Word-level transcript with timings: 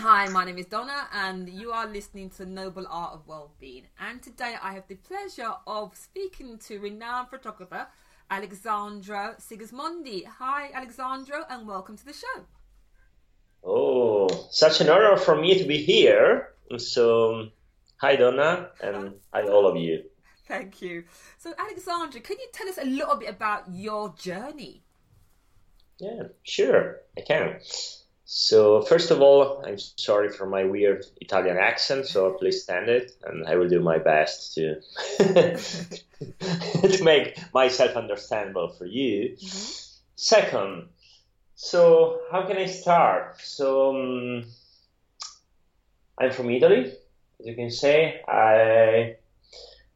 Hi, 0.00 0.28
my 0.28 0.44
name 0.44 0.58
is 0.58 0.66
Donna, 0.66 1.08
and 1.12 1.48
you 1.48 1.72
are 1.72 1.84
listening 1.84 2.30
to 2.30 2.46
Noble 2.46 2.86
Art 2.88 3.14
of 3.14 3.26
Wellbeing. 3.26 3.88
And 3.98 4.22
today 4.22 4.54
I 4.62 4.74
have 4.74 4.86
the 4.86 4.94
pleasure 4.94 5.50
of 5.66 5.96
speaking 5.96 6.56
to 6.68 6.78
renowned 6.78 7.30
photographer 7.30 7.88
Alessandro 8.30 9.34
Sigismondi. 9.40 10.24
Hi, 10.24 10.70
Alessandro, 10.72 11.44
and 11.50 11.66
welcome 11.66 11.96
to 11.96 12.04
the 12.04 12.12
show. 12.12 12.44
Oh, 13.64 14.28
such 14.52 14.80
an 14.80 14.88
honor 14.88 15.16
for 15.16 15.34
me 15.34 15.58
to 15.58 15.66
be 15.66 15.78
here. 15.78 16.50
So, 16.76 17.34
um, 17.34 17.52
hi, 17.96 18.14
Donna, 18.14 18.68
and 18.80 19.14
hi, 19.34 19.48
all 19.48 19.66
of 19.66 19.76
you. 19.76 20.04
Thank 20.46 20.80
you. 20.80 21.06
So, 21.38 21.54
Alessandro, 21.58 22.20
can 22.20 22.36
you 22.38 22.46
tell 22.52 22.68
us 22.68 22.78
a 22.78 22.86
little 22.86 23.16
bit 23.16 23.30
about 23.30 23.64
your 23.68 24.14
journey? 24.16 24.84
Yeah, 25.98 26.28
sure, 26.44 27.00
I 27.16 27.22
can. 27.22 27.58
So, 28.30 28.82
first 28.82 29.10
of 29.10 29.22
all, 29.22 29.64
I'm 29.64 29.78
sorry 29.78 30.28
for 30.28 30.44
my 30.44 30.64
weird 30.64 31.06
Italian 31.18 31.56
accent, 31.56 32.04
so 32.06 32.34
please 32.34 32.62
stand 32.62 32.90
it, 32.90 33.12
and 33.24 33.46
I 33.46 33.56
will 33.56 33.70
do 33.70 33.80
my 33.80 33.96
best 33.96 34.52
to 34.52 34.82
to 36.92 37.04
make 37.04 37.40
myself 37.54 37.96
understandable 37.96 38.68
for 38.68 38.84
you. 38.84 39.34
Mm-hmm. 39.34 39.72
Second, 40.16 40.88
so 41.54 42.20
how 42.30 42.42
can 42.42 42.58
I 42.58 42.66
start? 42.66 43.40
So 43.40 43.96
um, 43.96 44.44
I'm 46.18 46.30
from 46.30 46.50
Italy, 46.50 46.92
as 47.40 47.46
you 47.46 47.54
can 47.54 47.70
say. 47.70 48.20
I 48.28 49.16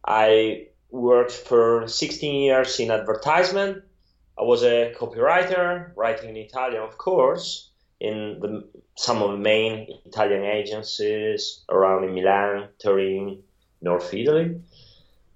I 0.06 0.68
worked 0.90 1.32
for 1.32 1.86
16 1.86 2.34
years 2.44 2.80
in 2.80 2.90
advertisement. 2.90 3.84
I 4.38 4.42
was 4.44 4.62
a 4.62 4.94
copywriter, 4.98 5.94
writing 5.94 6.30
in 6.30 6.36
Italian, 6.38 6.82
of 6.82 6.96
course, 6.96 7.68
in 8.02 8.40
the, 8.40 8.64
some 8.96 9.22
of 9.22 9.30
the 9.30 9.38
main 9.38 9.86
Italian 10.04 10.44
agencies 10.44 11.62
around 11.68 12.02
in 12.02 12.14
Milan, 12.14 12.68
Turin, 12.80 13.42
North 13.80 14.12
Italy. 14.12 14.60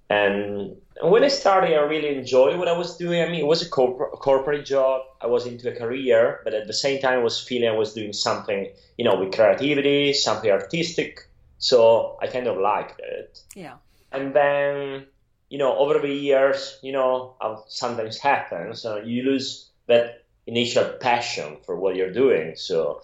And 0.09 0.75
when 1.01 1.23
I 1.23 1.29
started, 1.29 1.73
I 1.73 1.81
really 1.83 2.15
enjoyed 2.17 2.57
what 2.57 2.67
I 2.67 2.77
was 2.77 2.97
doing. 2.97 3.21
I 3.21 3.27
mean, 3.27 3.39
it 3.39 3.47
was 3.47 3.65
a, 3.65 3.69
corp- 3.69 4.13
a 4.13 4.17
corporate 4.17 4.65
job. 4.65 5.03
I 5.21 5.27
was 5.27 5.45
into 5.45 5.71
a 5.71 5.75
career, 5.75 6.41
but 6.43 6.53
at 6.53 6.67
the 6.67 6.73
same 6.73 6.99
time, 7.01 7.19
I 7.19 7.23
was 7.23 7.39
feeling 7.39 7.69
I 7.69 7.77
was 7.77 7.93
doing 7.93 8.11
something, 8.11 8.69
you 8.97 9.05
know, 9.05 9.15
with 9.15 9.33
creativity, 9.33 10.11
something 10.11 10.51
artistic. 10.51 11.21
So 11.59 12.17
I 12.21 12.27
kind 12.27 12.47
of 12.47 12.57
liked 12.57 12.99
it. 12.99 13.41
Yeah. 13.55 13.75
And 14.11 14.33
then, 14.33 15.05
you 15.49 15.57
know, 15.57 15.77
over 15.77 15.99
the 15.99 16.13
years, 16.13 16.77
you 16.83 16.91
know, 16.91 17.35
sometimes 17.67 18.17
happens. 18.17 18.81
So 18.81 18.97
you 18.97 19.23
lose 19.23 19.69
that 19.87 20.26
initial 20.47 20.85
passion 20.99 21.57
for 21.65 21.75
what 21.75 21.95
you're 21.95 22.11
doing. 22.11 22.55
So, 22.55 23.01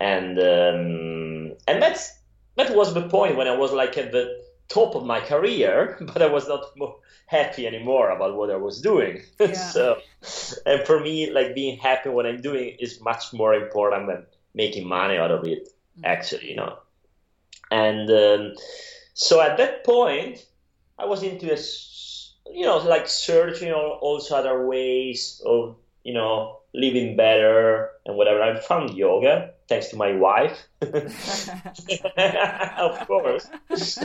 and 0.00 0.38
um, 0.38 1.56
and 1.66 1.80
that's 1.80 2.18
that 2.56 2.74
was 2.74 2.92
the 2.92 3.08
point 3.08 3.36
when 3.36 3.48
I 3.48 3.56
was 3.56 3.72
like 3.72 3.96
at 3.96 4.12
the 4.12 4.42
top 4.68 4.94
of 4.94 5.06
my 5.06 5.20
career, 5.20 5.96
but 6.12 6.20
I 6.20 6.26
was 6.26 6.48
not 6.48 6.64
happy 7.26 7.66
anymore 7.66 8.10
about 8.10 8.36
what 8.36 8.50
I 8.50 8.56
was 8.56 8.80
doing. 8.80 9.22
Yeah. 9.40 9.52
so, 9.52 9.96
and 10.66 10.86
for 10.86 11.00
me, 11.00 11.30
like 11.30 11.54
being 11.54 11.78
happy 11.78 12.10
what 12.10 12.26
I'm 12.26 12.40
doing 12.40 12.76
is 12.78 13.00
much 13.00 13.32
more 13.32 13.54
important 13.54 14.06
than 14.08 14.26
making 14.54 14.86
money 14.86 15.16
out 15.16 15.30
of 15.30 15.46
it. 15.46 15.68
Mm-hmm. 15.68 16.04
Actually, 16.04 16.50
you 16.50 16.56
know, 16.56 16.78
and 17.70 18.10
um, 18.10 18.54
so 19.14 19.40
at 19.40 19.56
that 19.58 19.84
point, 19.84 20.44
I 20.98 21.06
was 21.06 21.22
into 21.22 21.52
a, 21.52 21.58
you 22.52 22.64
know, 22.66 22.78
like 22.78 23.08
searching 23.08 23.72
all, 23.72 23.98
also 24.00 24.36
other 24.36 24.66
ways 24.66 25.42
of, 25.44 25.76
you 26.04 26.14
know, 26.14 26.61
living 26.74 27.16
better 27.16 27.90
and 28.06 28.16
whatever. 28.16 28.42
I 28.42 28.58
found 28.60 28.94
yoga 28.94 29.50
thanks 29.68 29.88
to 29.88 29.96
my 29.96 30.12
wife. 30.12 30.58
of 30.82 30.92
course. 33.06 33.48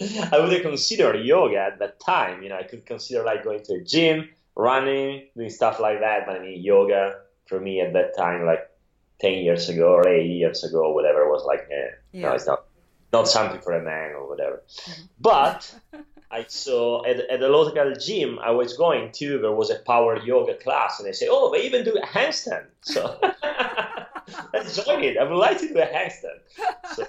I 0.00 0.38
would 0.38 0.52
have 0.52 0.62
considered 0.62 1.24
yoga 1.24 1.58
at 1.58 1.78
that 1.78 2.00
time. 2.00 2.42
You 2.42 2.50
know, 2.50 2.56
I 2.56 2.62
could 2.62 2.86
consider 2.86 3.24
like 3.24 3.44
going 3.44 3.62
to 3.64 3.74
a 3.74 3.80
gym, 3.82 4.28
running, 4.54 5.28
doing 5.36 5.50
stuff 5.50 5.80
like 5.80 6.00
that. 6.00 6.26
But 6.26 6.36
I 6.36 6.40
mean, 6.40 6.62
yoga 6.62 7.16
for 7.46 7.60
me 7.60 7.80
at 7.80 7.92
that 7.94 8.16
time, 8.16 8.44
like 8.44 8.68
10 9.20 9.44
years 9.44 9.68
ago 9.68 9.94
or 9.94 10.08
8 10.08 10.24
years 10.24 10.64
ago, 10.64 10.92
whatever, 10.92 11.28
was 11.28 11.44
like, 11.44 11.68
eh, 11.70 11.90
yeah. 12.12 12.22
no, 12.22 12.32
it's 12.32 12.46
not 12.46 12.64
not 13.12 13.26
something 13.26 13.60
for 13.60 13.72
a 13.72 13.82
man 13.82 14.12
or 14.12 14.28
whatever. 14.28 14.62
Mm-hmm. 14.68 15.02
But 15.20 15.74
I 16.30 16.44
saw 16.48 17.04
at, 17.06 17.20
at 17.30 17.40
the 17.40 17.48
local 17.48 17.94
gym 17.94 18.38
I 18.38 18.50
was 18.50 18.76
going 18.76 19.12
to, 19.12 19.38
there 19.38 19.52
was 19.52 19.70
a 19.70 19.78
power 19.78 20.18
yoga 20.22 20.54
class, 20.54 20.98
and 20.98 21.08
they 21.08 21.12
say, 21.12 21.28
oh, 21.30 21.50
they 21.50 21.64
even 21.64 21.84
do 21.84 21.96
a 21.96 22.06
handstand. 22.06 22.66
So 22.82 23.18
let's 24.52 24.84
join 24.84 25.04
it. 25.04 25.16
I 25.16 25.24
would 25.24 25.36
like 25.36 25.58
to 25.60 25.68
do 25.68 25.78
a 25.78 25.86
handstand. 25.86 26.40
So, 26.94 27.06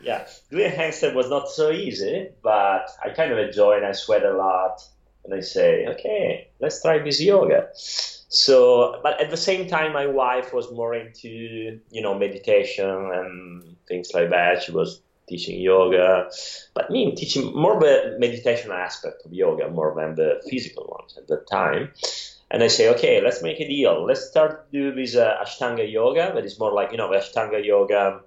yeah, 0.00 0.26
doing 0.50 0.72
a 0.72 0.74
handstand 0.74 1.14
was 1.14 1.28
not 1.28 1.48
so 1.48 1.70
easy, 1.70 2.28
but 2.42 2.90
I 3.02 3.10
kind 3.10 3.32
of 3.32 3.38
enjoy 3.38 3.76
and 3.76 3.86
I 3.86 3.92
sweat 3.92 4.24
a 4.24 4.34
lot. 4.34 4.82
And 5.24 5.34
I 5.34 5.40
say, 5.40 5.86
okay, 5.86 6.48
let's 6.60 6.82
try 6.82 6.98
this 6.98 7.20
yoga. 7.20 7.68
So, 7.74 9.00
but 9.02 9.20
at 9.20 9.30
the 9.30 9.36
same 9.36 9.68
time, 9.68 9.92
my 9.92 10.06
wife 10.06 10.52
was 10.52 10.70
more 10.70 10.94
into, 10.94 11.80
you 11.90 12.02
know, 12.02 12.18
meditation 12.18 12.90
and 12.90 13.76
things 13.88 14.10
like 14.12 14.30
that. 14.30 14.62
She 14.62 14.72
was 14.72 15.00
teaching 15.28 15.60
yoga, 15.60 16.30
but 16.74 16.90
me 16.90 17.14
teaching 17.14 17.54
more 17.54 17.80
the 17.80 18.16
meditation 18.18 18.70
aspect 18.70 19.24
of 19.24 19.32
yoga 19.32 19.68
more 19.68 19.94
than 19.96 20.14
the 20.14 20.42
physical 20.48 20.86
ones 20.98 21.16
at 21.16 21.26
that 21.28 21.46
time. 21.48 21.90
And 22.50 22.62
I 22.62 22.68
say, 22.68 22.90
okay, 22.90 23.20
let's 23.22 23.42
make 23.42 23.58
a 23.60 23.66
deal. 23.66 24.04
Let's 24.06 24.28
start 24.28 24.70
to 24.70 24.78
do 24.78 24.94
this 24.94 25.16
uh, 25.16 25.42
Ashtanga 25.42 25.90
yoga 25.90 26.32
that 26.34 26.44
is 26.44 26.58
more 26.58 26.72
like, 26.72 26.92
you 26.92 26.98
know, 26.98 27.08
Ashtanga 27.08 27.64
yoga. 27.64 28.20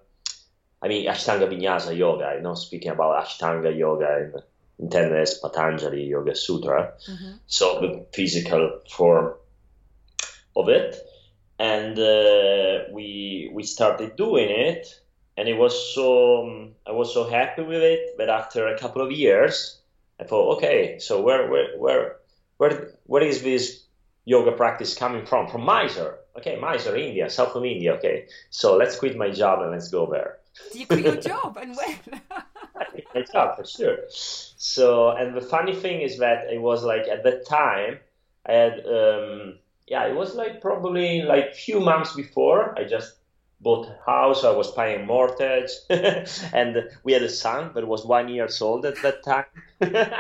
I 0.82 0.88
mean, 0.88 1.08
Ashtanga 1.08 1.48
Vinyasa 1.48 1.96
yoga. 1.96 2.26
I'm 2.26 2.44
not 2.44 2.58
speaking 2.58 2.92
about 2.92 3.24
Ashtanga 3.24 3.78
yoga 3.78 4.18
in, 4.18 4.34
intended 4.80 5.20
as 5.20 5.36
Patanjali 5.36 6.06
Yoga 6.06 6.36
Sutra. 6.36 6.94
Mm-hmm. 7.10 7.32
So 7.48 7.80
the 7.80 8.06
physical 8.14 8.82
form 8.90 9.34
of 10.56 10.70
it. 10.70 10.96
And 11.60 11.98
uh, 11.98 12.92
we 12.92 13.50
we 13.54 13.64
started 13.64 14.16
doing 14.16 14.50
it 14.50 14.88
and 15.38 15.48
it 15.48 15.54
was 15.54 15.94
so 15.94 16.48
um, 16.48 16.72
I 16.86 16.92
was 16.92 17.14
so 17.14 17.30
happy 17.30 17.62
with 17.62 17.84
it 17.84 18.18
that 18.18 18.30
after 18.30 18.68
a 18.68 18.78
couple 18.78 19.02
of 19.02 19.12
years 19.12 19.80
I 20.20 20.24
thought 20.24 20.58
okay 20.58 20.98
so 21.00 21.22
where 21.22 21.50
where 21.50 21.78
where 21.78 22.16
where 22.58 22.92
where 23.06 23.24
is 23.24 23.44
this 23.44 23.84
yoga 24.26 24.52
practice 24.52 24.94
coming 24.96 25.26
from? 25.26 25.48
From 25.48 25.62
Mysore. 25.62 26.20
Okay 26.38 26.60
Mysore 26.60 26.98
India 26.98 27.30
south 27.30 27.56
of 27.56 27.64
India 27.64 27.94
okay. 27.94 28.28
So 28.50 28.76
let's 28.76 28.98
quit 28.98 29.16
my 29.16 29.30
job 29.30 29.62
and 29.62 29.72
let's 29.72 29.90
go 29.90 30.10
there. 30.12 30.40
Do 30.74 30.80
you 30.80 30.88
quit 30.88 31.06
your 31.06 31.16
job 31.32 31.58
and 31.62 31.78
when 31.78 32.22
my 33.14 33.22
job 33.32 33.58
for 33.58 33.66
sure. 33.66 33.98
So 34.10 35.12
and 35.12 35.36
the 35.36 35.42
funny 35.42 35.76
thing 35.76 36.02
is 36.02 36.18
that 36.18 36.52
it 36.52 36.62
was 36.62 36.84
like 36.84 37.08
at 37.08 37.24
that 37.24 37.46
time 37.48 38.00
I 38.46 38.54
had 38.54 38.86
um, 38.88 39.60
yeah 39.88 40.08
it 40.08 40.16
was 40.16 40.34
like 40.34 40.62
probably 40.62 41.22
like 41.22 41.54
few 41.54 41.80
months 41.80 42.14
before 42.16 42.78
I 42.78 42.86
just 42.86 43.18
bought 43.60 43.88
a 43.88 43.98
house. 44.06 44.44
I 44.44 44.52
was 44.52 44.72
paying 44.72 45.06
mortgage, 45.06 45.72
and 45.90 46.90
we 47.04 47.14
had 47.14 47.24
a 47.24 47.30
son 47.30 47.72
that 47.76 47.88
was 47.88 48.06
one 48.06 48.30
years 48.30 48.62
old 48.62 48.86
at 48.86 49.02
that 49.02 49.24
time. 49.24 49.46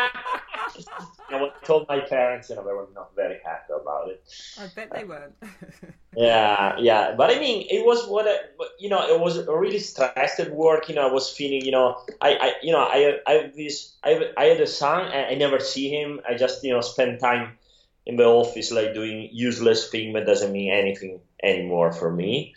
I 1.29 1.51
told 1.63 1.87
my 1.89 1.99
parents, 1.99 2.49
you 2.49 2.55
know, 2.55 2.63
they 2.63 2.71
were 2.71 2.87
not 2.93 3.15
very 3.15 3.39
happy 3.43 3.73
about 3.73 4.09
it. 4.09 4.23
I 4.59 4.67
bet 4.73 4.91
they 4.93 5.03
weren't. 5.03 5.35
yeah, 6.15 6.77
yeah, 6.79 7.15
but 7.15 7.29
I 7.29 7.39
mean, 7.39 7.67
it 7.69 7.85
was 7.85 8.07
what 8.07 8.27
I, 8.27 8.37
you 8.79 8.89
know, 8.89 9.05
it 9.07 9.19
was 9.19 9.45
really 9.47 9.79
stressed 9.79 10.39
at 10.39 10.51
work. 10.51 10.87
You 10.87 10.95
know, 10.95 11.07
I 11.07 11.11
was 11.11 11.29
feeling, 11.29 11.65
you 11.65 11.71
know, 11.71 11.97
I, 12.21 12.35
I 12.35 12.53
you 12.63 12.71
know, 12.71 12.79
I, 12.79 13.19
I 13.27 13.51
this, 13.55 13.95
I, 14.03 14.31
I 14.37 14.45
had 14.45 14.61
a 14.61 14.67
son, 14.67 15.11
and 15.11 15.27
I 15.27 15.35
never 15.35 15.59
see 15.59 15.89
him. 15.89 16.21
I 16.27 16.35
just, 16.35 16.63
you 16.63 16.71
know, 16.71 16.81
spend 16.81 17.19
time 17.19 17.57
in 18.05 18.15
the 18.15 18.25
office, 18.25 18.71
like 18.71 18.93
doing 18.93 19.29
useless 19.33 19.89
thing 19.89 20.13
that 20.13 20.25
doesn't 20.25 20.53
mean 20.53 20.71
anything 20.71 21.19
anymore 21.43 21.91
for 21.91 22.11
me 22.11 22.55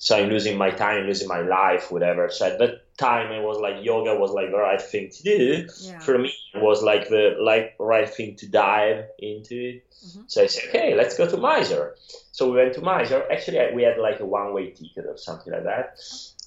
so 0.00 0.16
I'm 0.16 0.28
losing 0.28 0.56
my 0.56 0.70
time, 0.70 1.06
losing 1.06 1.26
my 1.26 1.40
life, 1.40 1.90
whatever. 1.90 2.30
So 2.30 2.46
at 2.46 2.58
that 2.60 2.96
time, 2.98 3.32
it 3.32 3.42
was 3.42 3.58
like 3.58 3.84
yoga 3.84 4.14
was 4.14 4.30
like 4.30 4.50
the 4.52 4.56
right 4.56 4.80
thing 4.80 5.10
to 5.10 5.22
do. 5.24 5.68
Yeah. 5.80 5.98
For 5.98 6.16
me, 6.18 6.32
it 6.54 6.62
was 6.62 6.84
like 6.84 7.08
the 7.08 7.36
like 7.40 7.74
right 7.80 8.08
thing 8.08 8.36
to 8.36 8.48
dive 8.48 9.06
into 9.18 9.54
it. 9.54 9.90
Mm-hmm. 9.90 10.20
So 10.28 10.42
I 10.44 10.46
said, 10.46 10.68
okay, 10.68 10.94
let's 10.94 11.16
go 11.18 11.28
to 11.28 11.36
Mysore. 11.36 11.96
So 12.30 12.48
we 12.48 12.58
went 12.58 12.74
to 12.74 12.80
Mysore. 12.80 13.30
Actually, 13.30 13.74
we 13.74 13.82
had 13.82 13.98
like 13.98 14.20
a 14.20 14.24
one-way 14.24 14.70
ticket 14.70 15.06
or 15.06 15.16
something 15.16 15.52
like 15.52 15.64
that, 15.64 15.98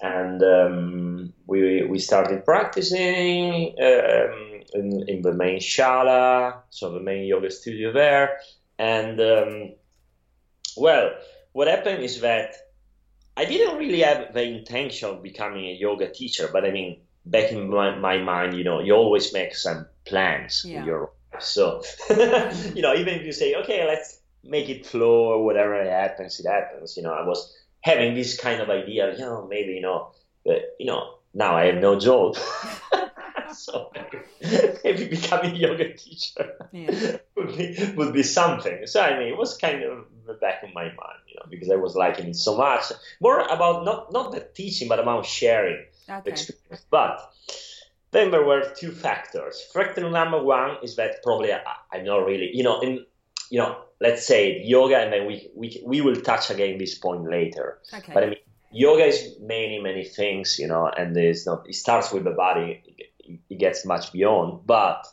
and 0.01 0.41
um, 0.41 1.33
we 1.45 1.83
we 1.83 1.99
started 1.99 2.45
practicing 2.45 3.75
um, 3.81 4.61
in, 4.73 5.09
in 5.09 5.21
the 5.23 5.33
main 5.33 5.59
shala, 5.59 6.61
so 6.69 6.93
the 6.93 7.01
main 7.01 7.25
yoga 7.25 7.51
studio 7.51 7.91
there, 7.91 8.37
and 8.79 9.19
um, 9.19 9.73
well, 10.77 11.11
what 11.51 11.67
happened 11.67 12.01
is 12.01 12.21
that 12.21 12.55
I 13.37 13.45
didn't 13.45 13.77
really 13.77 14.01
have 14.01 14.33
the 14.33 14.43
intention 14.43 15.09
of 15.09 15.23
becoming 15.23 15.65
a 15.65 15.73
yoga 15.73 16.11
teacher, 16.11 16.49
but 16.51 16.65
I 16.65 16.71
mean, 16.71 17.01
back 17.25 17.51
in 17.51 17.69
my, 17.69 17.95
my 17.95 18.17
mind, 18.17 18.57
you 18.57 18.63
know, 18.63 18.81
you 18.81 18.93
always 18.93 19.33
make 19.33 19.55
some 19.55 19.87
plans 20.05 20.63
yeah. 20.65 20.85
your 20.85 21.11
life. 21.33 21.41
So, 21.41 21.81
you 22.75 22.81
know, 22.81 22.93
even 22.93 23.15
if 23.15 23.25
you 23.25 23.31
say, 23.31 23.55
okay, 23.55 23.85
let's 23.87 24.19
make 24.43 24.69
it 24.69 24.85
flow 24.85 25.31
or 25.31 25.45
whatever 25.45 25.75
it 25.75 25.89
happens, 25.89 26.39
it 26.39 26.47
happens. 26.47 26.97
You 26.97 27.03
know, 27.03 27.13
I 27.13 27.25
was 27.25 27.55
having 27.81 28.15
this 28.15 28.37
kind 28.37 28.61
of 28.61 28.69
idea, 28.69 29.13
you 29.13 29.19
know, 29.19 29.47
maybe 29.49 29.73
you 29.73 29.81
know, 29.81 30.11
but, 30.45 30.75
you 30.79 30.85
know, 30.85 31.15
now 31.33 31.55
I 31.55 31.65
have 31.65 31.81
no 31.81 31.99
job. 31.99 32.37
so 33.53 33.91
maybe 34.83 35.07
becoming 35.07 35.55
a 35.55 35.57
yoga 35.57 35.93
teacher 35.93 36.55
yeah. 36.71 37.17
would 37.35 37.57
be 37.57 37.93
would 37.95 38.13
be 38.13 38.23
something. 38.23 38.85
So 38.85 39.01
I 39.01 39.17
mean, 39.17 39.27
it 39.27 39.37
was 39.37 39.57
kind 39.57 39.83
of 39.83 40.05
the 40.25 40.33
back 40.33 40.63
of 40.63 40.73
my 40.73 40.85
mind, 40.85 41.21
you 41.27 41.35
know, 41.35 41.45
because 41.49 41.69
I 41.69 41.75
was 41.75 41.95
liking 41.95 42.27
it 42.27 42.35
so 42.35 42.57
much. 42.57 42.91
More 43.19 43.39
about 43.41 43.85
not 43.85 44.11
not 44.11 44.31
the 44.31 44.41
teaching, 44.41 44.87
but 44.87 44.99
about 44.99 45.25
sharing 45.25 45.85
okay. 46.09 46.29
experience. 46.29 46.85
But 46.89 47.19
then 48.11 48.31
there 48.31 48.45
were 48.45 48.73
two 48.75 48.91
factors. 48.91 49.61
Factor 49.73 50.09
number 50.09 50.41
one 50.43 50.77
is 50.83 50.95
that 50.97 51.23
probably 51.23 51.53
I, 51.53 51.61
I'm 51.91 52.05
not 52.05 52.25
really, 52.25 52.51
you 52.53 52.63
know, 52.63 52.81
in 52.81 53.05
you 53.49 53.59
know, 53.59 53.77
let's 53.99 54.25
say 54.25 54.61
yoga, 54.63 54.97
and 54.97 55.11
then 55.11 55.25
we 55.25 55.49
we 55.55 55.81
we 55.85 56.01
will 56.01 56.15
touch 56.15 56.49
again 56.49 56.77
this 56.77 56.97
point 56.97 57.29
later. 57.29 57.79
Okay. 57.93 58.13
But 58.13 58.23
I 58.23 58.27
mean, 58.27 58.39
yoga 58.71 59.05
is 59.05 59.35
many 59.41 59.79
many 59.79 60.05
things, 60.05 60.57
you 60.59 60.67
know, 60.67 60.87
and 60.87 61.15
it's 61.17 61.45
not. 61.45 61.67
It 61.67 61.75
starts 61.75 62.11
with 62.11 62.23
the 62.23 62.31
body. 62.31 62.81
It 63.49 63.59
gets 63.59 63.85
much 63.85 64.11
beyond, 64.11 64.65
but 64.65 65.05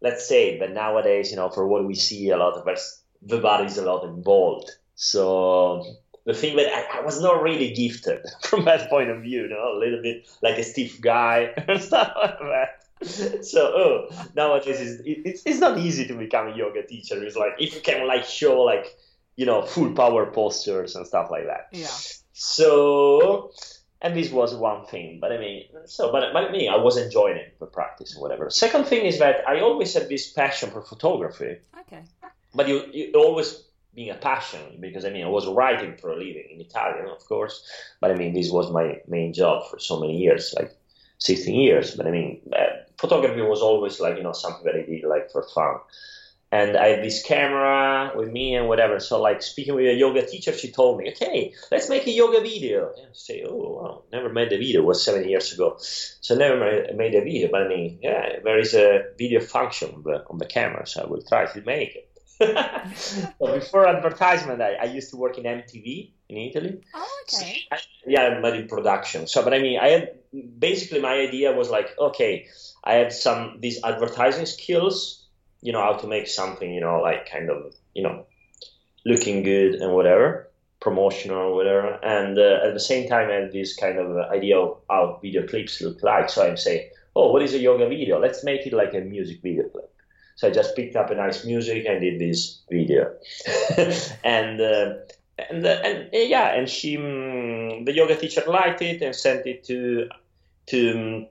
let's 0.00 0.26
say 0.26 0.58
that 0.58 0.72
nowadays, 0.72 1.30
you 1.30 1.36
know, 1.36 1.48
for 1.48 1.66
what 1.66 1.86
we 1.86 1.94
see, 1.94 2.30
a 2.30 2.36
lot 2.36 2.54
of 2.54 2.66
us, 2.66 3.02
the 3.22 3.38
body 3.38 3.66
is 3.66 3.78
a 3.78 3.84
lot 3.84 4.04
involved. 4.04 4.70
So 4.94 5.84
the 6.26 6.34
thing 6.34 6.56
that 6.56 6.68
I, 6.68 6.98
I, 6.98 7.04
was 7.04 7.20
not 7.20 7.42
really 7.42 7.72
gifted 7.72 8.20
from 8.42 8.64
that 8.64 8.90
point 8.90 9.10
of 9.10 9.22
view, 9.22 9.42
you 9.42 9.48
know, 9.48 9.76
a 9.76 9.78
little 9.78 10.02
bit 10.02 10.28
like 10.42 10.58
a 10.58 10.64
stiff 10.64 11.00
guy 11.00 11.52
and 11.68 11.80
stuff 11.80 12.12
like 12.16 12.38
that. 12.38 13.44
So 13.44 13.60
oh, 13.60 14.28
nowadays 14.36 14.80
it's, 14.80 15.02
it's, 15.04 15.42
it's 15.44 15.58
not 15.58 15.78
easy 15.78 16.06
to 16.06 16.14
become 16.14 16.48
a 16.48 16.56
yoga 16.56 16.86
teacher. 16.86 17.22
It's 17.24 17.34
like 17.34 17.54
if 17.58 17.74
you 17.74 17.80
can 17.80 18.06
like 18.06 18.24
show 18.24 18.62
like 18.62 18.86
you 19.34 19.44
know 19.44 19.62
full 19.62 19.92
power 19.92 20.30
postures 20.30 20.94
and 20.94 21.04
stuff 21.04 21.28
like 21.28 21.46
that. 21.46 21.66
Yeah. 21.72 21.88
So 22.32 23.50
and 24.02 24.16
this 24.16 24.32
was 24.32 24.52
one 24.52 24.84
thing, 24.86 25.18
but 25.20 25.30
I 25.30 25.38
mean, 25.38 25.64
so 25.86 26.10
but, 26.10 26.32
but 26.32 26.44
I 26.44 26.50
mean, 26.50 26.68
I 26.68 26.76
was 26.76 26.96
enjoying 26.96 27.36
it, 27.36 27.54
the 27.60 27.66
practice 27.66 28.16
or 28.16 28.20
whatever. 28.20 28.50
Second 28.50 28.84
thing 28.86 29.06
is 29.06 29.20
that 29.20 29.48
I 29.48 29.60
always 29.60 29.94
had 29.94 30.08
this 30.08 30.30
passion 30.32 30.70
for 30.70 30.82
photography. 30.82 31.58
Okay. 31.82 32.02
But 32.52 32.68
you 32.68 32.84
you 32.92 33.12
always 33.14 33.62
being 33.94 34.10
a 34.10 34.14
passion 34.14 34.78
because 34.80 35.04
I 35.04 35.10
mean 35.10 35.24
I 35.24 35.28
was 35.28 35.46
writing 35.46 35.96
for 35.96 36.10
a 36.10 36.16
living 36.16 36.48
in 36.52 36.60
Italian, 36.60 37.06
of 37.06 37.24
course, 37.26 37.64
but 38.00 38.10
I 38.10 38.14
mean 38.14 38.34
this 38.34 38.50
was 38.50 38.72
my 38.72 39.00
main 39.06 39.32
job 39.32 39.70
for 39.70 39.78
so 39.78 40.00
many 40.00 40.16
years, 40.18 40.52
like 40.58 40.74
16 41.18 41.54
years. 41.54 41.94
But 41.94 42.08
I 42.08 42.10
mean, 42.10 42.40
uh, 42.52 42.82
photography 42.98 43.40
was 43.42 43.62
always 43.62 44.00
like 44.00 44.16
you 44.16 44.24
know 44.24 44.32
something 44.32 44.64
that 44.64 44.74
I 44.74 44.82
did 44.82 45.04
like 45.04 45.30
for 45.30 45.44
fun. 45.54 45.76
And 46.52 46.76
I 46.76 46.88
had 46.88 47.02
this 47.02 47.22
camera 47.22 48.12
with 48.14 48.30
me 48.30 48.54
and 48.54 48.68
whatever. 48.68 49.00
So 49.00 49.20
like 49.20 49.42
speaking 49.42 49.74
with 49.74 49.86
a 49.86 49.94
yoga 49.94 50.26
teacher, 50.26 50.52
she 50.52 50.70
told 50.70 50.98
me, 50.98 51.10
"Okay, 51.12 51.54
let's 51.70 51.88
make 51.88 52.06
a 52.06 52.10
yoga 52.10 52.42
video." 52.42 52.92
And 52.94 53.06
I 53.06 53.14
say, 53.14 53.42
"Oh, 53.48 53.56
wow, 53.76 54.02
never 54.12 54.28
made 54.28 54.52
a 54.52 54.58
video. 54.58 54.82
It 54.82 54.84
was 54.84 55.02
seven 55.02 55.26
years 55.26 55.52
ago, 55.54 55.76
so 55.78 56.34
never 56.34 56.58
made 56.94 57.14
a 57.14 57.22
video." 57.22 57.48
But 57.50 57.62
I 57.62 57.68
mean, 57.68 57.98
yeah, 58.02 58.40
there 58.44 58.58
is 58.58 58.74
a 58.74 59.04
video 59.18 59.40
function 59.40 59.94
on 59.94 60.02
the, 60.02 60.24
on 60.28 60.36
the 60.36 60.46
camera, 60.46 60.86
so 60.86 61.02
I 61.02 61.06
will 61.06 61.22
try 61.22 61.46
to 61.46 61.60
make 61.62 61.96
it. 61.96 62.08
so 62.96 63.54
before 63.54 63.86
advertisement, 63.86 64.60
I, 64.60 64.74
I, 64.74 64.84
used 64.84 65.10
to 65.10 65.16
work 65.16 65.38
in 65.38 65.44
MTV 65.44 66.10
in 66.28 66.36
Italy. 66.36 66.80
Oh, 66.94 67.22
okay. 67.24 67.60
So 67.70 67.76
I, 67.76 67.78
yeah, 68.06 68.22
I'm 68.22 68.44
in 68.44 68.68
production. 68.68 69.26
So, 69.26 69.44
but 69.44 69.54
I 69.54 69.58
mean, 69.60 69.78
I 69.78 69.88
had 69.88 70.14
basically 70.58 71.00
my 71.00 71.14
idea 71.14 71.52
was 71.52 71.70
like, 71.70 71.90
okay, 71.98 72.48
I 72.82 72.94
had 72.94 73.12
some 73.12 73.58
these 73.60 73.82
advertising 73.84 74.46
skills, 74.46 75.21
you 75.62 75.72
know, 75.72 75.80
how 75.80 75.94
to 75.94 76.06
make 76.06 76.26
something, 76.26 76.72
you 76.72 76.80
know, 76.80 77.00
like 77.00 77.30
kind 77.30 77.48
of, 77.48 77.74
you 77.94 78.02
know, 78.02 78.26
looking 79.06 79.42
good 79.42 79.76
and 79.76 79.94
whatever, 79.94 80.50
promotional 80.80 81.38
or 81.38 81.54
whatever. 81.54 81.98
And 82.02 82.38
uh, 82.38 82.66
at 82.66 82.74
the 82.74 82.80
same 82.80 83.08
time, 83.08 83.30
I 83.30 83.48
this 83.50 83.76
kind 83.76 83.98
of 83.98 84.16
idea 84.30 84.58
of 84.58 84.78
how 84.90 85.18
video 85.22 85.46
clips 85.46 85.80
look 85.80 86.02
like. 86.02 86.28
So 86.28 86.46
I'm 86.46 86.56
saying, 86.56 86.90
oh, 87.14 87.32
what 87.32 87.42
is 87.42 87.54
a 87.54 87.58
yoga 87.58 87.88
video? 87.88 88.20
Let's 88.20 88.44
make 88.44 88.66
it 88.66 88.72
like 88.72 88.92
a 88.94 89.00
music 89.00 89.40
video 89.42 89.68
clip. 89.68 89.88
So 90.34 90.48
I 90.48 90.50
just 90.50 90.74
picked 90.74 90.96
up 90.96 91.10
a 91.10 91.14
nice 91.14 91.44
music 91.44 91.84
and 91.86 92.00
did 92.00 92.18
this 92.18 92.62
video, 92.68 93.14
and 94.24 94.60
uh, 94.60 94.94
and 95.38 95.64
uh, 95.64 95.80
and 95.84 96.08
yeah, 96.12 96.54
and 96.54 96.68
she 96.68 96.96
um, 96.96 97.84
the 97.84 97.92
yoga 97.92 98.16
teacher 98.16 98.42
liked 98.46 98.82
it 98.82 99.02
and 99.02 99.14
sent 99.14 99.46
it 99.46 99.62
to 99.64 100.08
to 100.66 100.90
um, 100.90 101.26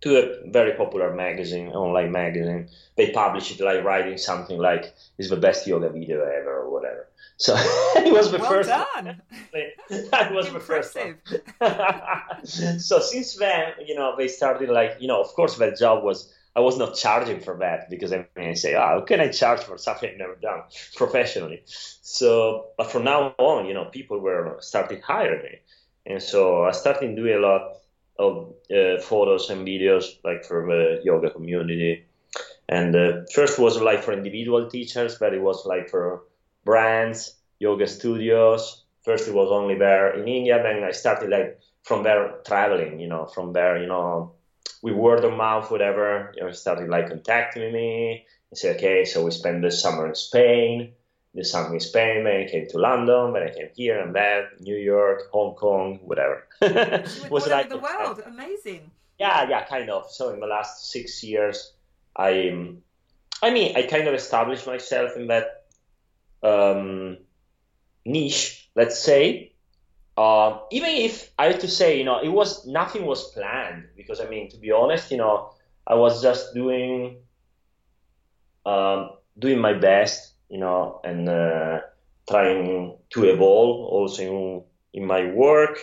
to 0.00 0.16
a 0.16 0.50
very 0.50 0.72
popular 0.72 1.12
magazine, 1.14 1.68
online 1.68 2.12
magazine. 2.12 2.68
They 2.96 3.10
publish 3.10 3.50
it 3.50 3.62
like 3.62 3.84
writing 3.84 4.18
something 4.18 4.58
like 4.58 4.94
"is 5.18 5.30
the 5.30 5.36
best 5.36 5.66
yoga 5.66 5.88
video 5.90 6.20
ever" 6.20 6.62
or 6.62 6.70
whatever. 6.70 7.08
So 7.36 7.54
it 7.96 8.12
was 8.12 8.30
the 8.30 8.38
well 8.38 8.50
first. 8.50 8.68
Done. 8.68 9.22
that 10.10 10.32
was 10.32 10.52
the 10.52 10.60
first 10.60 10.96
one. 10.96 11.18
so 12.78 13.00
since 13.00 13.36
then, 13.36 13.72
you 13.86 13.94
know, 13.94 14.14
they 14.16 14.28
started 14.28 14.68
like 14.70 14.96
you 15.00 15.08
know, 15.08 15.20
of 15.20 15.28
course, 15.28 15.56
that 15.56 15.78
job 15.78 16.04
was 16.04 16.32
I 16.54 16.60
was 16.60 16.76
not 16.76 16.96
charging 16.96 17.40
for 17.40 17.56
that 17.58 17.88
because 17.90 18.12
I 18.12 18.26
mean, 18.36 18.50
I 18.50 18.54
say, 18.54 18.74
oh, 18.74 18.80
how 18.80 19.00
can 19.02 19.20
I 19.20 19.28
charge 19.28 19.60
for 19.60 19.78
something 19.78 20.10
I've 20.10 20.18
never 20.18 20.34
done 20.34 20.62
professionally? 20.96 21.62
So, 21.66 22.70
but 22.76 22.90
from 22.90 23.04
now 23.04 23.34
on, 23.38 23.66
you 23.66 23.74
know, 23.74 23.84
people 23.84 24.18
were 24.18 24.58
starting 24.60 25.00
hiring 25.00 25.42
me, 25.42 25.58
and 26.06 26.22
so 26.22 26.64
I 26.64 26.72
started 26.72 27.14
doing 27.14 27.34
a 27.34 27.38
lot 27.38 27.78
of 28.18 28.54
uh, 28.70 29.00
photos 29.00 29.50
and 29.50 29.66
videos 29.66 30.18
like 30.24 30.44
for 30.44 30.66
the 30.66 31.00
yoga 31.04 31.30
community. 31.30 32.04
And 32.68 32.94
uh, 32.94 33.22
first 33.32 33.58
was 33.58 33.80
like 33.80 34.02
for 34.02 34.12
individual 34.12 34.68
teachers, 34.68 35.16
but 35.18 35.32
it 35.32 35.40
was 35.40 35.64
like 35.64 35.88
for 35.88 36.24
brands, 36.64 37.34
yoga 37.58 37.86
studios. 37.86 38.84
First 39.04 39.28
it 39.28 39.34
was 39.34 39.50
only 39.50 39.76
there 39.76 40.12
in 40.20 40.28
India, 40.28 40.62
then 40.62 40.84
I 40.84 40.90
started 40.90 41.30
like 41.30 41.58
from 41.82 42.02
there 42.02 42.40
traveling, 42.46 43.00
you 43.00 43.08
know, 43.08 43.24
from 43.26 43.52
there, 43.52 43.80
you 43.80 43.86
know, 43.86 44.32
with 44.82 44.94
word 44.94 45.24
of 45.24 45.34
mouth, 45.36 45.70
whatever, 45.70 46.32
you 46.36 46.42
know, 46.42 46.52
started 46.52 46.88
like 46.90 47.08
contacting 47.08 47.72
me 47.72 48.26
and 48.50 48.58
say, 48.58 48.74
okay, 48.74 49.04
so 49.04 49.24
we 49.24 49.30
spent 49.30 49.62
the 49.62 49.70
summer 49.70 50.06
in 50.06 50.14
Spain, 50.14 50.92
the 51.34 51.44
summer 51.44 51.74
in 51.74 51.80
Spain, 51.80 52.24
then 52.24 52.40
I 52.42 52.48
came 52.48 52.66
to 52.68 52.78
London, 52.78 53.32
then 53.32 53.42
I 53.42 53.50
came 53.50 53.68
here 53.74 54.00
and 54.00 54.14
there, 54.14 54.50
New 54.60 54.76
York, 54.76 55.30
Hong 55.32 55.54
Kong, 55.54 56.00
whatever. 56.02 56.46
it 56.62 57.30
was 57.30 57.46
like 57.46 57.68
the 57.68 57.78
world, 57.78 58.22
amazing. 58.26 58.90
Yeah, 59.18 59.48
yeah, 59.48 59.64
kind 59.64 59.90
of. 59.90 60.10
So 60.10 60.30
in 60.30 60.40
the 60.40 60.46
last 60.46 60.90
six 60.90 61.22
years, 61.22 61.72
I, 62.16 62.74
I 63.42 63.50
mean, 63.50 63.76
I 63.76 63.82
kind 63.82 64.08
of 64.08 64.14
established 64.14 64.66
myself 64.66 65.16
in 65.16 65.28
that 65.28 65.64
um, 66.42 67.18
niche, 68.04 68.68
let's 68.74 68.98
say, 68.98 69.52
um, 70.18 70.60
even 70.72 70.90
if 70.90 71.30
I 71.38 71.46
have 71.46 71.60
to 71.60 71.68
say, 71.68 71.96
you 71.98 72.04
know, 72.04 72.18
it 72.20 72.28
was 72.28 72.66
nothing 72.66 73.06
was 73.06 73.30
planned 73.30 73.84
because 73.96 74.20
I 74.20 74.28
mean, 74.28 74.50
to 74.50 74.56
be 74.56 74.72
honest, 74.72 75.12
you 75.12 75.16
know, 75.16 75.52
I 75.86 75.94
was 75.94 76.20
just 76.20 76.54
doing 76.54 77.18
um, 78.66 79.10
doing 79.38 79.60
my 79.60 79.74
best, 79.74 80.32
you 80.48 80.58
know, 80.58 81.00
and 81.04 81.28
uh, 81.28 81.80
trying 82.28 82.96
to 83.10 83.24
evolve 83.24 83.86
also 83.92 84.22
in, 84.22 84.62
in 85.00 85.06
my 85.06 85.30
work 85.30 85.78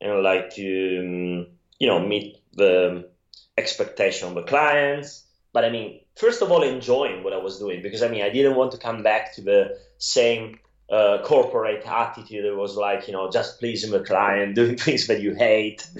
and 0.00 0.22
like 0.22 0.50
to 0.54 0.98
um, 1.00 1.46
you 1.78 1.86
know 1.86 2.00
meet 2.00 2.36
the 2.54 3.08
expectation 3.56 4.28
of 4.28 4.34
the 4.34 4.42
clients. 4.42 5.24
But 5.52 5.64
I 5.64 5.70
mean, 5.70 6.00
first 6.16 6.42
of 6.42 6.50
all, 6.52 6.62
enjoying 6.62 7.24
what 7.24 7.32
I 7.32 7.38
was 7.38 7.58
doing 7.58 7.82
because 7.82 8.02
I 8.02 8.08
mean, 8.08 8.22
I 8.22 8.30
didn't 8.30 8.56
want 8.56 8.72
to 8.72 8.78
come 8.78 9.02
back 9.02 9.34
to 9.34 9.40
the 9.40 9.78
same 9.98 10.58
uh, 10.90 11.18
corporate 11.24 11.84
attitude 11.84 12.44
that 12.44 12.56
was 12.56 12.76
like, 12.76 13.08
you 13.08 13.12
know, 13.12 13.30
just 13.30 13.58
pleasing 13.58 13.90
the 13.90 14.00
client, 14.00 14.54
doing 14.60 14.76
things 14.76 15.06
that 15.08 15.20
you 15.20 15.34
hate. 15.34 15.86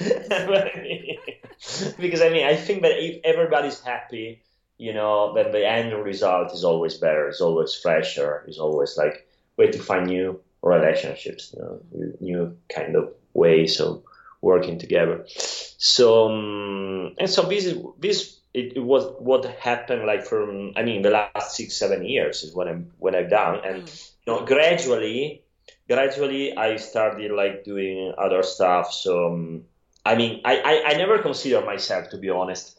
because 1.98 2.20
I 2.22 2.28
mean, 2.28 2.46
I 2.46 2.56
think 2.56 2.82
that 2.82 3.02
if 3.02 3.20
everybody's 3.24 3.80
happy, 3.80 4.42
you 4.78 4.92
know, 4.92 5.34
then 5.34 5.52
the 5.52 5.66
end 5.66 5.92
result 5.92 6.52
is 6.52 6.64
always 6.64 6.94
better, 6.94 7.28
it's 7.28 7.40
always 7.40 7.74
fresher, 7.74 8.44
it's 8.46 8.58
always 8.58 8.96
like 8.96 9.26
way 9.56 9.70
to 9.70 9.78
find 9.78 10.06
new 10.06 10.40
relationships, 10.62 11.54
you 11.56 11.62
know, 11.62 11.80
new 12.20 12.56
kind 12.68 12.96
of 12.96 13.12
ways 13.34 13.80
of 13.80 14.02
working 14.40 14.78
together. 14.78 15.24
So, 15.28 16.28
um, 16.28 17.14
and 17.18 17.30
so 17.30 17.42
this 17.42 17.64
is 17.64 17.78
this 17.98 18.40
it, 18.54 18.76
it, 18.76 18.80
was 18.82 19.04
what 19.18 19.44
happened 19.44 20.06
like 20.06 20.24
from 20.24 20.72
I 20.76 20.82
mean 20.82 21.02
the 21.02 21.10
last 21.10 21.54
six 21.54 21.76
seven 21.76 22.04
years 22.06 22.42
is 22.42 22.54
what 22.54 22.68
I'm 22.68 22.92
what 22.98 23.14
I've 23.14 23.30
done 23.30 23.60
and 23.64 23.82
mm 23.84 24.12
you 24.26 24.32
know, 24.32 24.44
gradually, 24.44 25.42
gradually, 25.88 26.56
I 26.56 26.76
started 26.76 27.30
like 27.30 27.64
doing 27.64 28.12
other 28.18 28.42
stuff. 28.42 28.92
So, 28.92 29.28
um, 29.32 29.64
I 30.04 30.16
mean, 30.16 30.40
I, 30.44 30.58
I, 30.58 30.90
I 30.90 30.96
never 30.96 31.18
consider 31.18 31.64
myself, 31.64 32.10
to 32.10 32.18
be 32.18 32.30
honest. 32.30 32.76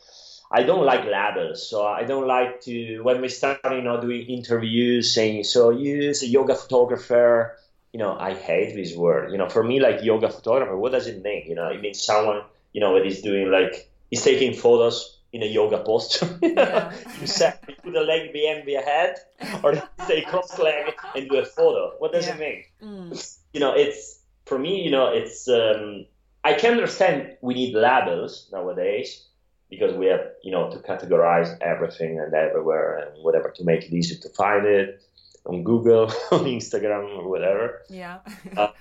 I 0.50 0.64
don't 0.64 0.86
like 0.86 1.06
labels, 1.06 1.70
so 1.70 1.86
I 1.86 2.04
don't 2.04 2.28
like 2.28 2.62
to 2.62 3.02
when 3.02 3.22
we 3.22 3.28
start, 3.28 3.60
you 3.66 3.82
know, 3.82 4.00
doing 4.00 4.28
interviews 4.28 5.14
saying, 5.14 5.44
so 5.44 5.72
you 5.72 6.14
a 6.22 6.26
yoga 6.26 6.56
photographer, 6.56 7.58
you 7.92 8.00
know, 8.00 8.16
I 8.18 8.34
hate 8.34 8.74
this 8.74 8.96
word. 8.96 9.32
You 9.32 9.38
know, 9.38 9.50
for 9.50 9.64
me, 9.64 9.80
like 9.82 10.04
yoga 10.04 10.30
photographer, 10.30 10.78
what 10.78 10.94
does 10.94 11.08
it 11.08 11.22
mean? 11.22 11.44
You 11.48 11.56
know, 11.56 11.68
it 11.68 11.82
means 11.82 12.02
someone, 12.02 12.44
you 12.72 12.80
know, 12.80 12.94
that 12.94 13.06
is 13.06 13.22
doing 13.22 13.52
like 13.52 13.90
is 14.10 14.24
taking 14.24 14.54
photos 14.54 15.18
in 15.34 15.44
a 15.44 15.46
yoga 15.46 15.80
posture. 15.80 16.40
Yeah. 16.42 16.94
you, 17.22 17.28
set, 17.40 17.64
you 17.68 17.76
put 17.84 17.96
a 17.96 18.02
leg 18.02 18.32
behind 18.32 18.68
your 18.68 18.84
head, 18.84 19.16
or 19.64 19.76
stay 20.04 20.22
cross 20.22 20.58
leg 20.60 20.94
and 21.14 21.30
do 21.30 21.38
a 21.40 21.46
photo. 21.46 21.94
What 22.00 22.14
does 22.14 22.28
yeah. 22.28 22.36
it 22.36 22.40
mean? 22.40 22.64
Mm. 22.82 23.38
You 23.54 23.60
know, 23.60 23.74
it's 23.74 24.20
for 24.46 24.58
me, 24.58 24.82
you 24.82 24.92
know, 24.92 25.08
it's 25.08 25.50
um, 25.50 26.06
I 26.44 26.54
can 26.54 26.72
understand 26.72 27.36
we 27.42 27.54
need 27.54 27.74
labels 27.74 28.50
nowadays 28.54 29.28
because 29.70 29.94
we 29.96 30.06
have, 30.08 30.22
you 30.44 30.52
know, 30.52 30.70
to 30.72 30.78
categorize 30.80 31.58
everything 31.62 32.20
and 32.20 32.34
everywhere 32.34 32.98
and 32.98 33.24
whatever 33.24 33.52
to 33.56 33.64
make 33.64 33.84
it 33.84 33.94
easy 33.94 34.16
to 34.18 34.30
find 34.30 34.66
it 34.66 35.02
on 35.46 35.64
Google, 35.64 36.04
on 36.32 36.46
Instagram, 36.46 37.18
or 37.18 37.30
whatever. 37.30 37.82
Yeah. 37.90 38.20
uh, 38.58 38.72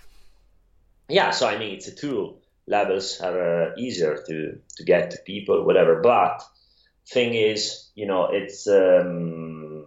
yeah. 1.08 1.30
So 1.30 1.48
I 1.48 1.58
mean, 1.58 1.74
it's 1.74 1.88
a 1.88 1.94
tool. 1.94 2.40
Labels 2.66 3.20
are 3.20 3.70
uh, 3.70 3.74
easier 3.76 4.22
to 4.26 4.58
to 4.76 4.84
get 4.84 5.10
to 5.12 5.18
people, 5.24 5.64
whatever. 5.64 6.00
But 6.00 6.42
thing 7.06 7.34
is, 7.34 7.88
you 7.94 8.06
know, 8.06 8.26
it's 8.32 8.66
um, 8.66 9.86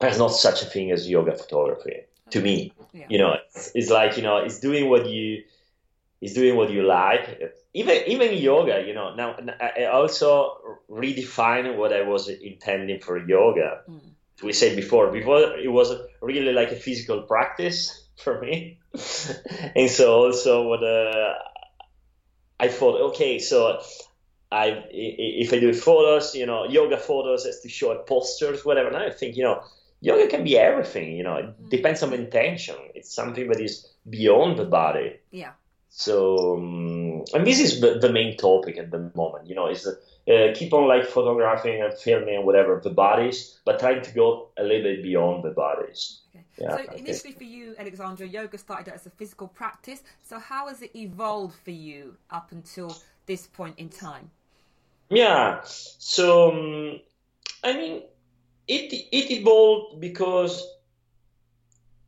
there's 0.00 0.18
not 0.18 0.28
such 0.28 0.62
a 0.62 0.64
thing 0.64 0.90
as 0.90 1.08
yoga 1.08 1.34
photography 1.34 2.02
to 2.30 2.40
me. 2.40 2.72
Yeah. 2.92 3.06
You 3.08 3.18
know, 3.18 3.34
it's, 3.54 3.72
it's, 3.74 3.90
like 3.90 4.16
you 4.16 4.22
know, 4.22 4.38
it's 4.38 4.60
doing 4.60 4.88
what 4.88 5.08
you, 5.08 5.44
it's 6.20 6.34
doing 6.34 6.56
what 6.56 6.70
you 6.70 6.82
like. 6.82 7.40
Even 7.78 7.96
even 8.06 8.36
yoga, 8.36 8.84
you 8.86 8.94
know. 8.94 9.14
Now 9.14 9.36
I 9.60 9.84
also 9.84 10.78
redefine 10.90 11.76
what 11.76 11.92
I 11.92 12.02
was 12.02 12.28
intending 12.28 13.00
for 13.00 13.18
yoga. 13.18 13.82
Mm. 13.88 14.10
We 14.42 14.52
said 14.52 14.76
before, 14.76 15.10
before 15.10 15.58
it 15.58 15.70
was 15.70 15.92
really 16.20 16.52
like 16.52 16.70
a 16.70 16.76
physical 16.76 17.22
practice 17.22 18.08
for 18.24 18.40
me, 18.40 18.78
and 19.76 19.90
so 19.90 20.24
also 20.24 20.68
what 20.68 20.82
uh, 20.82 21.34
I 22.60 22.68
thought, 22.68 23.00
okay, 23.10 23.38
so 23.38 23.80
I 24.50 24.84
if 24.90 25.52
I 25.52 25.60
do 25.60 25.72
photos, 25.72 26.34
you 26.34 26.46
know, 26.46 26.64
yoga 26.64 26.96
photos 26.96 27.46
as 27.46 27.60
to 27.60 27.68
show 27.68 27.94
postures, 27.98 28.64
whatever. 28.64 28.90
Now 28.90 29.06
I 29.06 29.10
think, 29.10 29.36
you 29.36 29.44
know, 29.44 29.62
yoga 30.00 30.26
can 30.26 30.42
be 30.42 30.58
everything. 30.58 31.16
You 31.16 31.22
know, 31.22 31.36
it 31.36 31.46
mm. 31.46 31.70
depends 31.70 32.02
on 32.02 32.12
intention. 32.12 32.76
It's 32.94 33.14
something 33.14 33.48
that 33.48 33.60
is 33.60 33.86
beyond 34.08 34.58
the 34.58 34.64
body. 34.64 35.20
Yeah. 35.30 35.52
So, 35.90 36.56
um, 36.56 37.07
and 37.34 37.46
this 37.46 37.60
is 37.60 37.80
the, 37.80 37.98
the, 37.98 38.12
main 38.12 38.36
topic 38.36 38.78
at 38.78 38.90
the 38.90 39.10
moment. 39.14 39.46
You 39.48 39.54
know, 39.54 39.68
is 39.68 39.86
uh, 39.86 40.52
keep 40.54 40.72
on 40.72 40.88
like 40.88 41.06
photographing 41.06 41.82
and 41.82 41.92
filming 41.94 42.36
and 42.36 42.44
whatever 42.44 42.80
the 42.82 42.90
bodies, 42.90 43.58
but 43.64 43.78
trying 43.78 44.02
to 44.02 44.10
go 44.12 44.48
a 44.58 44.62
little 44.62 44.82
bit 44.82 45.02
beyond 45.02 45.44
the 45.44 45.50
bodies. 45.50 46.20
Okay. 46.34 46.44
Yeah, 46.58 46.76
so 46.76 46.92
initially 46.94 47.32
for 47.32 47.44
you, 47.44 47.74
Alessandro, 47.78 48.26
yoga 48.26 48.58
started 48.58 48.92
as 48.92 49.06
a 49.06 49.10
physical 49.10 49.48
practice. 49.48 50.02
So 50.22 50.38
how 50.38 50.68
has 50.68 50.82
it 50.82 50.94
evolved 50.94 51.56
for 51.64 51.70
you 51.70 52.16
up 52.30 52.52
until 52.52 52.96
this 53.26 53.46
point 53.46 53.78
in 53.78 53.88
time? 53.88 54.30
Yeah. 55.08 55.60
So 55.64 56.50
um, 56.52 57.00
I 57.64 57.72
mean, 57.72 58.02
it 58.66 58.92
it 58.92 59.30
evolved 59.30 60.00
because 60.00 60.66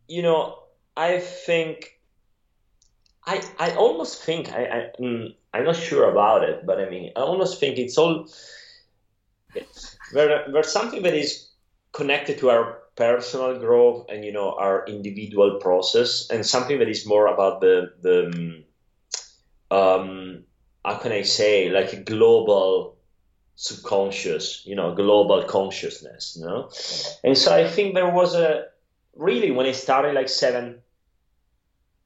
you 0.08 0.22
know 0.22 0.58
I 0.96 1.18
think 1.18 1.99
I 3.30 3.42
I 3.58 3.70
almost 3.76 4.22
think 4.24 4.52
I, 4.52 4.62
I 4.76 4.80
mm, 5.00 5.34
I'm 5.54 5.64
not 5.64 5.76
sure 5.76 6.10
about 6.10 6.42
it, 6.48 6.66
but 6.66 6.80
I 6.80 6.90
mean 6.90 7.12
I 7.16 7.20
almost 7.20 7.60
think 7.60 7.78
it's 7.78 7.96
all 7.96 8.26
there, 10.12 10.46
there's 10.52 10.72
something 10.72 11.02
that 11.02 11.14
is 11.14 11.48
connected 11.92 12.38
to 12.38 12.50
our 12.50 12.78
personal 12.96 13.58
growth 13.58 14.06
and 14.10 14.24
you 14.24 14.32
know 14.32 14.48
our 14.58 14.84
individual 14.86 15.58
process 15.60 16.28
and 16.30 16.44
something 16.44 16.78
that 16.80 16.88
is 16.88 17.06
more 17.06 17.26
about 17.28 17.60
the 17.60 17.92
the 18.06 18.18
um 19.70 20.44
how 20.84 20.96
can 20.96 21.12
I 21.12 21.22
say 21.22 21.70
like 21.70 21.92
a 21.92 22.02
global 22.02 22.96
subconscious, 23.54 24.62
you 24.64 24.74
know, 24.74 24.94
global 24.94 25.44
consciousness, 25.44 26.36
you 26.38 26.46
know? 26.46 26.70
And 27.22 27.36
so 27.36 27.54
I 27.54 27.68
think 27.68 27.94
there 27.94 28.10
was 28.10 28.34
a 28.34 28.64
really 29.14 29.50
when 29.50 29.66
I 29.66 29.72
started 29.72 30.14
like 30.14 30.30
seven 30.30 30.80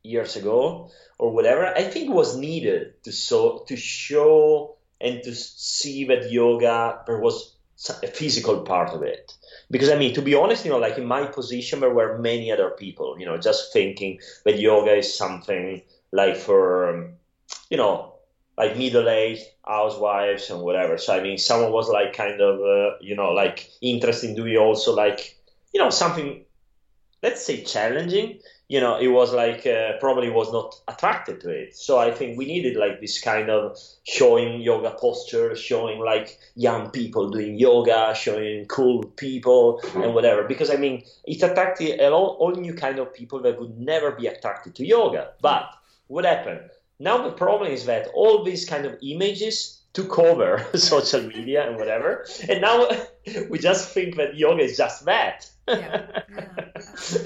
years 0.05 0.37
ago 0.37 0.91
or 1.19 1.33
whatever, 1.33 1.67
I 1.67 1.83
think 1.83 2.11
was 2.11 2.37
needed 2.37 3.03
to 3.05 3.13
so 3.13 3.65
to 3.69 3.77
show 3.77 4.77
and 5.01 5.23
to 5.25 5.35
see 5.35 6.05
that 6.05 6.31
yoga 6.31 7.03
there 7.07 7.19
was 7.19 7.57
a 8.03 8.07
physical 8.07 8.61
part 8.61 8.91
of 8.91 9.03
it. 9.03 9.33
Because 9.71 9.91
I 9.91 9.97
mean, 9.97 10.15
to 10.15 10.23
be 10.23 10.35
honest, 10.35 10.65
you 10.65 10.71
know, 10.71 10.79
like 10.79 10.99
in 10.99 11.07
my 11.07 11.27
position, 11.27 11.81
there 11.81 11.93
were 11.93 12.19
many 12.19 12.53
other 12.53 12.71
people, 12.71 13.19
you 13.19 13.27
know, 13.27 13.37
just 13.39 13.73
thinking 13.73 14.21
that 14.45 14.61
yoga 14.61 14.95
is 14.95 15.17
something 15.17 15.83
like 16.13 16.37
for, 16.37 16.91
um, 16.91 17.15
you 17.71 17.77
know, 17.77 18.15
like 18.57 18.77
middle-aged 18.77 19.43
housewives 19.67 20.51
and 20.51 20.61
whatever. 20.61 20.99
So 20.99 21.17
I 21.17 21.23
mean, 21.23 21.39
someone 21.39 21.73
was 21.73 21.89
like 21.89 22.13
kind 22.13 22.41
of 22.41 22.61
uh, 22.61 22.97
you 23.01 23.17
know 23.17 23.31
like 23.31 23.69
interested 23.81 24.31
in 24.31 24.37
doing 24.37 24.57
also 24.57 24.95
like 24.95 25.37
you 25.73 25.81
know 25.81 25.91
something, 25.91 26.45
let's 27.23 27.45
say 27.45 27.65
challenging. 27.65 28.41
You 28.69 28.81
know, 28.81 28.99
it 28.99 29.09
was 29.09 29.35
like 29.35 29.67
uh, 29.67 29.99
probably 30.01 30.31
was 30.31 30.51
not 30.53 30.75
attracted 30.89 31.41
to 31.43 31.51
it. 31.51 31.77
So 31.77 31.99
I 31.99 32.11
think 32.11 32.39
we 32.39 32.47
needed 32.47 32.77
like 32.77 33.01
this 33.01 33.21
kind 33.21 33.51
of 33.51 33.79
showing 34.05 34.63
yoga 34.63 34.91
posture, 34.93 35.55
showing 35.55 36.01
like 36.01 36.39
young 36.57 36.91
people 36.91 37.31
doing 37.31 37.59
yoga, 37.59 38.15
showing 38.15 38.65
cool 38.67 39.05
people 39.17 39.81
and 39.95 40.15
whatever. 40.15 40.45
Because 40.45 40.71
I 40.71 40.77
mean, 40.77 41.05
it 41.25 41.43
attracted 41.43 42.01
a 42.01 42.11
all, 42.11 42.37
all 42.41 42.53
new 42.53 42.75
kind 42.75 42.99
of 42.99 43.13
people 43.13 43.41
that 43.43 43.61
would 43.61 43.79
never 43.79 44.13
be 44.13 44.27
attracted 44.29 44.75
to 44.77 44.87
yoga. 44.87 45.33
But 45.43 45.69
what 46.07 46.25
happened? 46.25 46.71
Now 46.99 47.23
the 47.23 47.33
problem 47.33 47.71
is 47.73 47.87
that 47.87 48.09
all 48.15 48.45
these 48.45 48.65
kind 48.65 48.87
of 48.87 48.99
images 49.03 49.83
took 49.93 50.19
over 50.19 50.65
social 50.75 51.23
media 51.23 51.67
and 51.69 51.77
whatever, 51.77 52.27
and 52.49 52.61
now 52.61 52.89
we 53.51 53.59
just 53.59 53.91
think 53.91 54.17
that 54.17 54.37
yoga 54.37 54.63
is 54.63 54.77
just 54.77 55.05
that. 55.05 55.51
Yeah, 55.67 56.07
yeah, 56.31 56.65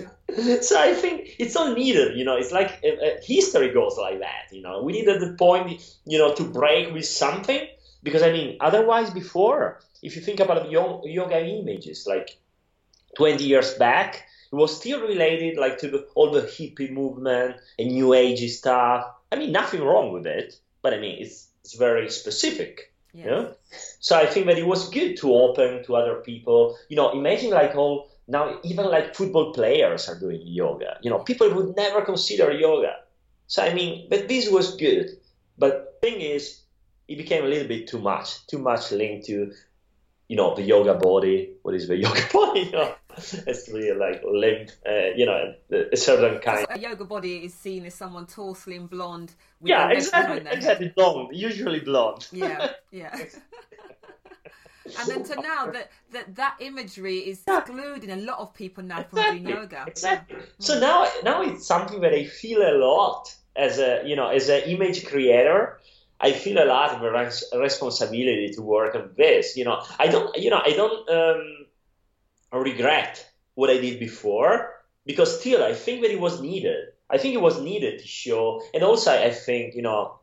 so 0.62 0.80
I 0.80 0.94
think 0.94 1.36
it's 1.38 1.56
all 1.56 1.74
needed, 1.74 2.16
you 2.16 2.24
know. 2.24 2.36
It's 2.36 2.52
like 2.52 2.80
uh, 2.84 3.04
uh, 3.04 3.10
history 3.22 3.72
goes 3.72 3.96
like 3.96 4.20
that, 4.20 4.52
you 4.52 4.62
know. 4.62 4.82
We 4.82 4.92
needed 4.92 5.20
the 5.20 5.34
point, 5.34 5.80
you 6.04 6.18
know, 6.18 6.34
to 6.34 6.44
break 6.44 6.92
with 6.92 7.06
something 7.06 7.66
because 8.02 8.22
I 8.22 8.32
mean, 8.32 8.56
otherwise, 8.60 9.10
before, 9.10 9.80
if 10.02 10.16
you 10.16 10.22
think 10.22 10.40
about 10.40 10.70
yoga 10.70 11.44
images, 11.44 12.06
like 12.06 12.38
20 13.16 13.44
years 13.44 13.74
back, 13.74 14.24
it 14.52 14.56
was 14.56 14.76
still 14.76 15.00
related 15.00 15.58
like 15.58 15.78
to 15.78 15.88
the, 15.88 16.06
all 16.14 16.30
the 16.30 16.42
hippie 16.42 16.90
movement 16.90 17.56
and 17.78 17.88
new 17.88 18.14
age 18.14 18.48
stuff 18.50 19.04
I 19.30 19.36
mean, 19.36 19.52
nothing 19.52 19.82
wrong 19.82 20.12
with 20.12 20.26
it, 20.26 20.58
but 20.82 20.94
I 20.94 20.98
mean, 20.98 21.16
it's 21.20 21.48
it's 21.62 21.74
very 21.74 22.10
specific. 22.10 22.92
Yes. 23.12 23.24
You 23.24 23.30
know? 23.30 23.54
So 24.00 24.16
I 24.16 24.26
think 24.26 24.46
that 24.46 24.58
it 24.58 24.66
was 24.66 24.88
good 24.90 25.16
to 25.18 25.34
open 25.34 25.84
to 25.84 25.96
other 25.96 26.16
people. 26.16 26.78
You 26.88 26.96
know, 26.96 27.10
imagine 27.12 27.50
like 27.50 27.74
all 27.74 28.10
now, 28.28 28.58
even 28.62 28.86
like 28.86 29.14
football 29.16 29.52
players 29.52 30.08
are 30.08 30.18
doing 30.18 30.42
yoga. 30.44 30.98
You 31.02 31.10
know, 31.10 31.20
people 31.20 31.52
would 31.54 31.74
never 31.76 32.02
consider 32.02 32.52
yoga. 32.52 32.96
So 33.46 33.62
I 33.62 33.74
mean, 33.74 34.06
but 34.10 34.28
this 34.28 34.50
was 34.50 34.76
good. 34.76 35.10
But 35.56 35.98
thing 36.00 36.20
is, 36.20 36.62
it 37.08 37.16
became 37.16 37.44
a 37.44 37.48
little 37.48 37.66
bit 37.66 37.88
too 37.88 37.98
much, 37.98 38.46
too 38.46 38.58
much 38.58 38.92
linked 38.92 39.26
to 39.26 39.52
you 40.28 40.36
know, 40.36 40.54
the 40.54 40.62
yoga 40.62 40.94
body. 40.94 41.54
What 41.62 41.74
is 41.74 41.88
the 41.88 41.96
yoga 42.04 42.22
body? 42.32 42.60
You 42.60 42.72
know, 42.72 42.94
it's 43.16 43.68
really 43.68 43.98
like 43.98 44.22
limp, 44.24 44.70
uh, 44.86 45.14
you 45.16 45.26
know, 45.26 45.54
a 45.70 45.96
certain 45.96 46.38
kind. 46.40 46.66
a 46.70 46.78
yoga 46.78 47.04
body 47.04 47.38
is 47.38 47.54
seen 47.54 47.86
as 47.86 47.94
someone 47.94 48.26
tall, 48.26 48.54
slim, 48.54 48.86
blonde. 48.86 49.34
yeah, 49.62 49.90
exactly, 49.90 50.46
exactly, 50.50 50.92
blonde, 50.94 51.30
usually 51.32 51.80
blonde. 51.80 52.28
Yeah, 52.30 52.72
yeah. 52.92 53.16
and 54.98 55.08
then 55.08 55.22
to 55.24 55.34
now 55.40 55.66
that 55.66 55.90
that 56.12 56.34
that 56.36 56.56
imagery 56.60 57.18
is 57.18 57.42
excluding 57.46 58.10
a 58.10 58.16
lot 58.16 58.38
of 58.38 58.54
people 58.54 58.82
now 58.82 59.00
exactly, 59.00 59.22
from 59.22 59.44
doing 59.44 59.56
yoga. 59.56 59.84
Exactly. 59.86 60.36
So 60.58 60.78
now 60.78 61.06
now 61.24 61.42
it's 61.42 61.66
something 61.66 62.00
that 62.00 62.14
I 62.14 62.24
feel 62.24 62.62
a 62.62 62.74
lot 62.78 63.34
as 63.56 63.78
a 63.78 64.02
you 64.06 64.16
know 64.16 64.28
as 64.28 64.48
an 64.48 64.62
image 64.62 65.06
creator 65.06 65.78
I 66.20 66.32
feel 66.32 66.62
a 66.62 66.66
lot 66.66 66.94
of 66.94 67.00
res- 67.00 67.44
responsibility 67.56 68.50
to 68.54 68.62
work 68.62 68.94
on 68.94 69.10
this. 69.16 69.56
You 69.56 69.64
know, 69.64 69.82
I 69.98 70.08
don't, 70.08 70.36
you 70.36 70.50
know, 70.50 70.60
I 70.64 70.72
don't 70.72 71.08
um, 71.08 71.66
regret 72.52 73.24
what 73.54 73.70
I 73.70 73.78
did 73.78 74.00
before 74.00 74.74
because 75.06 75.40
still 75.40 75.62
I 75.62 75.74
think 75.74 76.02
that 76.02 76.10
it 76.10 76.20
was 76.20 76.40
needed. 76.40 76.88
I 77.10 77.18
think 77.18 77.34
it 77.34 77.40
was 77.40 77.60
needed 77.60 78.00
to 78.00 78.06
show, 78.06 78.62
and 78.74 78.82
also 78.82 79.12
I 79.12 79.30
think 79.30 79.74
you 79.74 79.82
know 79.82 80.18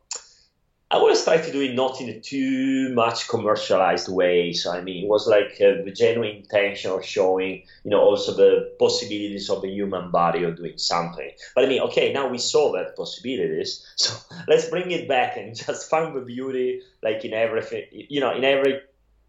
I 0.96 0.98
always 0.98 1.22
try 1.22 1.36
to 1.36 1.52
do 1.52 1.60
it 1.60 1.74
not 1.74 2.00
in 2.00 2.08
a 2.08 2.18
too 2.18 2.90
much 2.94 3.28
commercialized 3.28 4.08
way. 4.08 4.54
So 4.54 4.72
I 4.72 4.80
mean, 4.80 5.04
it 5.04 5.08
was 5.08 5.26
like 5.26 5.60
uh, 5.60 5.84
the 5.84 5.92
genuine 5.94 6.36
intention 6.36 6.90
of 6.90 7.04
showing, 7.04 7.64
you 7.84 7.90
know, 7.90 8.00
also 8.00 8.32
the 8.32 8.74
possibilities 8.78 9.50
of 9.50 9.60
the 9.60 9.68
human 9.68 10.10
body 10.10 10.42
of 10.44 10.56
doing 10.56 10.78
something. 10.78 11.30
But 11.54 11.64
I 11.64 11.68
mean, 11.68 11.82
okay, 11.82 12.14
now 12.14 12.28
we 12.28 12.38
saw 12.38 12.72
that 12.72 12.96
possibilities, 12.96 13.86
so 13.96 14.14
let's 14.48 14.70
bring 14.70 14.90
it 14.90 15.06
back 15.06 15.36
and 15.36 15.54
just 15.66 15.90
find 15.90 16.16
the 16.16 16.22
beauty, 16.22 16.80
like 17.02 17.26
in 17.26 17.34
everything, 17.34 17.84
you 17.92 18.20
know, 18.20 18.34
in 18.34 18.44
every 18.44 18.80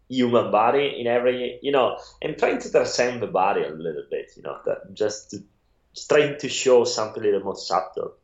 human 0.08 0.50
body, 0.50 0.98
in 0.98 1.06
every, 1.06 1.58
you 1.60 1.70
know, 1.70 1.98
and 2.22 2.38
trying 2.38 2.60
to 2.60 2.70
transcend 2.70 3.20
the 3.20 3.26
body 3.26 3.62
a 3.62 3.68
little 3.68 4.04
bit, 4.10 4.32
you 4.36 4.42
know, 4.42 4.56
that 4.64 4.94
just, 4.94 5.32
to, 5.32 5.42
just 5.92 6.08
trying 6.08 6.38
to 6.38 6.48
show 6.48 6.84
something 6.84 7.22
a 7.22 7.26
little 7.26 7.44
more 7.44 7.56
subtle. 7.56 8.14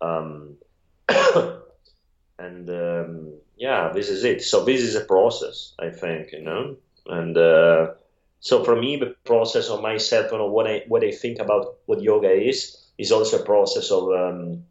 Um, 0.00 0.56
and 2.38 2.70
um, 2.70 3.32
yeah, 3.56 3.90
this 3.92 4.08
is 4.08 4.24
it. 4.24 4.42
So 4.42 4.64
this 4.64 4.80
is 4.82 4.94
a 4.94 5.04
process, 5.04 5.74
I 5.78 5.90
think, 5.90 6.32
you 6.32 6.42
know, 6.42 6.76
and 7.06 7.36
uh, 7.36 7.88
so 8.40 8.64
for 8.64 8.76
me, 8.76 8.96
the 8.96 9.14
process 9.24 9.68
of 9.68 9.82
myself, 9.82 10.30
you 10.30 10.38
know, 10.38 10.46
what 10.46 10.66
I 10.66 10.84
what 10.86 11.04
I 11.04 11.10
think 11.10 11.40
about 11.40 11.78
what 11.86 12.02
yoga 12.02 12.30
is, 12.30 12.76
is 12.96 13.12
also 13.12 13.40
a 13.40 13.44
process 13.44 13.90
of 13.90 14.10
um, 14.12 14.64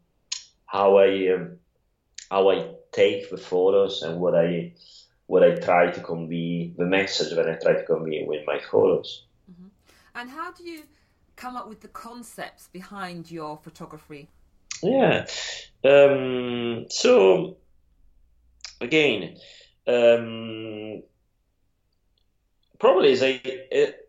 how 0.66 0.98
I 0.98 1.34
um, 1.34 1.58
how 2.30 2.50
I 2.50 2.70
take 2.92 3.30
the 3.30 3.36
photos 3.36 4.02
and 4.02 4.20
what 4.20 4.34
I 4.34 4.72
what 5.26 5.42
I 5.42 5.56
try 5.56 5.90
to 5.90 6.00
convey 6.00 6.72
the 6.76 6.86
message 6.86 7.34
that 7.36 7.48
I 7.48 7.54
try 7.62 7.74
to 7.74 7.84
convey 7.84 8.24
with 8.26 8.46
my 8.46 8.58
photos. 8.58 9.24
Mm-hmm. 9.50 9.68
And 10.14 10.30
how 10.30 10.52
do 10.52 10.64
you 10.64 10.84
come 11.36 11.54
up 11.56 11.68
with 11.68 11.80
the 11.80 11.88
concepts 11.88 12.68
behind 12.68 13.30
your 13.30 13.58
photography? 13.58 14.28
Yeah. 14.82 15.26
Um, 15.84 16.86
so 16.90 17.56
again, 18.80 19.36
um, 19.86 21.02
probably 22.78 23.12
as 23.12 23.22
I 23.22 23.40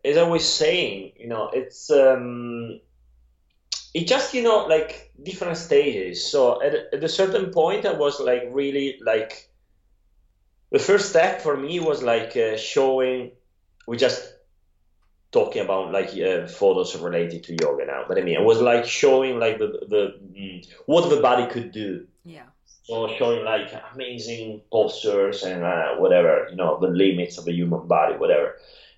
as 0.04 0.16
I 0.16 0.22
was 0.22 0.46
saying, 0.52 1.12
you 1.16 1.28
know, 1.28 1.50
it's 1.52 1.90
um, 1.90 2.80
it 3.94 4.06
just 4.06 4.34
you 4.34 4.42
know 4.42 4.66
like 4.66 5.12
different 5.22 5.56
stages. 5.56 6.30
So 6.30 6.62
at, 6.62 6.74
at 6.92 7.04
a 7.04 7.08
certain 7.08 7.50
point, 7.52 7.86
I 7.86 7.92
was 7.92 8.20
like 8.20 8.44
really 8.50 8.98
like 9.04 9.50
the 10.70 10.78
first 10.78 11.10
step 11.10 11.40
for 11.42 11.56
me 11.56 11.80
was 11.80 12.02
like 12.02 12.36
uh, 12.36 12.56
showing. 12.56 13.32
We 13.86 13.96
just 13.96 14.22
talking 15.32 15.62
about 15.62 15.92
like 15.92 16.10
uh, 16.18 16.46
photos 16.46 16.96
related 16.96 17.44
to 17.44 17.56
yoga 17.60 17.86
now, 17.86 18.04
but 18.08 18.18
I 18.18 18.22
mean, 18.22 18.34
it 18.34 18.44
was 18.44 18.60
like 18.60 18.84
showing 18.84 19.38
like 19.38 19.58
the 19.58 19.68
the 19.88 20.14
mm, 20.20 20.66
what 20.86 21.08
the 21.08 21.20
body 21.20 21.46
could 21.46 21.72
do. 21.72 22.06
Yeah. 22.24 22.46
So 22.84 23.08
showing 23.16 23.44
like 23.44 23.72
amazing 23.94 24.62
postures 24.72 25.44
and 25.44 25.62
uh, 25.62 25.94
whatever, 25.96 26.48
you 26.50 26.56
know, 26.56 26.80
the 26.80 26.88
limits 26.88 27.38
of 27.38 27.44
the 27.44 27.52
human 27.52 27.86
body, 27.86 28.16
whatever. 28.16 28.56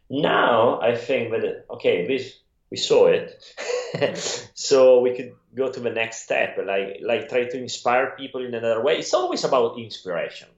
Now 0.08 0.80
I 0.80 0.96
think 0.96 1.32
that 1.32 1.66
okay, 1.70 2.06
this 2.06 2.38
we 2.70 2.78
saw 2.78 3.08
it, 3.08 4.50
so 4.54 5.00
we 5.00 5.14
could 5.14 5.34
go 5.54 5.70
to 5.70 5.80
the 5.80 5.90
next 5.90 6.22
step, 6.22 6.56
like 6.64 7.00
like 7.02 7.28
try 7.28 7.44
to 7.44 7.58
inspire 7.58 8.14
people 8.16 8.44
in 8.44 8.54
another 8.54 8.82
way. 8.82 8.98
It's 8.98 9.12
always 9.12 9.44
about 9.44 9.78
inspiration. 9.78 10.48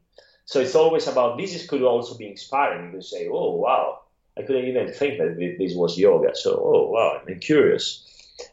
So 0.47 0.61
it's 0.61 0.75
always 0.75 1.09
about 1.09 1.38
this 1.38 1.54
is, 1.54 1.66
could 1.66 1.83
also 1.83 2.16
be 2.16 2.28
inspiring. 2.28 2.93
You 2.93 3.00
say, 3.00 3.28
oh 3.28 3.57
wow, 3.57 4.04
I 4.37 4.43
couldn't 4.43 4.67
even 4.67 4.93
think 4.93 5.19
that 5.19 5.37
this 5.59 5.75
was 5.75 5.97
yoga. 5.97 6.35
So 6.35 6.61
oh 6.62 6.91
wow, 6.91 7.21
I'm 7.26 7.38
curious, 7.38 8.05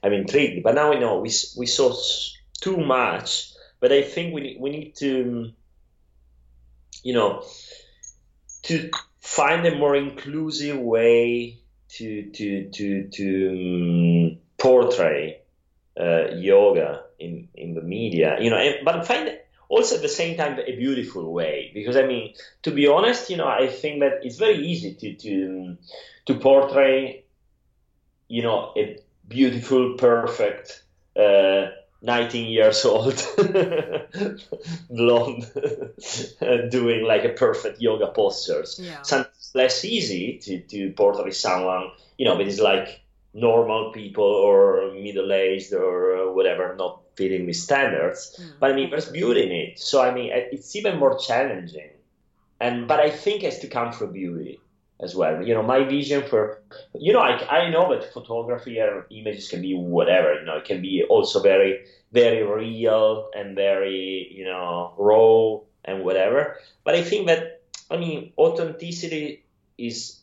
I'm 0.03 0.13
intrigued. 0.13 0.63
But 0.63 0.75
now 0.75 0.91
we 0.91 0.99
know 0.99 1.19
we 1.19 1.31
we 1.57 1.65
saw 1.65 1.95
too 2.61 2.77
much. 2.77 3.53
But 3.79 3.91
I 3.91 4.03
think 4.03 4.33
we 4.33 4.57
we 4.59 4.69
need 4.69 4.95
to, 4.97 5.51
you 7.03 7.13
know, 7.13 7.43
to 8.63 8.91
find 9.19 9.65
a 9.65 9.75
more 9.75 9.95
inclusive 9.95 10.77
way 10.77 11.59
to 11.89 12.29
to 12.31 12.69
to 12.69 13.07
to 13.09 13.49
um, 13.49 14.37
portray 14.57 15.41
uh, 15.99 16.35
yoga 16.35 17.03
in 17.17 17.47
in 17.55 17.73
the 17.73 17.81
media. 17.81 18.37
You 18.39 18.51
know, 18.51 18.57
and, 18.57 18.85
but 18.85 19.07
find 19.07 19.35
also 19.71 19.95
at 19.95 20.01
the 20.01 20.09
same 20.09 20.35
time 20.35 20.59
a 20.59 20.75
beautiful 20.75 21.31
way 21.31 21.71
because 21.73 21.95
I 21.95 22.05
mean 22.05 22.33
to 22.63 22.71
be 22.71 22.87
honest 22.87 23.29
you 23.29 23.37
know 23.37 23.47
I 23.47 23.67
think 23.67 24.01
that 24.01 24.19
it's 24.23 24.37
very 24.37 24.67
easy 24.67 24.93
to 24.95 25.15
to 25.15 25.77
to 26.25 26.33
portray 26.35 27.23
you 28.27 28.43
know 28.43 28.73
a 28.75 28.99
beautiful 29.27 29.95
perfect 29.97 30.83
uh, 31.15 31.67
19 32.01 32.51
years 32.51 32.83
old 32.83 33.15
blonde 34.89 35.45
doing 36.69 37.05
like 37.05 37.23
a 37.23 37.29
perfect 37.29 37.81
yoga 37.81 38.07
postures 38.07 38.79
Yeah. 38.83 39.01
sometimes 39.03 39.51
less 39.53 39.85
easy 39.85 40.39
to, 40.43 40.59
to 40.71 40.91
portray 40.91 41.31
someone 41.31 41.91
you 42.17 42.25
know 42.25 42.37
that 42.37 42.47
is 42.47 42.59
like 42.59 43.01
normal 43.33 43.91
people 43.93 44.25
or 44.25 44.91
middle-aged 44.93 45.73
or 45.73 45.95
uh, 46.17 46.31
whatever 46.33 46.75
not 46.75 47.00
with 47.29 47.55
standards 47.55 48.35
Mm. 48.39 48.59
but 48.59 48.71
I 48.71 48.73
mean, 48.73 48.89
there's 48.89 49.09
beauty 49.09 49.43
in 49.43 49.51
it. 49.51 49.79
So 49.79 50.01
I 50.01 50.13
mean, 50.13 50.29
it's 50.33 50.75
even 50.75 50.97
more 50.97 51.17
challenging. 51.17 51.91
And 52.59 52.87
but 52.87 52.99
I 52.99 53.09
think 53.09 53.43
it 53.43 53.45
has 53.53 53.59
to 53.59 53.67
come 53.67 53.91
from 53.91 54.11
beauty 54.13 54.59
as 54.99 55.15
well. 55.15 55.41
You 55.47 55.53
know, 55.53 55.63
my 55.63 55.83
vision 55.83 56.21
for 56.29 56.61
you 56.93 57.13
know, 57.13 57.19
I, 57.19 57.33
I 57.49 57.69
know 57.69 57.85
that 57.93 58.13
photography 58.13 58.79
and 58.79 59.03
images 59.09 59.49
can 59.49 59.61
be 59.61 59.73
whatever. 59.75 60.33
You 60.39 60.45
know, 60.45 60.57
it 60.57 60.65
can 60.65 60.81
be 60.81 61.03
also 61.09 61.41
very 61.41 61.85
very 62.11 62.43
real 62.43 63.29
and 63.35 63.55
very 63.55 64.27
you 64.31 64.45
know 64.45 64.93
raw 64.97 65.59
and 65.85 66.03
whatever. 66.05 66.57
But 66.83 66.95
I 66.95 67.03
think 67.03 67.27
that 67.27 67.61
I 67.89 67.97
mean, 67.97 68.33
authenticity 68.37 69.43
is 69.77 70.19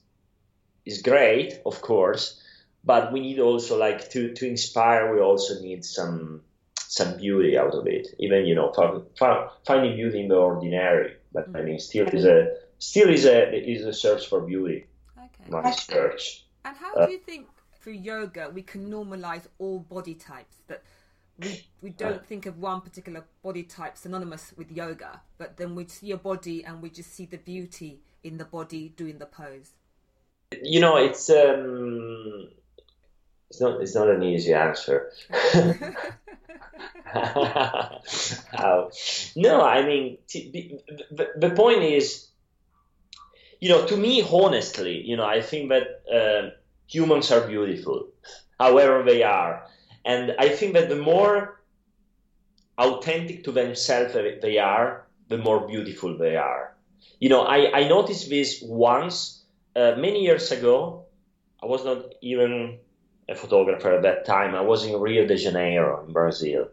is 0.84 1.02
great, 1.02 1.60
of 1.66 1.80
course. 1.82 2.40
But 2.84 3.12
we 3.12 3.20
need 3.20 3.40
also 3.40 3.76
like 3.76 4.10
to 4.12 4.32
to 4.34 4.46
inspire. 4.46 5.12
We 5.12 5.20
also 5.20 5.60
need 5.60 5.84
some 5.84 6.42
some 6.88 7.18
beauty 7.18 7.56
out 7.58 7.74
of 7.74 7.86
it. 7.86 8.08
Even 8.18 8.46
you 8.46 8.54
know, 8.54 8.72
fi- 8.72 9.00
fi- 9.18 9.48
finding 9.66 9.94
beauty 9.96 10.20
in 10.20 10.28
the 10.28 10.36
ordinary. 10.36 11.16
But 11.32 11.48
I 11.54 11.60
mean, 11.60 11.78
still 11.78 12.08
is 12.08 12.24
a 12.24 12.56
still 12.78 13.10
is 13.10 13.26
a 13.26 13.54
is 13.54 13.84
a 13.84 13.92
search 13.92 14.26
for 14.26 14.40
beauty. 14.40 14.86
Okay. 15.18 15.50
My 15.50 15.70
search. 15.70 16.46
And 16.64 16.76
how 16.76 16.94
Uh, 16.94 17.06
do 17.06 17.12
you 17.12 17.18
think 17.18 17.46
through 17.80 17.98
yoga 18.12 18.50
we 18.50 18.62
can 18.62 18.90
normalize 18.90 19.46
all 19.58 19.80
body 19.80 20.14
types? 20.14 20.56
That 20.66 20.82
we 21.38 21.66
we 21.82 21.90
don't 21.90 22.24
think 22.26 22.46
of 22.46 22.58
one 22.58 22.80
particular 22.80 23.24
body 23.42 23.64
type 23.64 23.96
synonymous 23.98 24.54
with 24.56 24.72
yoga, 24.72 25.20
but 25.36 25.58
then 25.58 25.74
we 25.74 25.86
see 25.86 26.10
a 26.12 26.16
body 26.16 26.64
and 26.64 26.82
we 26.82 26.88
just 26.88 27.12
see 27.14 27.26
the 27.26 27.38
beauty 27.38 28.00
in 28.24 28.38
the 28.38 28.44
body 28.46 28.94
doing 28.96 29.18
the 29.18 29.26
pose. 29.26 29.72
You 30.62 30.80
know, 30.80 30.96
it's 30.96 31.28
um, 31.28 32.48
it's 33.50 33.60
not 33.60 33.80
it's 33.80 33.94
not 33.94 34.10
an 34.10 34.22
easy 34.22 34.52
answer. 34.52 35.10
How? 37.04 38.90
No, 39.34 39.62
I 39.62 39.84
mean, 39.86 40.18
t- 40.28 40.50
the, 40.50 40.80
the, 41.10 41.48
the 41.48 41.54
point 41.54 41.82
is, 41.82 42.28
you 43.60 43.70
know, 43.70 43.86
to 43.86 43.96
me, 43.96 44.22
honestly, 44.22 45.02
you 45.02 45.16
know, 45.16 45.24
I 45.24 45.40
think 45.40 45.70
that 45.70 46.02
uh, 46.12 46.50
humans 46.86 47.30
are 47.32 47.46
beautiful, 47.46 48.08
however 48.58 49.02
they 49.02 49.22
are. 49.22 49.66
And 50.04 50.34
I 50.38 50.50
think 50.50 50.74
that 50.74 50.88
the 50.88 50.96
more 50.96 51.60
authentic 52.76 53.44
to 53.44 53.52
themselves 53.52 54.14
they 54.14 54.58
are, 54.58 55.06
the 55.28 55.38
more 55.38 55.66
beautiful 55.66 56.16
they 56.16 56.36
are. 56.36 56.76
You 57.20 57.30
know, 57.30 57.42
I, 57.42 57.80
I 57.80 57.88
noticed 57.88 58.28
this 58.30 58.62
once, 58.62 59.44
uh, 59.74 59.94
many 59.96 60.22
years 60.22 60.52
ago. 60.52 61.06
I 61.62 61.66
was 61.66 61.84
not 61.84 62.14
even 62.22 62.78
a 63.28 63.34
photographer 63.34 63.92
at 63.92 64.02
that 64.02 64.24
time. 64.24 64.54
I 64.54 64.62
was 64.62 64.84
in 64.84 64.98
Rio 64.98 65.26
de 65.26 65.36
Janeiro 65.36 66.04
in 66.06 66.12
Brazil 66.12 66.68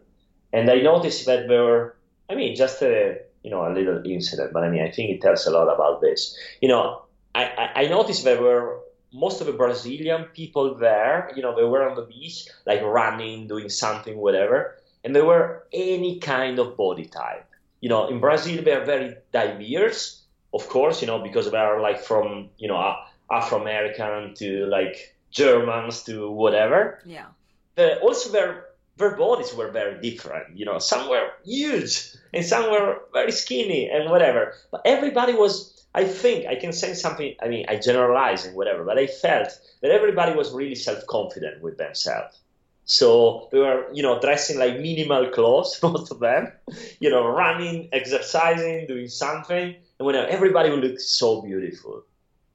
and 0.52 0.70
I 0.70 0.76
noticed 0.76 1.26
that 1.26 1.48
there 1.48 1.62
were, 1.62 1.96
I 2.30 2.34
mean, 2.34 2.56
just 2.56 2.80
a 2.82 3.18
you 3.42 3.50
know 3.50 3.66
a 3.68 3.72
little 3.72 4.02
incident, 4.04 4.52
but 4.52 4.64
I 4.64 4.70
mean, 4.70 4.82
I 4.82 4.90
think 4.90 5.10
it 5.10 5.20
tells 5.20 5.46
a 5.46 5.50
lot 5.50 5.72
about 5.72 6.00
this. 6.00 6.36
You 6.60 6.68
know, 6.68 7.02
I, 7.34 7.44
I, 7.44 7.82
I 7.82 7.88
noticed 7.88 8.24
there 8.24 8.40
were 8.40 8.80
most 9.12 9.40
of 9.40 9.46
the 9.46 9.52
Brazilian 9.52 10.24
people 10.34 10.74
there. 10.74 11.30
You 11.36 11.42
know, 11.42 11.54
they 11.54 11.64
were 11.64 11.88
on 11.88 11.94
the 11.94 12.02
beach, 12.02 12.48
like 12.64 12.82
running, 12.82 13.48
doing 13.48 13.68
something, 13.68 14.16
whatever, 14.16 14.76
and 15.04 15.14
they 15.14 15.22
were 15.22 15.66
any 15.72 16.18
kind 16.18 16.58
of 16.58 16.76
body 16.76 17.04
type. 17.04 17.46
You 17.80 17.90
know, 17.90 18.08
in 18.08 18.20
Brazil 18.20 18.62
they 18.62 18.72
are 18.72 18.84
very 18.84 19.16
diverse, 19.32 20.22
of 20.54 20.68
course. 20.68 21.02
You 21.02 21.06
know, 21.06 21.18
because 21.18 21.50
they 21.50 21.58
are 21.58 21.80
like 21.80 22.00
from 22.00 22.48
you 22.56 22.68
know 22.68 22.96
Afro 23.30 23.60
American 23.60 24.34
to 24.36 24.66
like 24.66 25.15
Germans 25.36 26.02
to 26.04 26.30
whatever. 26.30 27.00
Yeah. 27.04 27.26
But 27.74 28.00
also 28.00 28.30
their 28.30 28.64
their 28.96 29.14
bodies 29.14 29.54
were 29.54 29.70
very 29.70 30.00
different. 30.00 30.56
You 30.56 30.64
know, 30.64 30.78
some 30.78 31.10
were 31.10 31.28
huge 31.44 32.14
and 32.32 32.44
some 32.44 32.70
were 32.70 33.02
very 33.12 33.32
skinny 33.32 33.90
and 33.90 34.10
whatever. 34.10 34.54
But 34.72 34.82
everybody 34.84 35.34
was. 35.34 35.74
I 35.94 36.04
think 36.04 36.46
I 36.46 36.56
can 36.56 36.72
say 36.72 36.92
something. 36.92 37.34
I 37.42 37.48
mean, 37.48 37.64
I 37.68 37.76
generalize 37.76 38.44
and 38.44 38.54
whatever, 38.54 38.84
but 38.84 38.98
I 38.98 39.06
felt 39.06 39.48
that 39.80 39.90
everybody 39.90 40.32
was 40.34 40.52
really 40.52 40.74
self 40.74 41.06
confident 41.06 41.62
with 41.62 41.78
themselves. 41.78 42.38
So 42.84 43.48
they 43.50 43.58
were, 43.58 43.86
you 43.92 44.02
know, 44.02 44.20
dressing 44.20 44.58
like 44.58 44.78
minimal 44.78 45.28
clothes, 45.30 45.78
most 45.82 46.10
of 46.10 46.20
them, 46.20 46.52
you 47.00 47.10
know, 47.10 47.26
running, 47.26 47.88
exercising, 47.92 48.86
doing 48.86 49.08
something, 49.08 49.74
and 49.98 50.06
when 50.06 50.14
everybody 50.14 50.70
would 50.70 50.84
look 50.84 51.00
so 51.00 51.42
beautiful, 51.42 52.04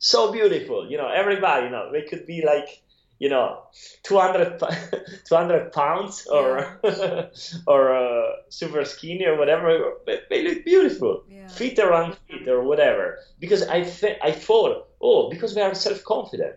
so 0.01 0.33
beautiful, 0.33 0.91
you 0.91 0.97
know, 0.97 1.09
everybody, 1.09 1.67
you 1.67 1.71
know, 1.71 1.91
they 1.93 2.03
could 2.03 2.27
be 2.27 2.43
like, 2.45 2.69
you 3.19 3.29
know, 3.29 3.63
200, 4.03 4.59
200 5.27 5.73
pounds 5.73 6.27
or 6.27 6.81
or 7.67 7.95
uh, 7.95 8.31
super 8.49 8.85
skinny 8.85 9.25
or 9.25 9.37
whatever, 9.37 9.93
but 10.07 10.23
they 10.29 10.43
look 10.43 10.65
beautiful, 10.65 11.25
Yeah. 11.27 11.47
fit 11.47 11.79
or 11.79 11.93
unfit 11.93 12.47
or 12.49 12.63
whatever. 12.63 13.19
Because 13.39 13.63
I 13.67 13.83
th- 13.83 14.19
I 14.23 14.31
thought, 14.33 14.87
oh, 15.01 15.29
because 15.29 15.55
they 15.55 15.61
are 15.61 15.75
self 15.75 16.03
confident. 16.03 16.55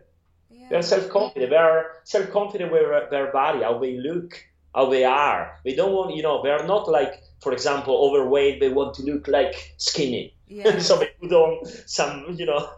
They 0.70 0.76
are 0.76 0.82
self 0.82 1.08
confident. 1.10 1.50
They 1.50 1.56
are 1.56 1.86
self 2.04 2.30
confident 2.30 2.72
with 2.72 3.10
their 3.10 3.32
body, 3.32 3.62
how 3.62 3.78
they 3.78 3.96
look, 3.98 4.34
how 4.74 4.90
they 4.90 5.04
are. 5.04 5.60
They 5.64 5.74
don't 5.74 5.92
want, 5.92 6.16
you 6.16 6.22
know, 6.22 6.42
they 6.42 6.50
are 6.50 6.66
not 6.66 6.88
like, 6.88 7.22
for 7.42 7.52
example, 7.52 7.96
overweight. 7.96 8.60
They 8.60 8.70
want 8.70 8.94
to 8.96 9.04
look 9.04 9.28
like 9.28 9.74
skinny. 9.78 10.33
Yeah. 10.46 10.78
so 10.78 10.98
they 10.98 11.10
put 11.20 11.32
on 11.32 11.66
some, 11.86 12.36
you 12.36 12.46
know, 12.46 12.70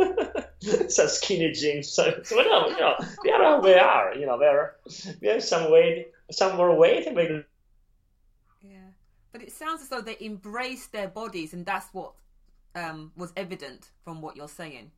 some 0.89 1.09
skinny 1.09 1.53
jeans. 1.53 1.89
So, 1.89 2.21
so 2.23 2.37
no, 2.37 2.69
you 2.69 2.79
know, 2.79 2.95
they 3.25 3.31
are 3.31 3.43
how 3.43 3.61
they 3.61 3.79
are. 3.79 4.15
You 4.15 4.27
know, 4.27 4.39
they're 4.39 4.77
they 5.21 5.29
have 5.29 5.43
some 5.43 5.71
weight, 5.71 6.13
some 6.31 6.57
more 6.57 6.75
weight 6.75 7.13
maybe 7.13 7.45
Yeah, 8.63 8.91
but 9.33 9.43
it 9.43 9.53
sounds 9.53 9.83
as 9.83 9.89
though 9.89 10.01
they 10.01 10.17
embrace 10.21 10.87
their 10.87 11.09
bodies, 11.09 11.53
and 11.53 11.67
that's 11.67 11.89
what 11.93 12.13
um, 12.75 13.13
was 13.17 13.33
evident 13.37 13.91
from 14.05 14.23
what 14.23 14.37
you're 14.37 14.49
saying. 14.49 14.93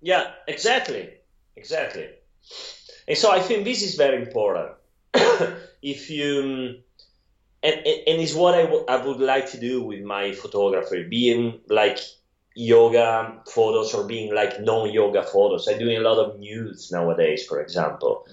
Yeah, 0.00 0.32
exactly, 0.48 1.10
exactly. 1.56 2.08
And 3.06 3.16
so 3.16 3.30
I 3.30 3.40
think 3.40 3.64
this 3.64 3.82
is 3.82 3.94
very 3.94 4.20
important. 4.20 4.72
if 5.82 6.10
you 6.10 6.80
and, 7.62 7.74
and 7.86 8.20
it's 8.20 8.34
what 8.34 8.54
I, 8.54 8.62
w- 8.62 8.84
I 8.88 8.96
would 8.96 9.20
like 9.20 9.50
to 9.52 9.60
do 9.60 9.82
with 9.82 10.02
my 10.02 10.32
photography, 10.32 11.04
being 11.04 11.60
like 11.68 11.98
yoga 12.54 13.40
photos 13.50 13.94
or 13.94 14.06
being 14.06 14.34
like 14.34 14.60
non-yoga 14.60 15.22
photos. 15.22 15.68
I'm 15.68 15.78
doing 15.78 15.96
a 15.96 16.00
lot 16.00 16.18
of 16.18 16.38
nudes 16.38 16.92
nowadays, 16.92 17.46
for 17.46 17.60
example, 17.60 18.26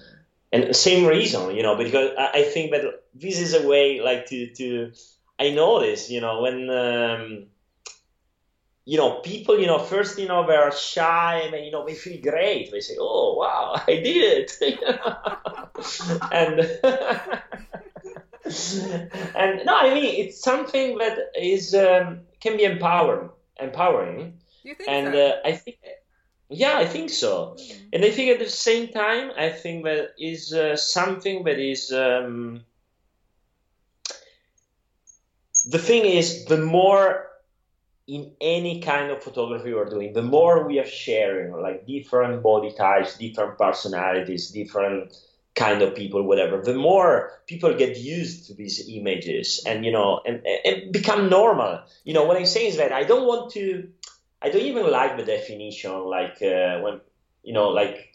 and 0.52 0.74
same 0.74 1.06
reason, 1.06 1.54
you 1.56 1.62
know, 1.62 1.76
because 1.76 2.12
I, 2.18 2.40
I 2.40 2.42
think 2.42 2.72
that 2.72 2.84
this 3.14 3.38
is 3.40 3.54
a 3.54 3.66
way 3.66 4.00
like 4.00 4.26
to 4.26 4.52
to 4.54 4.92
I 5.38 5.50
notice, 5.50 6.10
you 6.10 6.20
know, 6.20 6.42
when. 6.42 6.70
Um, 6.70 7.46
you 8.86 8.96
know, 8.98 9.20
people, 9.20 9.58
you 9.60 9.66
know, 9.66 9.78
first, 9.78 10.18
you 10.18 10.26
know, 10.26 10.46
they're 10.46 10.72
shy 10.72 11.42
and, 11.44 11.64
you 11.64 11.70
know, 11.70 11.86
they 11.86 11.94
feel 11.94 12.20
great. 12.20 12.72
They 12.72 12.80
say, 12.80 12.96
oh, 12.98 13.34
wow, 13.34 13.74
I 13.86 13.96
did 13.96 14.50
it. 14.60 14.80
and, 16.32 17.40
and 19.34 19.64
no, 19.64 19.76
I 19.76 19.94
mean, 19.94 20.04
it's 20.04 20.42
something 20.42 20.98
that 20.98 21.18
is, 21.38 21.74
um, 21.74 22.20
can 22.40 22.56
be 22.56 22.64
empowering, 22.64 23.30
empowering. 23.60 24.40
You 24.62 24.74
think 24.74 24.88
And 24.88 25.14
so? 25.14 25.26
uh, 25.26 25.36
I 25.44 25.52
think, 25.52 25.78
yeah, 26.48 26.76
I 26.76 26.86
think 26.86 27.10
so. 27.10 27.56
And 27.92 28.04
I 28.04 28.10
think 28.10 28.30
at 28.30 28.38
the 28.38 28.50
same 28.50 28.88
time, 28.88 29.30
I 29.36 29.50
think 29.50 29.84
that 29.84 30.10
is 30.18 30.52
uh, 30.52 30.76
something 30.76 31.44
that 31.44 31.58
is, 31.58 31.92
um, 31.92 32.64
the 35.66 35.78
thing 35.78 36.04
is, 36.04 36.46
the 36.46 36.58
more 36.58 37.26
in 38.06 38.32
any 38.40 38.80
kind 38.80 39.12
of 39.12 39.22
photography 39.22 39.72
we're 39.72 39.84
doing, 39.88 40.12
the 40.12 40.22
more 40.22 40.66
we 40.66 40.80
are 40.80 40.86
sharing 40.86 41.52
like 41.52 41.86
different 41.86 42.42
body 42.42 42.72
types, 42.72 43.16
different 43.16 43.56
personalities, 43.56 44.50
different 44.50 45.14
kind 45.54 45.82
of 45.82 45.94
people, 45.94 46.22
whatever, 46.22 46.62
the 46.62 46.74
more 46.74 47.32
people 47.46 47.74
get 47.74 47.96
used 47.96 48.46
to 48.46 48.54
these 48.54 48.88
images 48.88 49.62
and 49.66 49.84
you 49.84 49.92
know 49.92 50.20
and, 50.24 50.46
and 50.64 50.92
become 50.92 51.28
normal. 51.28 51.80
You 52.04 52.14
know, 52.14 52.24
what 52.24 52.36
I'm 52.36 52.46
saying 52.46 52.70
is 52.70 52.76
that 52.76 52.92
I 52.92 53.04
don't 53.04 53.26
want 53.26 53.52
to 53.52 53.88
I 54.42 54.50
don't 54.50 54.62
even 54.62 54.90
like 54.90 55.16
the 55.16 55.24
definition 55.24 55.92
like 56.04 56.40
uh, 56.42 56.80
when 56.80 57.00
you 57.42 57.52
know 57.52 57.68
like 57.68 58.14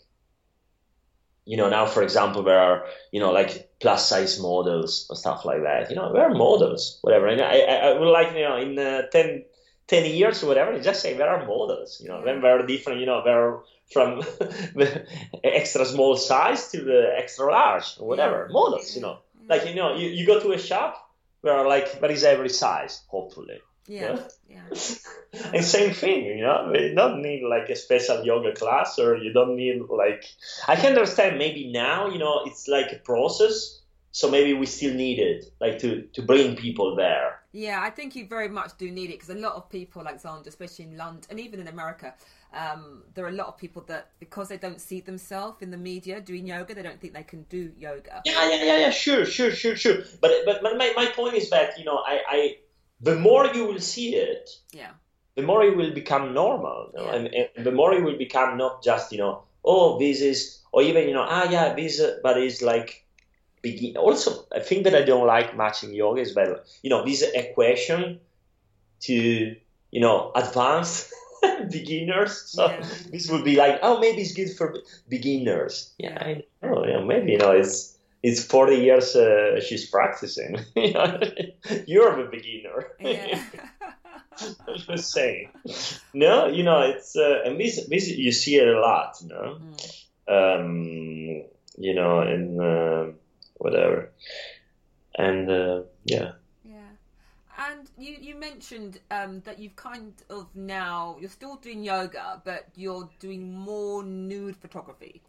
you 1.46 1.58
know 1.58 1.70
now 1.70 1.86
for 1.86 2.02
example 2.02 2.42
there 2.42 2.60
are 2.60 2.86
you 3.12 3.20
know 3.20 3.32
like 3.32 3.70
plus 3.80 4.10
size 4.10 4.40
models 4.40 5.08
or 5.10 5.16
stuff 5.16 5.46
like 5.46 5.62
that. 5.64 5.90
You 5.90 5.96
know 5.96 6.14
there 6.14 6.24
are 6.24 6.34
models 6.34 7.00
whatever. 7.02 7.28
And 7.28 7.42
i, 7.42 7.60
I 7.60 7.76
I 7.90 8.00
would 8.00 8.10
like 8.10 8.34
you 8.34 8.42
know 8.42 8.58
in 8.58 8.80
uh, 8.80 9.04
10, 9.12 9.44
10 9.88 10.06
years 10.16 10.44
or 10.44 10.48
whatever 10.48 10.80
just 10.80 11.02
say 11.02 11.14
there 11.14 11.30
are 11.30 11.46
models 11.46 12.02
you 12.02 12.10
know. 12.10 12.24
Then 12.24 12.42
there 12.42 12.60
are 12.60 12.66
different 12.66 13.02
you 13.02 13.06
know 13.06 13.24
there 13.24 13.40
are 13.40 13.64
from 13.92 14.20
the 14.76 15.06
extra 15.44 15.86
small 15.86 16.16
size 16.16 16.70
to 16.72 16.82
the 16.82 17.14
extra 17.18 17.52
large 17.52 17.96
or 18.00 18.08
whatever 18.08 18.48
models 18.52 18.96
you 18.96 19.02
know 19.02 19.20
like 19.48 19.68
you 19.68 19.76
know 19.76 19.96
you, 19.96 20.10
you 20.10 20.26
go 20.26 20.40
to 20.40 20.52
a 20.52 20.60
shop 20.60 21.10
where 21.42 21.68
like 21.68 22.00
there 22.00 22.12
is 22.12 22.24
every 22.24 22.50
size 22.50 23.04
hopefully 23.08 23.60
yeah, 23.88 24.20
yeah. 24.50 24.62
and 25.54 25.64
same 25.64 25.94
thing, 25.94 26.26
you 26.26 26.42
know, 26.42 26.74
you 26.74 26.96
don't 26.96 27.22
need 27.22 27.44
like 27.44 27.70
a 27.70 27.76
special 27.76 28.26
yoga 28.26 28.54
class 28.54 28.98
or 28.98 29.16
you 29.18 29.32
don't 29.32 29.56
need 29.56 29.80
like, 29.90 30.26
I 30.68 30.76
can 30.76 30.94
understand 30.94 31.38
maybe 31.38 31.72
now, 31.72 32.10
you 32.10 32.18
know, 32.18 32.42
it's 32.46 32.68
like 32.68 32.92
a 32.92 32.98
process. 32.98 33.82
So 34.12 34.32
maybe 34.32 34.54
we 34.54 34.66
still 34.66 34.94
need 34.94 35.20
it, 35.20 35.52
like 35.60 35.80
to, 35.80 36.04
to 36.14 36.22
bring 36.22 36.56
people 36.56 36.96
there. 36.96 37.42
Yeah, 37.52 37.82
I 37.82 37.90
think 37.90 38.16
you 38.16 38.28
very 38.28 38.48
much 38.48 38.78
do 38.78 38.90
need 38.90 39.10
it 39.10 39.20
because 39.20 39.30
a 39.30 39.36
lot 39.36 39.56
of 39.56 39.70
people, 39.70 40.04
like 40.04 40.16
Alessandro, 40.16 40.48
especially 40.48 40.86
in 40.86 40.98
London 40.98 41.24
and 41.30 41.40
even 41.40 41.60
in 41.60 41.68
America, 41.68 42.14
um, 42.54 43.04
there 43.14 43.26
are 43.26 43.30
a 43.30 43.34
lot 43.34 43.48
of 43.48 43.58
people 43.58 43.84
that 43.88 44.12
because 44.20 44.50
they 44.50 44.58
don't 44.58 44.80
see 44.80 45.02
themselves 45.02 45.62
in 45.62 45.72
the 45.72 45.78
media 45.78 46.22
doing 46.22 46.48
yoga, 46.48 46.74
they 46.74 46.82
don't 46.82 47.00
think 47.00 47.14
they 47.14 47.24
can 47.24 47.44
do 47.44 47.72
yoga. 47.78 48.22
Yeah, 48.26 48.50
yeah, 48.50 48.64
yeah, 48.64 48.78
yeah, 48.78 48.90
sure, 48.92 49.26
sure, 49.26 49.52
sure, 49.52 49.76
sure. 49.76 50.04
But 50.22 50.32
but, 50.46 50.64
my, 50.64 50.94
my 50.96 51.08
point 51.08 51.36
is 51.36 51.50
that, 51.50 51.78
you 51.78 51.86
know, 51.86 51.98
I, 51.98 52.22
I 52.28 52.58
the 53.02 53.16
more 53.16 53.48
you 53.48 53.66
will 53.68 53.80
see 53.80 54.16
it, 54.16 54.50
Yeah, 54.72 54.92
the 55.36 55.42
more 55.42 55.64
it 55.64 55.76
will 55.76 55.94
become 55.94 56.34
normal, 56.34 56.92
you 56.94 57.00
know? 57.00 57.08
Yeah. 57.08 57.16
and, 57.16 57.28
and 57.56 57.66
the 57.66 57.72
more 57.72 57.94
it 57.94 58.04
will 58.04 58.18
become 58.18 58.58
not 58.58 58.84
just 58.84 59.12
you 59.12 59.18
know, 59.18 59.44
oh, 59.64 60.00
this 60.00 60.22
is, 60.22 60.62
or 60.72 60.82
even 60.82 61.08
you 61.08 61.14
know, 61.14 61.26
ah, 61.28 61.50
yeah, 61.50 61.74
this, 61.74 62.00
uh, 62.00 62.20
but 62.24 62.38
it's 62.38 62.62
like 62.62 63.06
begin. 63.62 63.98
Also, 63.98 64.46
a 64.52 64.62
thing 64.62 64.84
that 64.84 64.96
I 64.96 65.02
don't 65.02 65.28
like 65.28 65.58
much 65.58 65.84
in 65.84 65.94
yoga 65.94 66.22
is 66.22 66.36
that 66.36 66.66
you 66.84 66.90
know 66.90 67.04
this 67.04 67.22
equation 67.22 68.20
to 69.02 69.56
you 69.92 70.02
know 70.02 70.32
advanced 70.36 71.14
beginners. 71.72 72.42
So 72.48 72.66
Yeah. 72.70 72.86
this 73.12 73.30
would 73.30 73.44
be 73.44 73.56
like, 73.56 73.80
oh, 73.82 74.00
maybe 74.00 74.22
it's 74.22 74.34
good 74.34 74.56
for 74.58 74.76
beginners. 75.10 75.94
Yeah, 75.98 76.18
I 76.20 76.44
know. 76.62 76.86
You 76.86 76.94
know, 76.94 77.06
maybe 77.06 77.32
you 77.34 77.38
know 77.38 77.52
it's. 77.52 77.94
It's 78.24 78.44
40 78.44 78.78
years 78.78 79.16
uh, 79.16 79.62
she's 79.62 79.88
practicing. 79.88 80.58
You're 81.86 82.16
the 82.18 82.28
beginner. 82.32 82.88
yeah, 83.00 83.40
I'm 84.68 84.78
just 84.88 85.12
saying. 85.12 85.50
No, 86.12 86.48
you 86.48 86.64
know, 86.64 86.82
it's 86.82 87.16
uh, 87.16 87.42
and 87.46 87.60
this 87.60 87.86
this 87.88 88.08
you 88.08 88.32
see 88.32 88.56
it 88.56 88.68
a 88.68 88.80
lot, 88.80 89.14
you 89.22 89.28
know. 89.30 89.60
Mm. 90.28 90.60
Um, 90.60 91.44
you 91.78 91.94
know, 91.94 92.22
and 92.22 92.60
uh, 92.60 93.06
whatever, 93.58 94.10
and 95.20 95.48
uh, 95.52 95.82
yeah. 96.06 96.32
You 97.98 98.16
you 98.20 98.36
mentioned 98.36 99.00
um, 99.12 99.42
that 99.42 99.60
you've 99.60 99.76
kind 99.76 100.14
of 100.30 100.48
now 100.56 101.18
you're 101.20 101.30
still 101.30 101.56
doing 101.58 101.84
yoga, 101.84 102.42
but 102.44 102.68
you're 102.76 103.10
doing 103.20 103.54
more 103.54 104.04
nude 104.04 104.56
photography. 104.56 105.22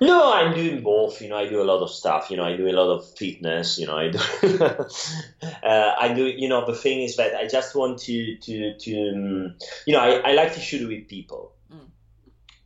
No, 0.00 0.32
I'm 0.32 0.54
doing 0.54 0.82
both. 0.82 1.20
You 1.20 1.28
know, 1.28 1.36
I 1.36 1.48
do 1.48 1.60
a 1.60 1.64
lot 1.64 1.82
of 1.82 1.90
stuff. 1.90 2.30
You 2.30 2.36
know, 2.36 2.44
I 2.44 2.56
do 2.56 2.68
a 2.68 2.72
lot 2.72 2.90
of 2.90 3.16
fitness. 3.16 3.78
You 3.78 3.86
know, 3.86 3.96
I 3.96 4.08
do. 4.10 4.18
uh, 4.62 5.94
I 6.00 6.12
do. 6.14 6.26
You 6.26 6.48
know, 6.48 6.64
the 6.66 6.74
thing 6.74 7.02
is 7.02 7.16
that 7.16 7.34
I 7.34 7.46
just 7.46 7.74
want 7.74 7.98
to 8.00 8.36
to 8.36 8.74
to. 8.78 9.10
um, 9.10 9.54
You 9.86 9.94
know, 9.94 10.00
I, 10.00 10.30
I 10.30 10.32
like 10.34 10.54
to 10.54 10.60
shoot 10.60 10.86
with 10.88 11.08
people. 11.08 11.52
Mm. 11.72 11.88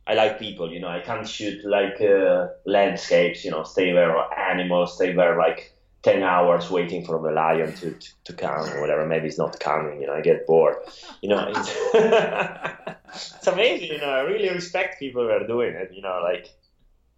I 0.05 0.13
like 0.13 0.39
people. 0.39 0.71
You 0.71 0.79
know, 0.79 0.89
I 0.89 0.99
can't 0.99 1.27
shoot 1.27 1.63
like 1.65 1.99
uh, 2.01 2.47
landscapes. 2.65 3.43
You 3.43 3.51
know, 3.51 3.63
stay 3.63 3.91
there 3.93 4.15
or 4.15 4.37
animals. 4.37 4.95
Stay 4.95 5.13
there 5.13 5.37
like 5.37 5.73
ten 6.03 6.21
hours 6.21 6.69
waiting 6.69 7.05
for 7.05 7.21
the 7.21 7.31
lion 7.31 7.73
to 7.75 7.91
to, 7.91 8.09
to 8.25 8.33
come 8.33 8.69
or 8.69 8.81
whatever. 8.81 9.05
Maybe 9.05 9.27
it's 9.27 9.37
not 9.37 9.59
coming. 9.59 10.01
You 10.01 10.07
know, 10.07 10.13
I 10.13 10.21
get 10.21 10.45
bored. 10.45 10.75
You 11.21 11.29
know, 11.29 11.51
it's, 11.53 11.75
it's 13.35 13.47
amazing. 13.47 13.89
You 13.89 13.97
know, 13.99 14.09
I 14.09 14.21
really 14.21 14.49
respect 14.49 14.99
people 14.99 15.23
who 15.23 15.29
are 15.29 15.47
doing 15.47 15.73
it. 15.73 15.91
You 15.93 16.01
know, 16.01 16.21
like 16.23 16.49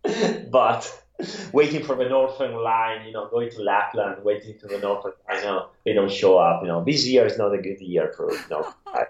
but 0.51 1.04
waiting 1.53 1.83
for 1.83 1.95
the 1.95 2.07
northern 2.09 2.53
line, 2.55 3.05
you 3.05 3.11
know, 3.13 3.27
going 3.29 3.49
to 3.51 3.61
Lapland, 3.61 4.23
waiting 4.23 4.57
to 4.59 4.67
the 4.67 4.79
northern 4.79 5.13
line, 5.27 5.37
you 5.39 5.45
know, 5.45 5.69
they 5.85 5.93
don't 5.93 6.11
show 6.11 6.37
up. 6.37 6.61
You 6.61 6.67
know, 6.67 6.83
this 6.83 7.05
year 7.07 7.25
is 7.25 7.37
not 7.37 7.53
a 7.53 7.57
good 7.57 7.79
year 7.79 8.13
for 8.15 8.31
you 8.31 8.39
know. 8.49 8.73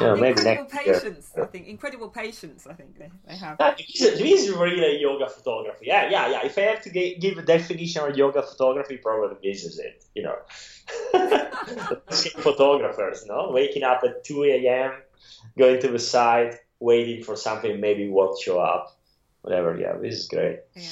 You 0.00 0.06
know, 0.06 0.16
maybe 0.16 0.40
incredible 0.40 0.64
next 0.72 0.86
year. 0.86 0.94
patience, 1.00 1.32
I 1.40 1.44
think. 1.46 1.68
Incredible 1.68 2.08
patience, 2.08 2.66
I 2.66 2.72
think 2.72 2.98
they, 2.98 3.10
they 3.28 3.36
have. 3.36 3.58
Yeah, 3.60 3.74
This 3.78 4.00
is, 4.00 4.18
this 4.18 4.42
is 4.48 4.50
really 4.50 5.00
yoga 5.00 5.28
photography. 5.28 5.86
Yeah, 5.86 6.10
yeah, 6.10 6.28
yeah. 6.28 6.44
If 6.44 6.58
I 6.58 6.62
have 6.62 6.82
to 6.82 6.90
gi- 6.90 7.18
give 7.20 7.38
a 7.38 7.42
definition 7.42 8.02
of 8.04 8.16
yoga 8.16 8.42
photography, 8.42 8.96
probably 8.96 9.36
this 9.52 9.64
is 9.64 9.78
it. 9.78 10.04
You 10.16 10.24
know, 10.24 10.36
photographers, 12.38 13.24
no, 13.26 13.50
waking 13.52 13.84
up 13.84 14.02
at 14.04 14.24
two 14.24 14.42
a.m., 14.44 14.92
going 15.56 15.80
to 15.80 15.88
the 15.88 15.98
site, 15.98 16.56
waiting 16.80 17.22
for 17.22 17.36
something, 17.36 17.80
maybe 17.80 18.08
won't 18.08 18.40
show 18.40 18.58
up, 18.58 18.98
whatever. 19.42 19.78
Yeah, 19.78 19.96
this 19.96 20.14
is 20.14 20.28
great. 20.28 20.60
Yeah. 20.74 20.82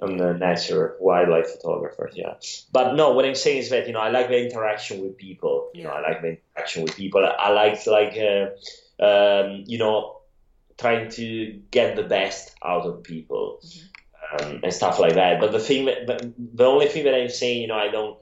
On 0.00 0.16
the 0.16 0.34
nature 0.34 0.96
wildlife 1.00 1.48
photographers 1.50 2.12
yeah. 2.16 2.34
But 2.72 2.94
no 2.94 3.12
what 3.12 3.24
i'm 3.24 3.34
saying 3.34 3.58
is 3.58 3.70
that 3.70 3.86
you 3.86 3.92
know 3.92 4.00
i 4.00 4.10
like 4.10 4.28
the 4.28 4.44
interaction 4.44 5.00
with 5.02 5.16
people. 5.16 5.70
You 5.74 5.84
know 5.84 5.90
Yeah. 5.90 6.00
i 6.00 6.08
like 6.10 6.22
the 6.22 6.38
interaction 6.38 6.82
with 6.82 6.96
people. 6.96 7.24
I 7.24 7.50
like 7.50 7.86
like 7.86 8.16
uh, 8.18 9.04
um, 9.04 9.64
you 9.66 9.78
know 9.78 10.20
trying 10.78 11.08
to 11.10 11.60
get 11.70 11.94
the 11.96 12.02
best 12.02 12.54
out 12.64 12.84
of 12.86 13.02
people 13.04 13.60
um, 14.40 14.60
and 14.64 14.72
stuff 14.72 14.98
like 14.98 15.14
that. 15.14 15.40
But 15.40 15.52
the 15.52 15.60
thing 15.60 15.84
that 15.86 16.06
the 16.38 16.64
only 16.64 16.86
thing 16.88 17.04
that 17.04 17.14
i'm 17.14 17.28
saying 17.28 17.62
you 17.62 17.68
know 17.68 17.76
i 17.78 17.88
don't 17.88 18.18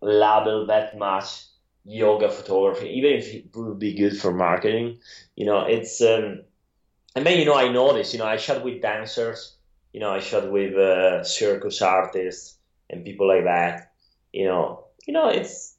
label 0.00 0.66
that 0.66 0.96
much 0.96 1.44
yoga 1.84 2.28
photography 2.28 2.88
even 2.98 3.12
if 3.14 3.34
it 3.34 3.44
would 3.54 3.78
be 3.78 3.94
good 3.94 4.16
for 4.18 4.32
marketing. 4.32 4.98
You 5.36 5.46
know 5.46 5.64
it's 5.66 6.00
um 6.00 6.42
and 7.16 7.26
then 7.26 7.38
you 7.38 7.44
know 7.44 7.54
i 7.56 7.68
noticed 7.70 8.12
you 8.12 8.18
know 8.20 8.26
i 8.26 8.36
shot 8.36 8.62
with 8.62 8.80
dancers 8.82 9.57
you 9.92 10.00
know, 10.00 10.10
I 10.10 10.20
shot 10.20 10.50
with 10.50 10.74
uh, 10.74 11.24
circus 11.24 11.82
artists 11.82 12.58
and 12.90 13.04
people 13.04 13.28
like 13.28 13.44
that. 13.44 13.92
You 14.32 14.46
know, 14.46 14.86
you 15.06 15.14
know, 15.14 15.28
it's 15.28 15.76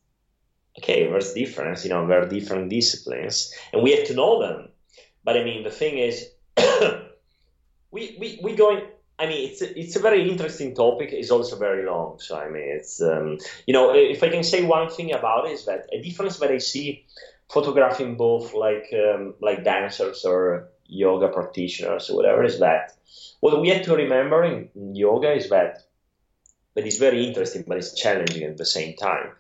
okay. 0.80 1.08
There's 1.08 1.34
difference. 1.34 1.84
You 1.84 1.92
know, 1.92 2.08
there 2.08 2.22
are 2.22 2.28
different 2.28 2.70
disciplines, 2.70 3.54
and 3.72 3.84
we 3.84 3.96
have 3.96 4.08
to 4.08 4.16
know 4.16 4.42
them. 4.42 4.70
But 5.24 5.38
I 5.38 5.44
mean, 5.44 5.64
the 5.64 5.72
thing 5.72 5.98
is, 5.98 6.30
we 7.92 8.18
we 8.20 8.40
we 8.42 8.56
going 8.56 8.82
I 9.20 9.28
mean, 9.28 9.50
it's 9.50 9.62
a, 9.62 9.78
it's 9.78 9.98
a 9.98 10.00
very 10.00 10.30
interesting 10.32 10.74
topic. 10.74 11.10
It's 11.12 11.30
also 11.30 11.58
very 11.58 11.86
long. 11.86 12.20
So 12.20 12.40
I 12.40 12.50
mean, 12.50 12.64
it's 12.64 13.02
um, 13.02 13.38
you 13.68 13.74
know, 13.74 13.94
if 13.94 14.24
I 14.24 14.30
can 14.30 14.44
say 14.44 14.64
one 14.64 14.90
thing 14.90 15.12
about 15.12 15.48
it 15.48 15.52
is 15.52 15.66
that 15.66 15.88
a 15.92 16.02
difference 16.02 16.40
that 16.40 16.52
I 16.52 16.58
see 16.60 17.06
photographing 17.50 18.16
both 18.16 18.54
like 18.54 18.94
um, 18.94 19.36
like 19.42 19.66
dancers 19.66 20.24
or 20.24 20.70
yoga 20.90 21.28
practitioners 21.28 22.10
or 22.10 22.16
whatever 22.16 22.44
is 22.44 22.60
that 22.60 22.94
what 23.40 23.62
we 23.62 23.70
have 23.70 23.86
to 23.86 23.96
remember 23.96 24.44
in, 24.44 24.70
yoga 24.96 25.32
is 25.32 25.50
that 25.50 25.84
but 26.76 26.86
it's 26.86 26.98
very 26.98 27.26
interesting, 27.26 27.66
but 27.68 27.78
it's 27.78 27.94
challenging 27.94 28.44
at 28.44 28.58
the 28.58 28.66
same 28.66 28.96
time. 28.96 29.32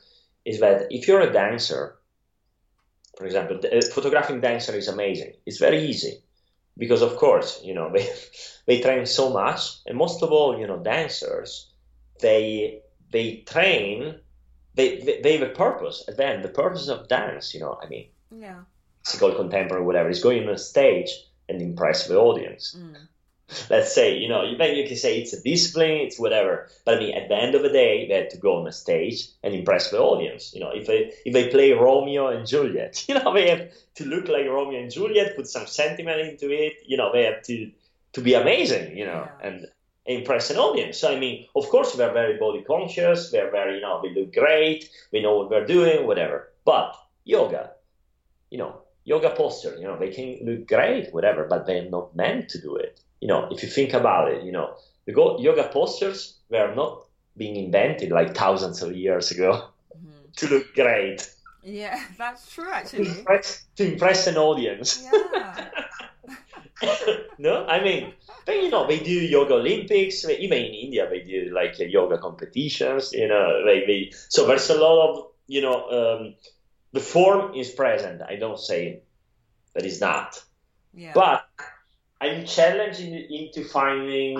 Is 0.45 0.59
that 0.59 0.87
if 0.89 1.07
you're 1.07 1.21
a 1.21 1.31
dancer, 1.31 1.95
for 3.17 3.25
example, 3.25 3.59
a 3.63 3.77
uh, 3.77 3.81
photographing 3.93 4.41
dancer 4.41 4.75
is 4.75 4.87
amazing. 4.87 5.33
It's 5.45 5.59
very 5.59 5.85
easy 5.85 6.21
because 6.79 7.01
of 7.01 7.17
course 7.17 7.61
you 7.63 7.73
know 7.73 7.91
they 7.93 8.09
they 8.65 8.81
train 8.81 9.05
so 9.05 9.29
much 9.29 9.77
and 9.85 9.97
most 9.97 10.23
of 10.23 10.31
all 10.31 10.57
you 10.57 10.65
know 10.65 10.79
dancers 10.79 11.71
they 12.21 12.81
they 13.11 13.43
train 13.45 14.15
they 14.75 14.99
they, 15.01 15.21
they 15.21 15.37
have 15.37 15.49
a 15.49 15.53
purpose 15.53 16.05
and 16.07 16.17
then 16.17 16.41
the 16.41 16.47
purpose 16.47 16.87
of 16.87 17.07
dance 17.09 17.53
you 17.53 17.59
know 17.59 17.77
i 17.83 17.87
mean 17.87 18.07
yeah 18.31 18.61
classical 19.03 19.35
contemporary 19.35 19.83
whatever 19.83 20.09
is 20.09 20.23
going 20.23 20.43
on 20.43 20.53
a 20.53 20.57
stage 20.57 21.09
and 21.49 21.61
impress 21.61 22.07
the 22.07 22.17
audience 22.17 22.75
mm. 22.77 22.95
let's 23.69 23.93
say 23.93 24.15
you 24.17 24.29
know 24.29 24.41
then 24.57 24.75
you 24.75 24.87
can 24.87 24.95
say 24.95 25.19
it's 25.19 25.33
a 25.33 25.41
discipline 25.41 25.97
it's 26.05 26.19
whatever 26.19 26.69
but 26.85 26.95
i 26.95 26.99
mean 26.99 27.13
at 27.15 27.27
the 27.29 27.35
end 27.35 27.55
of 27.55 27.63
the 27.63 27.69
day 27.69 28.07
they 28.07 28.15
have 28.15 28.29
to 28.29 28.37
go 28.37 28.59
on 28.59 28.67
a 28.67 28.71
stage 28.71 29.27
and 29.43 29.53
impress 29.55 29.89
the 29.91 29.99
audience 29.99 30.53
you 30.53 30.59
know 30.59 30.69
if 30.69 30.85
they 30.87 31.11
if 31.25 31.33
they 31.33 31.49
play 31.49 31.71
romeo 31.71 32.27
and 32.27 32.45
juliet 32.47 33.03
you 33.09 33.15
know 33.15 33.33
they 33.33 33.49
have 33.49 33.69
to 33.95 34.05
look 34.05 34.27
like 34.27 34.45
romeo 34.47 34.79
and 34.79 34.91
juliet 34.91 35.35
put 35.35 35.47
some 35.47 35.65
sentiment 35.67 36.19
into 36.21 36.51
it 36.51 36.73
you 36.85 36.97
know 36.97 37.11
they 37.11 37.23
have 37.23 37.41
to 37.43 37.71
to 38.13 38.21
be 38.21 38.33
amazing 38.33 38.95
you 38.97 39.05
know 39.05 39.27
Yeah. 39.27 39.47
and 39.47 39.67
impress 40.05 40.49
an 40.49 40.57
audience 40.57 40.97
so 40.97 41.11
i 41.11 41.19
mean 41.19 41.45
of 41.55 41.69
course 41.69 41.95
we're 41.95 42.13
very 42.13 42.37
body 42.37 42.63
conscious 42.63 43.31
we're 43.31 43.51
very 43.51 43.75
you 43.75 43.81
know 43.81 43.99
we 44.03 44.09
look 44.13 44.33
great 44.33 44.89
we 45.11 45.21
know 45.21 45.37
what 45.37 45.49
we're 45.51 45.65
doing 45.65 46.07
whatever 46.07 46.49
but 46.65 46.95
yoga 47.25 47.71
you 48.49 48.57
know 48.57 48.81
yoga 49.11 49.31
posture 49.41 49.73
you 49.79 49.85
know 49.87 49.97
they 50.01 50.11
can 50.17 50.29
look 50.47 50.61
great 50.75 51.05
whatever 51.15 51.41
but 51.53 51.65
they're 51.65 51.89
not 51.97 52.15
meant 52.15 52.43
to 52.53 52.57
do 52.67 52.71
it 52.85 52.93
you 53.21 53.27
know, 53.27 53.47
if 53.51 53.63
you 53.63 53.69
think 53.69 53.93
about 53.93 54.31
it, 54.31 54.43
you 54.43 54.51
know, 54.51 54.75
the 55.05 55.13
go- 55.13 55.39
yoga 55.39 55.69
postures 55.71 56.39
were 56.49 56.73
not 56.73 57.05
being 57.35 57.55
invented 57.57 58.11
like 58.11 58.35
thousands 58.35 58.81
of 58.81 58.95
years 58.95 59.31
ago 59.31 59.51
Mhm. 59.97 60.35
to 60.37 60.47
look 60.47 60.67
great, 60.75 61.19
yeah 61.63 61.99
that's 62.17 62.43
true 62.53 62.65
to 62.65 62.71
actually 62.79 63.09
impress, 63.09 63.65
to 63.75 63.83
impress 63.91 64.27
an 64.27 64.37
audience. 64.37 64.89
yeah 65.03 65.69
no, 67.37 67.65
I 67.65 67.83
mean, 67.83 68.13
but 68.45 68.55
you 68.63 68.69
know, 68.69 68.87
they 68.87 68.99
do 68.99 69.11
yoga 69.11 69.55
Olympics. 69.55 70.23
Even 70.45 70.59
in 70.59 70.73
India, 70.85 71.09
they 71.09 71.21
do 71.21 71.51
like 71.53 71.75
uh, 71.79 71.83
yoga 71.83 72.17
competitions. 72.17 73.11
You 73.11 73.27
know, 73.27 73.65
they, 73.65 73.79
they 73.89 74.11
so 74.29 74.47
there's 74.47 74.69
a 74.69 74.79
lot 74.79 74.97
of 75.09 75.25
you 75.47 75.61
know, 75.61 75.77
um, 75.89 76.35
the 76.91 76.99
form 76.99 77.53
is 77.55 77.69
present. 77.71 78.21
I 78.21 78.35
don't 78.35 78.59
say 78.59 79.01
that 79.73 79.85
is 79.85 80.01
not. 80.01 80.41
yeah 80.93 81.11
But 81.13 81.45
I'm 82.21 82.45
challenged 82.45 82.99
in, 82.99 83.13
into 83.13 83.63
finding, 83.63 84.39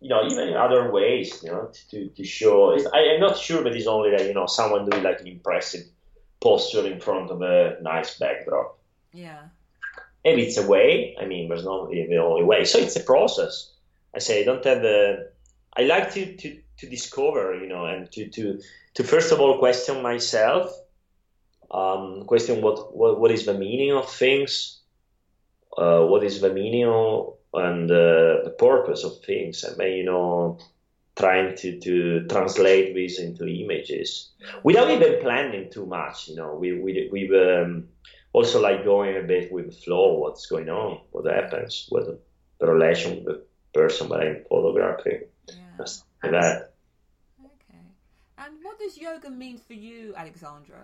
you 0.00 0.08
know, 0.08 0.26
even 0.26 0.54
other 0.54 0.90
ways, 0.90 1.42
you 1.42 1.50
know, 1.50 1.70
to, 1.90 2.08
to 2.08 2.24
show. 2.24 2.74
It's, 2.74 2.86
I, 2.86 3.14
I'm 3.14 3.20
not 3.20 3.38
sure 3.38 3.62
that 3.62 3.74
it's 3.74 3.86
only 3.86 4.10
that, 4.10 4.26
you 4.26 4.34
know, 4.34 4.46
someone 4.46 4.88
doing 4.88 5.02
like 5.02 5.20
an 5.20 5.28
impressive 5.28 5.86
posture 6.40 6.86
in 6.86 7.00
front 7.00 7.30
of 7.30 7.40
a 7.42 7.78
nice 7.82 8.18
backdrop. 8.18 8.78
yeah 9.12 9.48
Maybe 10.24 10.42
it's 10.42 10.58
a 10.58 10.66
way. 10.66 11.16
I 11.20 11.24
mean, 11.24 11.48
there's 11.48 11.64
not 11.64 11.88
the 11.88 12.18
only 12.18 12.42
way. 12.42 12.64
So 12.64 12.78
it's 12.78 12.96
a 12.96 13.00
process. 13.00 13.70
I 14.12 14.18
say 14.18 14.42
I 14.42 14.44
don't 14.44 14.64
have 14.64 14.82
the. 14.82 15.30
I 15.76 15.82
like 15.82 16.12
to, 16.14 16.36
to, 16.36 16.58
to 16.78 16.88
discover, 16.88 17.54
you 17.54 17.68
know, 17.68 17.86
and 17.86 18.10
to, 18.10 18.28
to, 18.30 18.60
to 18.94 19.04
first 19.04 19.30
of 19.30 19.40
all 19.40 19.58
question 19.58 20.02
myself, 20.02 20.72
um, 21.70 22.24
question 22.24 22.62
what, 22.62 22.96
what, 22.96 23.20
what 23.20 23.30
is 23.30 23.46
the 23.46 23.54
meaning 23.54 23.92
of 23.92 24.10
things, 24.10 24.80
uh, 25.76 26.00
what 26.00 26.24
is 26.24 26.40
the 26.40 26.52
meaning 26.52 26.86
of, 26.86 27.34
and 27.54 27.90
uh, 27.90 28.44
the 28.44 28.54
purpose 28.58 29.04
of 29.04 29.24
things, 29.24 29.64
and 29.64 29.76
then, 29.78 29.92
you 29.92 30.04
know, 30.04 30.58
trying 31.16 31.56
to, 31.56 31.80
to 31.80 32.26
translate 32.26 32.94
this 32.94 33.18
into 33.18 33.46
images 33.46 34.32
without 34.62 34.90
even 34.90 35.20
planning 35.22 35.70
too 35.70 35.86
much, 35.86 36.28
you 36.28 36.36
know, 36.36 36.54
we, 36.54 36.78
we, 36.78 37.08
we, 37.10 37.40
um, 37.40 37.88
also 38.32 38.60
like 38.60 38.84
going 38.84 39.16
a 39.16 39.22
bit 39.22 39.50
with 39.50 39.66
the 39.66 39.72
flow, 39.72 40.18
what's 40.18 40.46
going 40.46 40.68
on, 40.68 41.00
what 41.10 41.24
happens, 41.24 41.86
what 41.88 42.04
the, 42.04 42.66
relation 42.66 43.16
with 43.16 43.24
the 43.24 43.42
person 43.72 44.08
that 44.10 44.20
I'm 44.20 44.44
photographing, 44.48 45.22
yeah. 45.48 45.86
like 46.22 46.32
that. 46.32 46.72
okay. 47.42 47.80
And 48.38 48.56
what 48.62 48.78
does 48.78 48.98
yoga 48.98 49.30
mean 49.30 49.58
for 49.58 49.72
you 49.72 50.14
Alessandro 50.16 50.80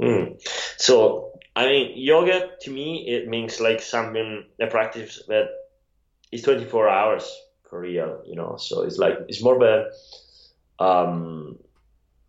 Mm. 0.00 0.40
So, 0.78 1.38
I 1.54 1.66
mean, 1.66 1.92
yoga 1.96 2.50
to 2.62 2.70
me, 2.70 3.06
it 3.08 3.28
means 3.28 3.60
like 3.60 3.80
something, 3.82 4.46
a 4.60 4.66
practice 4.66 5.22
that 5.28 5.48
is 6.32 6.42
24 6.42 6.88
hours 6.88 7.30
for 7.68 7.80
real, 7.80 8.22
you 8.26 8.34
know. 8.36 8.56
So 8.56 8.82
it's 8.82 8.98
like, 8.98 9.18
it's 9.28 9.42
more 9.42 9.56
of 9.56 9.62
a, 9.62 10.82
um, 10.82 11.58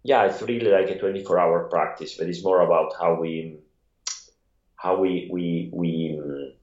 yeah, 0.03 0.25
it's 0.25 0.41
really 0.41 0.69
like 0.71 0.89
a 0.89 0.99
24 0.99 1.39
hour 1.39 1.69
practice, 1.69 2.17
but 2.17 2.27
it's 2.27 2.43
more 2.43 2.61
about 2.61 2.93
how 2.99 3.19
we, 3.19 3.59
how 4.75 4.99
we, 4.99 5.29
we, 5.31 5.69
we 5.71 6.19
um, 6.21 6.53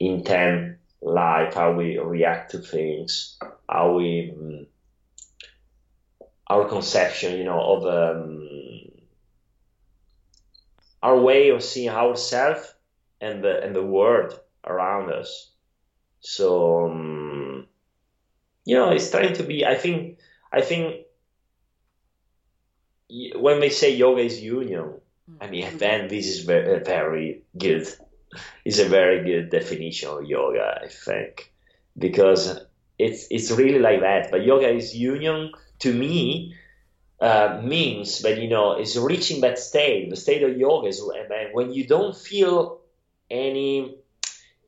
intend 0.00 0.76
life, 1.02 1.54
how 1.54 1.72
we 1.72 1.98
react 1.98 2.52
to 2.52 2.58
things, 2.58 3.38
how 3.68 3.92
we, 3.96 4.32
um, 4.38 4.66
our 6.46 6.68
conception, 6.68 7.36
you 7.36 7.44
know, 7.44 7.60
of, 7.60 7.86
um, 7.86 8.51
our 11.02 11.18
way 11.18 11.50
of 11.50 11.62
seeing 11.62 11.90
ourselves 11.90 12.72
and 13.20 13.42
the 13.42 13.62
and 13.62 13.74
the 13.74 13.84
world 13.84 14.38
around 14.64 15.12
us. 15.12 15.50
So 16.20 16.90
um, 16.90 17.66
you 18.64 18.76
know, 18.76 18.90
it's 18.90 19.10
trying 19.10 19.34
to 19.34 19.42
be. 19.42 19.64
I 19.66 19.74
think. 19.74 20.18
I 20.54 20.60
think 20.60 21.06
when 23.36 23.60
they 23.60 23.70
say 23.70 23.94
yoga 23.94 24.20
is 24.22 24.40
union, 24.40 25.00
I 25.40 25.48
mean, 25.48 25.78
then 25.78 26.08
this 26.08 26.26
is 26.26 26.40
very, 26.40 26.82
very 26.84 27.42
good. 27.56 27.88
It's 28.64 28.78
a 28.78 28.88
very 28.88 29.24
good 29.24 29.50
definition 29.50 30.08
of 30.08 30.24
yoga, 30.24 30.80
I 30.82 30.88
think, 30.88 31.52
because 31.98 32.58
it's 32.98 33.26
it's 33.30 33.50
really 33.50 33.78
like 33.78 34.00
that. 34.00 34.30
But 34.30 34.44
yoga 34.44 34.68
is 34.68 34.94
union 34.96 35.52
to 35.80 35.92
me 35.92 36.54
uh, 37.22 37.60
means 37.62 38.22
that 38.22 38.38
you 38.42 38.48
know 38.48 38.80
is 38.80 38.98
reaching 38.98 39.42
that 39.42 39.56
state. 39.56 40.10
The 40.10 40.16
state 40.16 40.42
of 40.42 40.58
yoga 40.58 40.88
is 40.88 41.00
when- 41.52 41.72
you 41.72 41.86
don't 41.86 42.16
feel 42.16 42.80
any, 43.30 43.96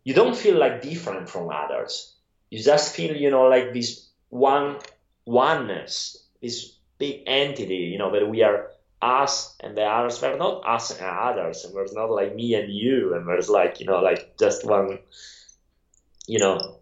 you 0.05 0.15
don't 0.15 0.37
feel 0.37 0.57
like 0.57 0.81
different 0.81 1.29
from 1.29 1.51
others. 1.51 2.15
You 2.51 2.63
just 2.63 2.95
feel 2.95 3.17
you 3.17 3.31
know 3.31 3.47
like 3.49 3.75
this 3.75 4.09
one 4.29 4.79
oneness, 5.27 6.23
this 6.41 6.79
big 6.97 7.25
entity. 7.27 7.91
You 7.93 7.99
know 7.99 8.13
that 8.13 8.29
we 8.29 8.45
are 8.45 8.71
us 9.03 9.57
and 9.59 9.77
the 9.77 9.83
others. 9.83 10.23
We're 10.23 10.39
not 10.39 10.63
us 10.65 10.93
and 10.93 11.01
others, 11.05 11.65
and 11.65 11.75
there's 11.75 11.93
not 11.93 12.11
like 12.13 12.37
me 12.37 12.55
and 12.55 12.73
you, 12.73 13.15
and 13.15 13.27
there's 13.27 13.51
like 13.51 13.81
you 13.81 13.87
know 13.87 13.99
like 13.99 14.39
just 14.39 14.65
one, 14.65 15.01
you 16.29 16.39
know, 16.39 16.79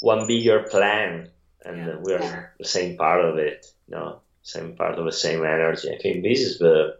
one 0.00 0.26
bigger 0.26 0.64
plan, 0.64 1.30
and 1.64 1.78
Yeah. 1.86 1.96
we're 2.04 2.52
the 2.58 2.68
same 2.68 2.98
part 2.98 3.24
of 3.24 3.38
it. 3.38 3.64
You 3.88 3.96
know 3.96 4.20
same 4.42 4.76
part 4.76 4.98
of 4.98 5.04
the 5.04 5.12
same 5.12 5.44
energy. 5.44 5.90
I 5.90 5.98
think 5.98 6.22
this 6.22 6.40
is 6.40 6.58
the 6.58 6.98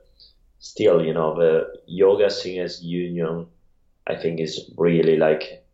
still, 0.58 1.04
you 1.04 1.12
know, 1.12 1.34
the 1.34 1.80
yoga 1.86 2.26
as 2.26 2.82
union. 2.82 3.46
I 4.06 4.16
think 4.16 4.40
is 4.40 4.70
really 4.76 5.16
like, 5.16 5.64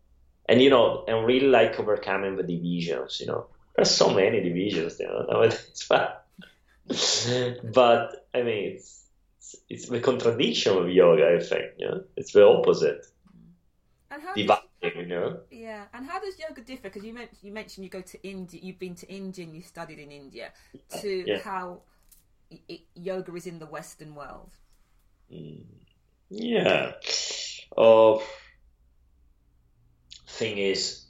and 0.46 0.60
you 0.60 0.68
know, 0.70 1.04
and 1.08 1.26
really 1.26 1.46
like 1.46 1.78
overcoming 1.80 2.36
the 2.36 2.42
divisions. 2.42 3.20
You 3.20 3.26
know, 3.26 3.46
there's 3.74 3.90
so 3.90 4.12
many 4.12 4.42
divisions, 4.42 4.98
you 5.00 5.06
know, 5.06 5.26
nowadays. 5.30 5.86
But, 5.88 6.26
but 7.72 8.26
I 8.34 8.42
mean, 8.42 8.72
it's, 8.72 9.04
it's 9.38 9.56
it's 9.68 9.88
the 9.88 10.00
contradiction 10.00 10.76
of 10.76 10.90
yoga. 10.90 11.36
I 11.36 11.42
think, 11.42 11.72
you 11.78 11.86
know, 11.86 12.04
it's 12.16 12.32
the 12.32 12.46
opposite, 12.46 13.06
and 14.10 14.22
how. 14.22 14.58
You 14.82 15.06
know. 15.06 15.40
yeah 15.50 15.84
and 15.94 16.06
how 16.06 16.20
does 16.20 16.38
yoga 16.38 16.60
differ 16.62 16.84
because 16.84 17.04
you 17.04 17.12
mentioned 17.12 17.38
you 17.42 17.52
mentioned 17.52 17.84
you 17.84 17.90
go 17.90 18.00
to 18.02 18.22
india 18.26 18.60
you've 18.62 18.78
been 18.78 18.94
to 18.94 19.08
india 19.08 19.44
and 19.44 19.54
you 19.54 19.62
studied 19.62 19.98
in 19.98 20.10
india 20.10 20.52
to 21.00 21.24
Yeah. 21.26 21.38
how 21.44 21.82
it, 22.50 22.82
yoga 22.94 23.34
is 23.34 23.46
in 23.46 23.58
the 23.58 23.66
western 23.66 24.14
world 24.14 24.52
Mm, 25.32 25.64
Yeah. 26.30 26.92
Uh, 27.76 28.18
thing 30.26 30.58
is, 30.58 31.06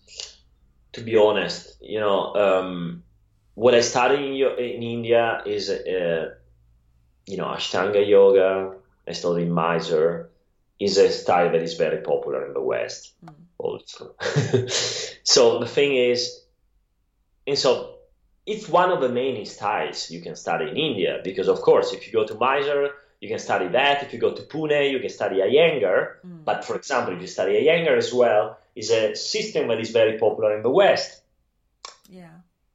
to 0.93 1.01
be 1.03 1.17
honest, 1.17 1.77
you 1.81 2.01
know, 2.01 2.35
um, 2.35 3.03
what 3.55 3.75
I 3.75 3.81
studied 3.81 4.21
in, 4.21 4.59
in 4.59 4.83
India 4.83 5.43
is, 5.47 5.71
uh, 5.71 6.31
you 7.27 7.37
know, 7.37 7.47
Ashtanga 7.47 8.07
yoga. 8.07 8.77
I 9.07 9.13
studied 9.13 9.51
Mysore, 9.51 10.31
is 10.79 10.97
a 10.97 11.11
style 11.11 11.51
that 11.53 11.63
is 11.63 11.75
very 11.75 12.03
popular 12.03 12.47
in 12.47 12.53
the 12.55 12.61
West 12.61 13.15
mm. 13.25 13.35
also. 13.59 14.15
so 15.25 15.59
the 15.59 15.67
thing 15.67 15.97
is, 15.97 16.45
and 17.47 17.59
so 17.59 17.97
it's 18.47 18.69
one 18.69 18.91
of 18.91 19.01
the 19.01 19.09
main 19.09 19.45
styles 19.45 20.11
you 20.11 20.21
can 20.21 20.37
study 20.37 20.71
in 20.71 20.77
India 20.77 21.21
because, 21.25 21.49
of 21.49 21.61
course, 21.61 21.93
if 21.93 22.07
you 22.07 22.13
go 22.13 22.27
to 22.27 22.35
Mysore, 22.35 22.91
you 23.21 23.29
can 23.29 23.39
study 23.39 23.69
that. 23.69 24.05
If 24.05 24.13
you 24.13 24.19
go 24.19 24.33
to 24.33 24.43
Pune, 24.43 24.91
you 24.91 25.01
can 25.01 25.11
study 25.11 25.37
Iyengar. 25.37 26.21
Mm. 26.25 26.45
But 26.45 26.65
for 26.65 26.77
example, 26.77 27.15
if 27.15 27.21
you 27.21 27.27
study 27.27 27.55
Iyengar 27.55 27.97
as 27.97 28.13
well, 28.13 28.59
is 28.77 28.91
a 28.91 29.17
system 29.17 29.69
that 29.69 29.81
is 29.81 29.91
very 29.91 30.19
popular 30.19 30.57
in 30.57 30.63
the 30.63 30.71
West. 30.71 31.21
Yeah. 32.09 32.31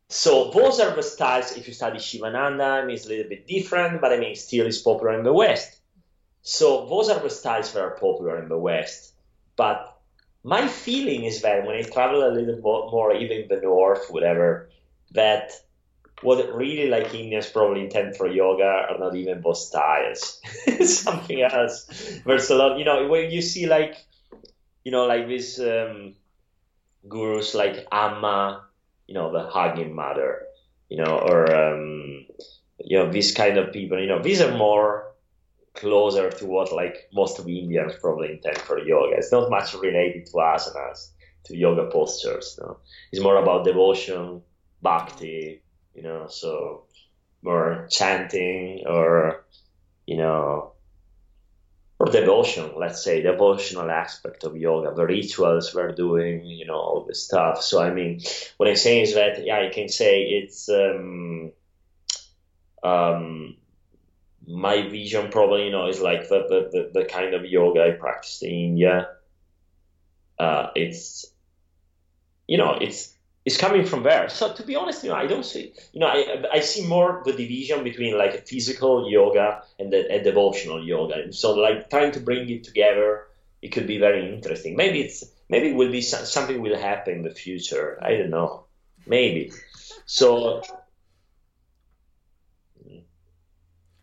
So 0.09 0.51
those 0.51 0.79
are 0.79 0.93
the 0.95 1.01
styles. 1.01 1.57
If 1.57 1.67
you 1.67 1.73
study 1.73 1.97
Shivananda, 1.97 2.63
I 2.63 2.85
mean, 2.85 2.95
it's 2.95 3.05
a 3.05 3.09
little 3.09 3.29
bit 3.29 3.47
different, 3.47 4.01
but 4.01 4.11
I 4.11 4.17
mean, 4.17 4.35
still 4.35 4.67
is 4.67 4.79
popular 4.79 5.17
in 5.17 5.23
the 5.23 5.33
West. 5.33 5.79
So 6.43 6.85
those 6.87 7.09
are 7.09 7.19
the 7.19 7.29
styles 7.29 7.71
that 7.73 7.81
are 7.81 7.97
popular 7.97 8.41
in 8.41 8.49
the 8.49 8.57
West. 8.57 9.13
But 9.55 9.97
my 10.43 10.67
feeling 10.67 11.23
is 11.23 11.41
that 11.41 11.65
when 11.65 11.75
I 11.75 11.83
travel 11.83 12.27
a 12.27 12.31
little 12.31 12.59
more, 12.61 13.15
even 13.15 13.47
the 13.47 13.61
north, 13.61 14.07
whatever, 14.09 14.69
that 15.11 15.53
what 16.21 16.53
really 16.53 16.89
like 16.89 17.13
Indians 17.13 17.47
probably 17.47 17.85
intend 17.85 18.17
for 18.17 18.27
yoga 18.27 18.63
are 18.63 18.97
not 18.99 19.15
even 19.15 19.41
both 19.41 19.57
styles. 19.57 20.41
Something 20.83 21.41
else. 21.41 22.19
There's 22.25 22.49
a 22.49 22.55
lot, 22.55 22.77
you 22.77 22.85
know, 22.85 23.07
when 23.07 23.31
you 23.31 23.41
see 23.41 23.65
like, 23.65 23.95
you 24.83 24.91
know, 24.91 25.05
like 25.05 25.27
these 25.29 25.59
um, 25.61 26.13
gurus 27.07 27.53
like 27.55 27.87
Amma, 27.89 28.65
you 29.07 29.13
know, 29.13 29.31
the 29.31 29.49
hugging 29.49 29.95
mother, 29.95 30.43
you 30.89 30.97
know, 30.97 31.19
or 31.19 31.53
um, 31.55 32.25
you 32.79 32.97
know, 32.99 33.09
these 33.09 33.33
kind 33.33 33.57
of 33.57 33.71
people, 33.71 33.99
you 33.99 34.07
know, 34.07 34.21
these 34.21 34.41
are 34.41 34.57
more 34.57 35.12
closer 35.73 36.29
to 36.29 36.45
what 36.45 36.71
like 36.71 37.09
most 37.13 37.39
of 37.39 37.47
Indians 37.47 37.93
probably 37.99 38.31
intend 38.31 38.57
for 38.57 38.79
yoga. 38.79 39.17
It's 39.17 39.31
not 39.31 39.49
much 39.49 39.73
related 39.73 40.25
to 40.27 40.33
asanas, 40.33 41.09
to 41.45 41.57
yoga 41.57 41.89
postures. 41.89 42.57
No? 42.61 42.77
It's 43.11 43.21
more 43.21 43.37
about 43.37 43.65
devotion, 43.65 44.41
bhakti, 44.81 45.61
you 45.95 46.03
know, 46.03 46.27
so 46.27 46.85
more 47.41 47.87
chanting 47.89 48.83
or, 48.87 49.45
you 50.05 50.17
know, 50.17 50.73
or 51.99 52.07
devotion, 52.07 52.71
let's 52.77 53.03
say, 53.03 53.21
devotional 53.21 53.89
aspect 53.89 54.43
of 54.43 54.57
yoga, 54.57 54.93
the 54.95 55.05
rituals 55.05 55.73
we're 55.73 55.91
doing, 55.91 56.45
you 56.45 56.65
know, 56.65 56.75
all 56.75 57.05
this 57.07 57.23
stuff. 57.23 57.61
So, 57.61 57.81
I 57.81 57.93
mean, 57.93 58.21
what 58.57 58.67
I'm 58.67 58.75
saying 58.75 59.03
is 59.03 59.13
that, 59.15 59.45
yeah, 59.45 59.59
I 59.59 59.69
can 59.69 59.89
say 59.89 60.23
it's, 60.23 60.69
um, 60.69 61.51
um, 62.83 63.55
my 64.47 64.87
vision 64.89 65.29
probably, 65.29 65.65
you 65.65 65.71
know, 65.71 65.87
is 65.87 66.01
like 66.01 66.27
the, 66.27 66.45
the, 66.49 66.69
the, 66.71 66.99
the 66.99 67.05
kind 67.05 67.33
of 67.33 67.45
yoga 67.45 67.83
I 67.83 67.91
practice 67.91 68.41
in 68.41 68.49
India. 68.49 69.09
Uh, 70.37 70.67
it's, 70.75 71.25
you 72.47 72.57
know, 72.57 72.77
it's 72.79 73.13
is 73.45 73.57
coming 73.57 73.85
from 73.85 74.03
there. 74.03 74.29
So 74.29 74.53
to 74.53 74.63
be 74.63 74.75
honest, 74.75 75.03
you 75.03 75.09
know, 75.09 75.15
I 75.15 75.27
don't 75.27 75.45
see, 75.45 75.73
you 75.91 75.99
know, 75.99 76.07
I, 76.07 76.43
I 76.51 76.59
see 76.61 76.85
more 76.87 77.21
the 77.25 77.33
division 77.33 77.83
between 77.83 78.17
like 78.17 78.47
physical 78.47 79.09
yoga 79.09 79.63
and 79.79 79.91
the, 79.91 80.13
a 80.13 80.23
devotional 80.23 80.83
yoga. 80.83 81.15
And 81.15 81.35
so 81.35 81.53
like 81.53 81.89
trying 81.89 82.11
to 82.13 82.19
bring 82.19 82.49
it 82.49 82.63
together, 82.63 83.27
it 83.61 83.69
could 83.69 83.87
be 83.87 83.97
very 83.97 84.33
interesting. 84.33 84.75
Maybe 84.75 85.01
it's, 85.01 85.23
maybe 85.49 85.69
it 85.69 85.75
will 85.75 85.91
be 85.91 86.01
something 86.01 86.61
will 86.61 86.77
happen 86.77 87.15
in 87.15 87.23
the 87.23 87.31
future. 87.31 87.99
I 88.01 88.15
don't 88.17 88.29
know. 88.29 88.65
Maybe. 89.05 89.51
So. 90.05 90.63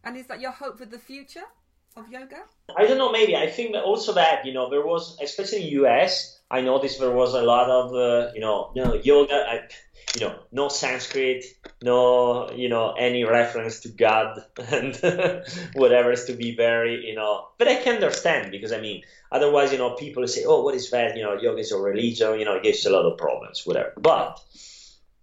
And 0.04 0.16
is 0.16 0.26
that 0.26 0.40
your 0.40 0.52
hope 0.52 0.78
for 0.78 0.86
the 0.86 0.98
future 0.98 1.44
of 1.96 2.10
yoga? 2.10 2.42
I 2.76 2.86
don't 2.86 2.98
know. 2.98 3.12
Maybe 3.12 3.36
I 3.36 3.48
think 3.48 3.74
also 3.74 4.14
that 4.14 4.44
you 4.46 4.52
know 4.52 4.70
there 4.70 4.84
was, 4.84 5.18
especially 5.22 5.62
in 5.64 5.84
US, 5.84 6.40
I 6.50 6.60
noticed 6.60 7.00
there 7.00 7.10
was 7.10 7.34
a 7.34 7.42
lot 7.42 7.68
of 7.68 7.94
uh, 7.94 8.32
you 8.34 8.40
know 8.40 8.72
no 8.74 8.94
yoga, 8.94 9.34
I, 9.34 9.68
you 10.14 10.26
know 10.26 10.38
no 10.52 10.68
Sanskrit, 10.68 11.44
no 11.82 12.50
you 12.52 12.68
know 12.68 12.92
any 12.92 13.24
reference 13.24 13.80
to 13.80 13.88
God 13.88 14.42
and 14.70 14.96
whatever 15.74 16.12
is 16.12 16.24
to 16.24 16.32
be 16.32 16.54
very 16.54 17.06
you 17.06 17.14
know. 17.14 17.48
But 17.58 17.68
I 17.68 17.76
can 17.76 17.96
understand 17.96 18.50
because 18.50 18.72
I 18.72 18.80
mean 18.80 19.02
otherwise 19.30 19.72
you 19.72 19.78
know 19.78 19.94
people 19.94 20.26
say 20.26 20.44
oh 20.46 20.62
what 20.62 20.74
is 20.74 20.90
that 20.90 21.16
you 21.16 21.22
know 21.22 21.34
yoga 21.34 21.60
is 21.60 21.72
a 21.72 21.78
religion 21.78 22.38
you 22.38 22.44
know 22.44 22.56
it 22.56 22.62
gives 22.62 22.86
a 22.86 22.90
lot 22.90 23.04
of 23.04 23.18
problems 23.18 23.66
whatever. 23.66 23.92
But 23.96 24.40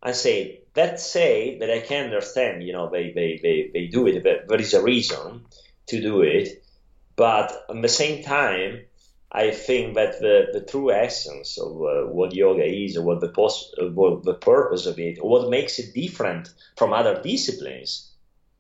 I 0.07 0.13
say 0.13 0.61
that 0.73 0.99
say 0.99 1.57
that 1.59 1.69
I 1.69 1.79
can 1.79 2.05
understand 2.05 2.63
you 2.63 2.73
know 2.73 2.89
they 2.89 3.11
they 3.11 3.39
they, 3.41 3.69
they 3.73 3.87
do 3.87 4.07
it 4.07 4.23
but 4.23 4.47
there 4.47 4.61
is 4.61 4.73
a 4.73 4.83
reason 4.83 5.45
to 5.87 6.01
do 6.01 6.21
it, 6.21 6.63
but 7.15 7.51
at 7.69 7.81
the 7.81 7.89
same 7.89 8.23
time 8.23 8.81
I 9.31 9.51
think 9.51 9.95
that 9.95 10.19
the, 10.19 10.47
the 10.53 10.61
true 10.61 10.91
essence 10.91 11.57
of 11.57 11.71
uh, 11.81 12.07
what 12.07 12.33
yoga 12.33 12.63
is, 12.63 12.95
or 12.95 13.03
what 13.03 13.19
the 13.19 13.27
pos- 13.27 13.73
uh, 13.79 13.87
what 13.87 14.23
the 14.23 14.33
purpose 14.33 14.85
of 14.85 14.99
it, 14.99 15.19
or 15.21 15.29
what 15.29 15.49
makes 15.49 15.79
it 15.79 15.93
different 15.93 16.49
from 16.77 16.93
other 16.93 17.21
disciplines, 17.21 18.09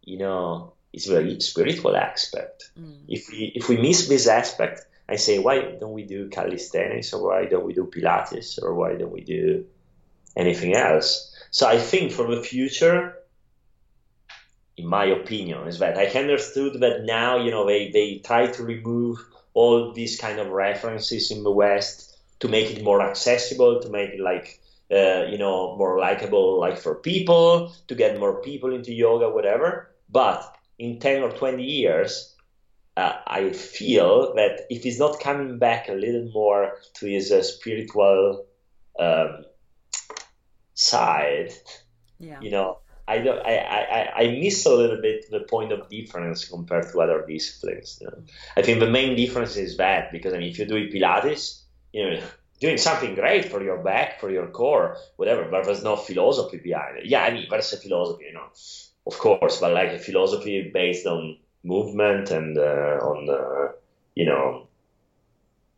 you 0.03 0.17
know, 0.17 0.73
is 0.91 1.05
very 1.05 1.39
spiritual 1.39 1.95
aspect. 1.95 2.69
Mm. 2.77 3.05
If 3.07 3.29
we 3.29 3.53
if 3.55 3.69
we 3.69 3.77
miss 3.77 4.09
this 4.09 4.27
aspect, 4.27 4.81
I 5.07 5.15
say, 5.15 5.39
why 5.39 5.61
don't 5.79 5.93
we 5.93 6.03
do 6.03 6.29
calisthenics, 6.29 7.13
or 7.13 7.25
why 7.27 7.45
don't 7.45 7.65
we 7.65 7.73
do 7.73 7.85
Pilates, 7.85 8.61
or 8.61 8.73
why 8.73 8.95
don't 8.95 9.13
we 9.13 9.21
do 9.21 9.65
anything 10.35 10.75
else? 10.75 11.33
So 11.51 11.67
I 11.67 11.77
think 11.77 12.11
for 12.11 12.33
the 12.33 12.41
future, 12.41 13.19
in 14.75 14.87
my 14.87 15.05
opinion, 15.05 15.67
is 15.67 15.79
that 15.79 15.97
I 15.97 16.05
understood 16.19 16.79
that 16.81 17.05
now, 17.05 17.37
you 17.43 17.51
know, 17.51 17.65
they, 17.65 17.91
they 17.91 18.21
try 18.23 18.47
to 18.47 18.63
remove 18.63 19.17
all 19.53 19.91
these 19.91 20.19
kind 20.19 20.39
of 20.39 20.49
references 20.49 21.31
in 21.31 21.43
the 21.43 21.51
West 21.51 22.17
to 22.39 22.47
make 22.47 22.69
it 22.71 22.83
more 22.83 23.01
accessible, 23.01 23.81
to 23.81 23.89
make 23.89 24.11
it 24.11 24.19
like 24.19 24.59
uh, 24.91 25.25
you 25.25 25.37
know 25.37 25.75
more 25.77 25.99
likable, 25.99 26.59
like 26.59 26.77
for 26.77 26.95
people, 26.95 27.73
to 27.87 27.95
get 27.95 28.19
more 28.19 28.41
people 28.41 28.73
into 28.73 28.93
yoga, 28.93 29.29
whatever. 29.29 29.89
But 30.09 30.55
in 30.77 30.99
ten 30.99 31.23
or 31.23 31.31
twenty 31.31 31.63
years, 31.63 32.35
uh, 32.95 33.13
I 33.25 33.49
feel 33.51 34.35
that 34.35 34.67
if 34.69 34.83
he's 34.83 34.99
not 34.99 35.19
coming 35.19 35.57
back 35.57 35.89
a 35.89 35.93
little 35.93 36.29
more 36.31 36.77
to 36.95 37.07
his 37.07 37.31
uh, 37.31 37.41
spiritual 37.41 38.45
um, 38.99 39.45
side, 40.77 41.51
yeah. 42.19 42.39
you 42.39 42.51
know, 42.51 42.77
I 43.07 43.19
don't. 43.19 43.39
I, 43.45 43.57
I, 43.57 44.23
I 44.23 44.27
miss 44.39 44.65
a 44.65 44.75
little 44.75 45.01
bit 45.01 45.29
the 45.31 45.41
point 45.41 45.71
of 45.71 45.89
difference 45.89 46.45
compared 46.45 46.91
to 46.91 47.01
other 47.01 47.25
disciplines. 47.25 47.99
You 48.01 48.07
know? 48.07 48.23
I 48.55 48.61
think 48.61 48.79
the 48.79 48.89
main 48.89 49.15
difference 49.15 49.55
is 49.57 49.77
that 49.77 50.11
because 50.11 50.33
I 50.33 50.37
mean, 50.37 50.49
if 50.49 50.59
you 50.59 50.65
do 50.65 50.89
Pilates, 50.89 51.61
you 51.93 52.09
know, 52.09 52.21
doing 52.59 52.77
something 52.77 53.15
great 53.15 53.45
for 53.45 53.63
your 53.63 53.77
back, 53.77 54.19
for 54.19 54.29
your 54.29 54.47
core, 54.47 54.97
whatever, 55.15 55.47
but 55.49 55.65
there's 55.65 55.83
no 55.83 55.95
philosophy 55.95 56.57
behind 56.57 56.97
it. 56.97 57.05
Yeah, 57.05 57.23
I 57.23 57.33
mean, 57.33 57.47
there's 57.49 57.73
a 57.73 57.77
philosophy, 57.77 58.25
you 58.25 58.33
know, 58.33 58.47
of 59.05 59.17
course, 59.17 59.59
but 59.59 59.73
like 59.73 59.91
a 59.93 59.99
philosophy 59.99 60.69
based 60.73 61.07
on 61.07 61.37
movement 61.63 62.29
and 62.31 62.57
uh, 62.57 62.99
on, 63.01 63.29
uh, 63.29 63.71
you 64.15 64.25
know, 64.25 64.67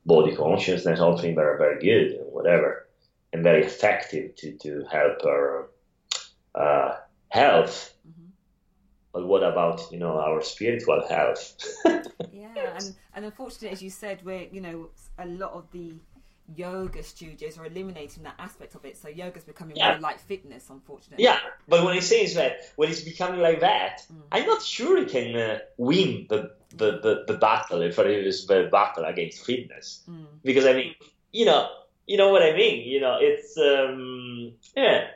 body 0.06 0.36
consciousness, 0.36 1.00
all 1.00 1.18
things 1.18 1.36
very, 1.36 1.58
very 1.58 1.80
good, 1.80 2.20
whatever, 2.32 2.88
and 3.34 3.44
very 3.44 3.64
effective 3.64 4.36
to, 4.36 4.52
to 4.54 4.84
help 4.92 5.24
our 5.26 5.70
uh, 6.56 6.96
health 7.30 7.94
mm-hmm. 8.08 8.30
but 9.14 9.28
what 9.28 9.44
about 9.44 9.82
you 9.92 10.00
know 10.00 10.18
our 10.20 10.42
spiritual 10.42 11.08
health 11.08 11.56
yeah 12.34 12.76
and 12.76 12.96
and 13.16 13.26
unfortunately 13.26 13.70
as 13.70 13.82
you 13.82 13.90
said 13.90 14.20
we're 14.26 14.48
you 14.52 14.62
know 14.62 14.90
a 15.20 15.26
lot 15.26 15.54
of 15.54 15.70
the 15.72 15.94
yoga 16.56 17.04
studios 17.04 17.60
are 17.60 17.66
eliminating 17.68 18.24
that 18.24 18.34
aspect 18.40 18.74
of 18.74 18.84
it 18.84 18.98
so 18.98 19.08
yoga's 19.08 19.44
becoming 19.44 19.76
yeah. 19.76 19.92
more 19.92 20.00
like 20.00 20.20
fitness 20.20 20.70
unfortunately 20.72 21.24
yeah 21.24 21.38
but 21.68 21.86
when 21.86 21.96
i 21.96 22.00
say 22.00 22.24
is 22.24 22.34
that 22.34 22.58
when 22.76 22.90
it's 22.90 23.02
becoming 23.02 23.40
like 23.40 23.60
that 23.60 24.02
mm. 24.12 24.20
i'm 24.32 24.48
not 24.48 24.64
sure 24.64 24.98
it 24.98 25.10
can 25.10 25.36
uh, 25.36 25.60
win 25.78 26.26
the, 26.30 26.52
the, 26.72 27.00
the, 27.04 27.24
the 27.28 27.36
battle 27.36 27.82
if 27.82 28.00
it 28.00 28.26
is 28.26 28.48
the 28.48 28.68
battle 28.72 29.06
against 29.06 29.46
fitness 29.46 30.02
mm. 30.10 30.26
because 30.44 30.66
i 30.66 30.74
mean 30.74 30.96
you 31.32 31.46
know 31.46 31.70
you 32.10 32.18
know 32.18 32.30
what 32.34 32.42
i 32.42 32.52
mean 32.62 32.78
you 32.88 33.00
know 33.00 33.18
it's 33.20 33.58
um 33.58 34.52
yeah 34.76 35.08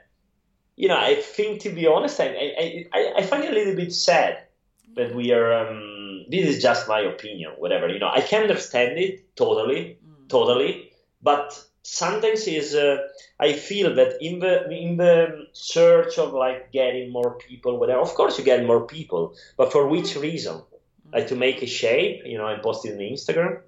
you 0.76 0.88
know, 0.88 0.98
I 0.98 1.16
think 1.16 1.62
to 1.62 1.70
be 1.70 1.88
honest, 1.88 2.20
I, 2.20 2.86
I, 2.94 3.14
I 3.18 3.24
find 3.24 3.44
it 3.44 3.52
a 3.52 3.54
little 3.54 3.76
bit 3.76 3.94
sad 3.94 4.44
that 4.96 5.14
we 5.14 5.32
are. 5.32 5.54
Um, 5.54 6.26
this 6.30 6.48
is 6.48 6.62
just 6.62 6.88
my 6.88 7.02
opinion, 7.02 7.52
whatever. 7.58 7.88
You 7.88 8.00
know, 8.00 8.10
I 8.10 8.22
can 8.22 8.44
understand 8.44 8.98
it 8.98 9.36
totally, 9.36 9.98
mm. 10.04 10.30
totally, 10.30 10.92
but 11.22 11.62
sometimes 11.84 12.48
is 12.48 12.74
uh, 12.74 12.98
I 13.40 13.54
feel 13.54 13.96
that 13.96 14.18
in 14.22 14.40
the 14.40 14.70
in 14.72 14.98
the 14.98 15.48
search 15.54 16.18
of 16.18 16.34
like 16.34 16.72
getting 16.72 17.12
more 17.12 17.38
people, 17.38 17.78
whatever. 17.78 18.02
Of 18.02 18.16
course, 18.16 18.40
you 18.40 18.44
get 18.44 18.66
more 18.66 18.88
people, 18.88 19.36
but 19.58 19.72
for 19.72 19.88
which 19.88 20.16
reason? 20.16 20.56
Mm. 20.56 21.14
Like 21.14 21.28
to 21.28 21.36
make 21.36 21.62
a 21.62 21.68
shape, 21.68 22.24
you 22.26 22.38
know, 22.40 22.48
and 22.48 22.64
post 22.64 22.86
it 22.86 22.94
on 22.94 23.00
Instagram. 23.00 23.62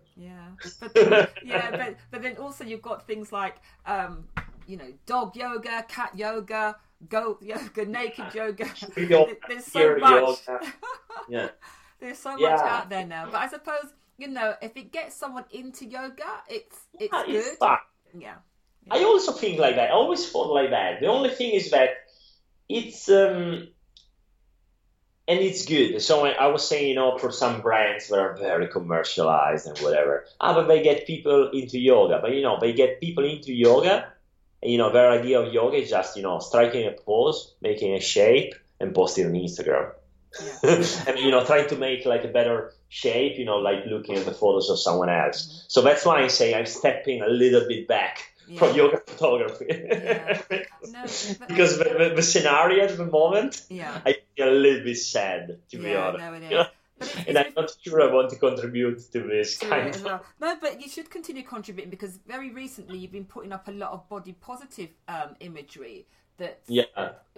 Yeah, 0.63 0.71
but 1.09 1.33
yeah, 1.43 1.71
but 1.71 1.95
but 2.11 2.21
then 2.21 2.37
also 2.37 2.63
you've 2.63 2.81
got 2.81 3.07
things 3.07 3.31
like 3.31 3.55
um, 3.85 4.25
you 4.67 4.77
know, 4.77 4.91
dog 5.05 5.35
yoga, 5.35 5.85
cat 5.87 6.11
yoga, 6.15 6.75
goat 7.09 7.41
yoga, 7.41 7.85
naked 7.97 8.33
yoga. 8.33 8.65
There's 9.47 9.65
so 9.65 9.97
much. 9.97 10.39
yeah. 11.29 11.49
There's 11.99 12.17
so 12.19 12.37
yeah. 12.37 12.49
much 12.49 12.59
out 12.61 12.89
there 12.89 13.05
now. 13.05 13.25
But 13.31 13.41
I 13.41 13.47
suppose 13.47 13.93
you 14.17 14.27
know, 14.29 14.55
if 14.61 14.77
it 14.77 14.91
gets 14.91 15.15
someone 15.15 15.45
into 15.51 15.85
yoga, 15.85 16.41
it's 16.49 16.77
it's 16.99 17.11
Yeah, 17.11 17.23
good. 17.25 17.35
it's 17.35 17.57
fine. 17.57 17.77
Yeah. 18.17 18.35
I 18.91 19.03
also 19.03 19.31
think 19.31 19.59
like 19.59 19.75
that. 19.75 19.89
I 19.89 19.93
always 19.93 20.29
thought 20.29 20.53
like 20.53 20.69
that. 20.69 21.01
The 21.01 21.07
only 21.07 21.29
thing 21.29 21.51
is 21.51 21.71
that 21.71 21.89
it's 22.69 23.09
um 23.09 23.67
and 25.27 25.39
it's 25.39 25.65
good. 25.65 25.99
So 26.01 26.25
I, 26.25 26.47
was 26.47 26.67
saying, 26.67 26.89
you 26.89 26.95
know, 26.95 27.17
for 27.17 27.31
some 27.31 27.61
brands 27.61 28.09
that 28.09 28.19
are 28.19 28.37
very 28.37 28.67
commercialized 28.67 29.67
and 29.67 29.77
whatever, 29.79 30.25
ah, 30.39 30.53
but 30.53 30.67
they 30.67 30.83
get 30.83 31.07
people 31.07 31.49
into 31.51 31.79
yoga. 31.79 32.19
But 32.21 32.33
you 32.33 32.43
know, 32.43 32.57
they 32.59 32.73
get 32.73 32.99
people 32.99 33.25
into 33.25 33.53
yoga. 33.53 34.07
And, 34.61 34.71
you 34.71 34.77
know, 34.77 34.91
their 34.91 35.09
idea 35.11 35.41
of 35.41 35.53
yoga 35.53 35.77
is 35.77 35.89
just 35.89 36.15
you 36.15 36.23
know 36.23 36.39
striking 36.39 36.87
a 36.87 36.91
pose, 36.91 37.53
making 37.61 37.93
a 37.93 37.99
shape, 37.99 38.53
and 38.79 38.93
posting 38.93 39.25
on 39.25 39.33
Instagram. 39.33 39.91
And 41.07 41.17
you 41.19 41.31
know, 41.31 41.43
trying 41.45 41.69
to 41.69 41.77
make 41.77 42.05
like 42.05 42.23
a 42.23 42.27
better 42.27 42.73
shape. 42.89 43.37
You 43.37 43.45
know, 43.45 43.57
like 43.57 43.85
looking 43.87 44.15
at 44.15 44.25
the 44.25 44.33
photos 44.33 44.69
of 44.69 44.79
someone 44.79 45.09
else. 45.09 45.47
Mhm. 45.47 45.71
So 45.71 45.81
that's 45.81 46.05
why 46.05 46.21
I 46.21 46.27
say 46.27 46.53
I'm 46.53 46.65
stepping 46.65 47.21
a 47.21 47.27
little 47.27 47.67
bit 47.67 47.87
back 47.87 48.34
Yeah. 48.47 48.59
from 48.59 48.75
yoga 48.75 48.97
photography. 49.07 49.65
Yeah. 49.69 50.41
No, 50.91 51.01
because 51.47 51.77
the, 51.79 51.83
the, 51.97 52.13
the 52.15 52.21
scenario 52.21 52.83
at 52.85 52.95
the 52.95 53.05
moment, 53.05 53.63
Yeah. 53.69 53.99
I 54.05 54.17
feel 54.35 54.49
a 54.49 54.51
little 54.51 54.83
bit 54.83 54.97
sad, 54.97 55.57
to 55.71 55.77
be 55.77 55.95
honest. 55.95 56.19
no, 56.19 56.33
it 56.33 56.43
is. 56.43 56.67
But 56.97 57.07
it's, 57.07 57.15
And 57.27 57.37
it's 57.37 57.47
I'm 57.49 57.53
not 57.55 57.71
sure 57.81 58.01
I 58.09 58.13
want 58.13 58.29
to 58.29 58.35
contribute 58.37 58.99
to 59.11 59.19
this 59.21 59.57
to 59.57 59.67
kind 59.67 59.95
of. 59.95 60.03
well. 60.03 60.23
No, 60.39 60.55
but 60.61 60.79
you 60.81 60.87
should 60.87 61.09
continue 61.09 61.43
contributing 61.43 61.89
because 61.89 62.17
very 62.27 62.51
recently 62.51 62.99
you've 62.99 63.11
been 63.11 63.25
putting 63.25 63.51
up 63.51 63.67
a 63.67 63.71
lot 63.71 63.91
of 63.91 64.07
body 64.07 64.33
positive 64.33 64.89
um, 65.07 65.35
imagery 65.39 66.05
that's 66.37 66.69
Yeah, 66.69 66.83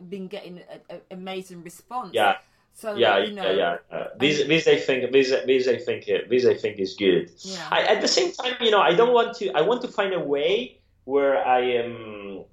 been 0.10 0.28
getting 0.28 0.60
a, 0.89 0.95
a, 0.95 0.99
amazing 1.12 1.64
response. 1.64 2.12
yeah, 2.14 2.36
So 2.74 2.95
yeah, 2.95 3.18
you 3.20 3.34
know, 3.34 3.49
yeah, 3.49 3.78
yeah. 3.91 3.97
Uh, 3.97 4.08
this, 4.20 4.45
this 4.45 4.68
I 4.68 4.76
think, 4.78 5.12
this, 5.12 5.30
this 5.30 5.68
I 5.68 5.78
think, 5.78 6.05
this 6.30 6.45
I 6.45 6.53
think 6.53 6.80
is 6.80 6.95
good. 6.95 7.32
yeah. 7.39 7.68
I, 7.72 7.82
at 7.84 8.01
the 8.01 8.08
same 8.08 8.32
time, 8.34 8.55
you 8.62 8.72
know, 8.72 8.82
I 8.82 8.93
don't 8.93 9.14
want 9.14 9.38
to. 9.38 9.51
I 9.53 9.62
want 9.62 9.82
to 9.84 9.88
find 9.88 10.14
a 10.14 10.20
way 10.20 10.80
where 11.08 11.38
I 11.47 11.62
am. 11.82 12.43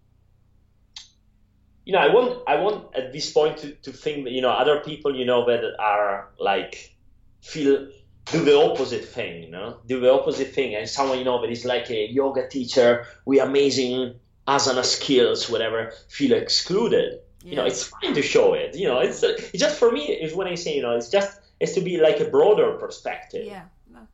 You 1.84 1.92
know, 1.92 1.98
I 1.98 2.09
want. 2.14 2.42
I 2.46 2.57
want 2.57 2.94
at 2.94 3.12
this 3.12 3.32
point 3.32 3.59
to, 3.59 3.72
to 3.86 3.92
think 3.92 4.24
that 4.24 4.32
you 4.32 4.42
know 4.42 4.50
other 4.50 4.80
people, 4.80 5.14
you 5.14 5.26
know, 5.26 5.44
that 5.46 5.62
are 5.78 6.30
like 6.38 6.94
feel 7.42 7.88
do 8.26 8.44
the 8.44 8.57
opposite 8.57 9.05
thing. 9.05 9.42
You 9.42 9.50
know, 9.50 9.78
do 9.86 10.00
the 10.00 10.12
opposite 10.12 10.55
thing, 10.55 10.76
and 10.76 10.88
someone 10.88 11.18
you 11.18 11.24
know 11.24 11.40
that 11.42 11.50
is 11.50 11.64
like 11.64 11.90
a 11.90 12.07
yoga 12.11 12.48
teacher 12.48 13.07
with 13.24 13.42
amazing 13.42 14.14
asana 14.46 14.84
skills, 14.84 15.50
whatever, 15.50 15.92
feel 16.09 16.32
excluded. 16.32 17.20
You 17.42 17.57
know, 17.57 17.66
it's 17.66 17.82
fine 17.88 18.14
to 18.14 18.22
show 18.22 18.55
it. 18.55 18.76
You 18.76 18.86
know, 18.86 19.00
it's 19.00 19.22
it's 19.24 19.59
just 19.59 19.78
for 19.78 19.90
me. 19.90 20.12
Is 20.12 20.32
when 20.32 20.46
I 20.46 20.55
say 20.55 20.76
you 20.76 20.82
know, 20.82 20.96
it's 20.96 21.11
just 21.11 21.40
it's 21.59 21.72
to 21.74 21.80
be 21.80 21.98
like 21.98 22.20
a 22.20 22.26
broader 22.26 22.78
perspective. 22.78 23.46
yeah. 23.46 23.64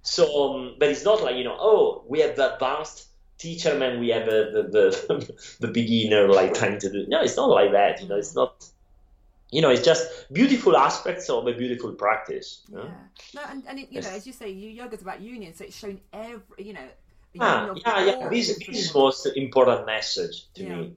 So, 0.03 0.25
um, 0.43 0.77
but 0.79 0.89
it's 0.89 1.05
not 1.05 1.23
like 1.23 1.37
you 1.37 1.45
know, 1.45 1.57
oh, 1.61 2.05
we 2.09 2.21
have 2.21 2.37
the 2.37 2.55
advanced 2.55 3.10
teacher, 3.41 3.77
man. 3.79 3.99
We 4.01 4.11
have 4.11 4.27
the 4.27 4.69
the 4.77 5.35
the 5.61 5.69
beginner 5.69 6.29
like 6.29 6.55
trying 6.55 6.79
to 6.79 6.91
do. 6.91 7.07
No, 7.09 7.23
it's 7.23 7.37
not 7.37 7.49
like 7.49 7.73
that. 7.73 8.01
You 8.03 8.09
know, 8.09 8.17
it's 8.17 8.35
not. 8.35 8.65
You 9.53 9.63
know, 9.63 9.71
it's 9.71 9.85
just 9.85 10.33
beautiful 10.33 10.77
aspects 10.77 11.29
of 11.29 11.45
a 11.49 11.53
beautiful 11.53 11.93
practice. 11.95 12.63
know? 12.69 12.85
Yeah. 12.85 12.91
No, 13.35 13.43
and, 13.51 13.65
and 13.67 13.79
it, 13.81 13.91
you 13.91 14.01
know, 14.01 14.09
as 14.11 14.25
you 14.25 14.33
say, 14.33 14.49
you 14.51 14.71
yoga's 14.71 15.03
about 15.03 15.21
union, 15.21 15.55
so 15.55 15.65
it's 15.65 15.77
showing 15.77 16.01
every, 16.13 16.41
you 16.59 16.73
know, 16.73 16.87
Ah, 17.41 17.75
yeah, 17.85 18.05
yeah. 18.05 18.29
This 18.29 18.57
this 18.59 18.69
is 18.69 18.95
most 18.95 19.27
important 19.27 19.87
message 19.87 20.47
to 20.55 20.63
Yeah. 20.63 20.77
me. 20.77 20.97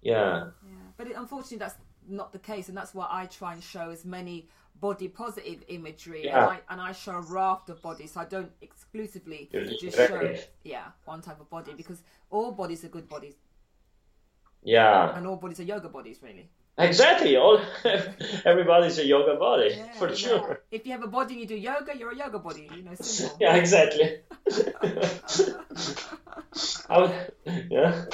Yeah. 0.00 0.44
Yeah, 0.66 0.72
but 0.96 1.06
it, 1.08 1.16
unfortunately, 1.16 1.58
that's 1.58 1.76
not 2.08 2.32
the 2.32 2.38
case, 2.40 2.68
and 2.68 2.76
that's 2.76 2.92
why 2.94 3.06
I 3.08 3.26
try 3.26 3.52
and 3.52 3.62
show 3.62 3.90
as 3.90 4.04
many 4.04 4.48
body 4.80 5.08
positive 5.08 5.62
imagery, 5.68 6.24
Yeah. 6.24 6.42
and, 6.42 6.50
I, 6.50 6.60
and 6.70 6.80
I 6.80 6.92
show 6.92 7.12
a 7.12 7.20
raft 7.20 7.68
of 7.70 7.80
bodies, 7.82 8.12
so 8.12 8.20
I 8.20 8.24
don't 8.24 8.50
exclusively 8.60 9.48
just 9.80 9.98
right. 9.98 10.08
show 10.08 10.42
yeah 10.64 10.86
one 11.04 11.20
type 11.22 11.40
of 11.40 11.48
body 11.50 11.72
because 11.76 12.02
all 12.30 12.52
bodies 12.52 12.84
are 12.84 12.88
good 12.88 13.08
bodies, 13.08 13.34
Yeah. 14.62 15.16
and 15.16 15.26
all 15.26 15.36
bodies 15.36 15.60
are 15.60 15.64
yoga 15.64 15.88
bodies, 15.88 16.18
really. 16.22 16.50
Exactly. 16.78 17.36
All 17.36 17.60
everybody's 18.46 18.98
a 18.98 19.04
yoga 19.06 19.36
body 19.38 19.74
Yeah, 19.76 19.92
for 19.92 20.08
yeah. 20.08 20.14
sure. 20.14 20.60
If 20.70 20.86
you 20.86 20.92
have 20.92 21.02
a 21.02 21.06
body 21.06 21.34
and 21.34 21.40
you 21.42 21.46
do 21.46 21.54
yoga, 21.54 21.96
you're 21.96 22.12
a 22.12 22.16
yoga 22.16 22.38
body. 22.38 22.68
You 22.74 22.82
know, 22.82 22.94
simple. 22.94 23.36
Yeah, 23.40 23.56
exactly. 23.56 24.20
Would, 26.90 27.32
yeah. 27.70 28.04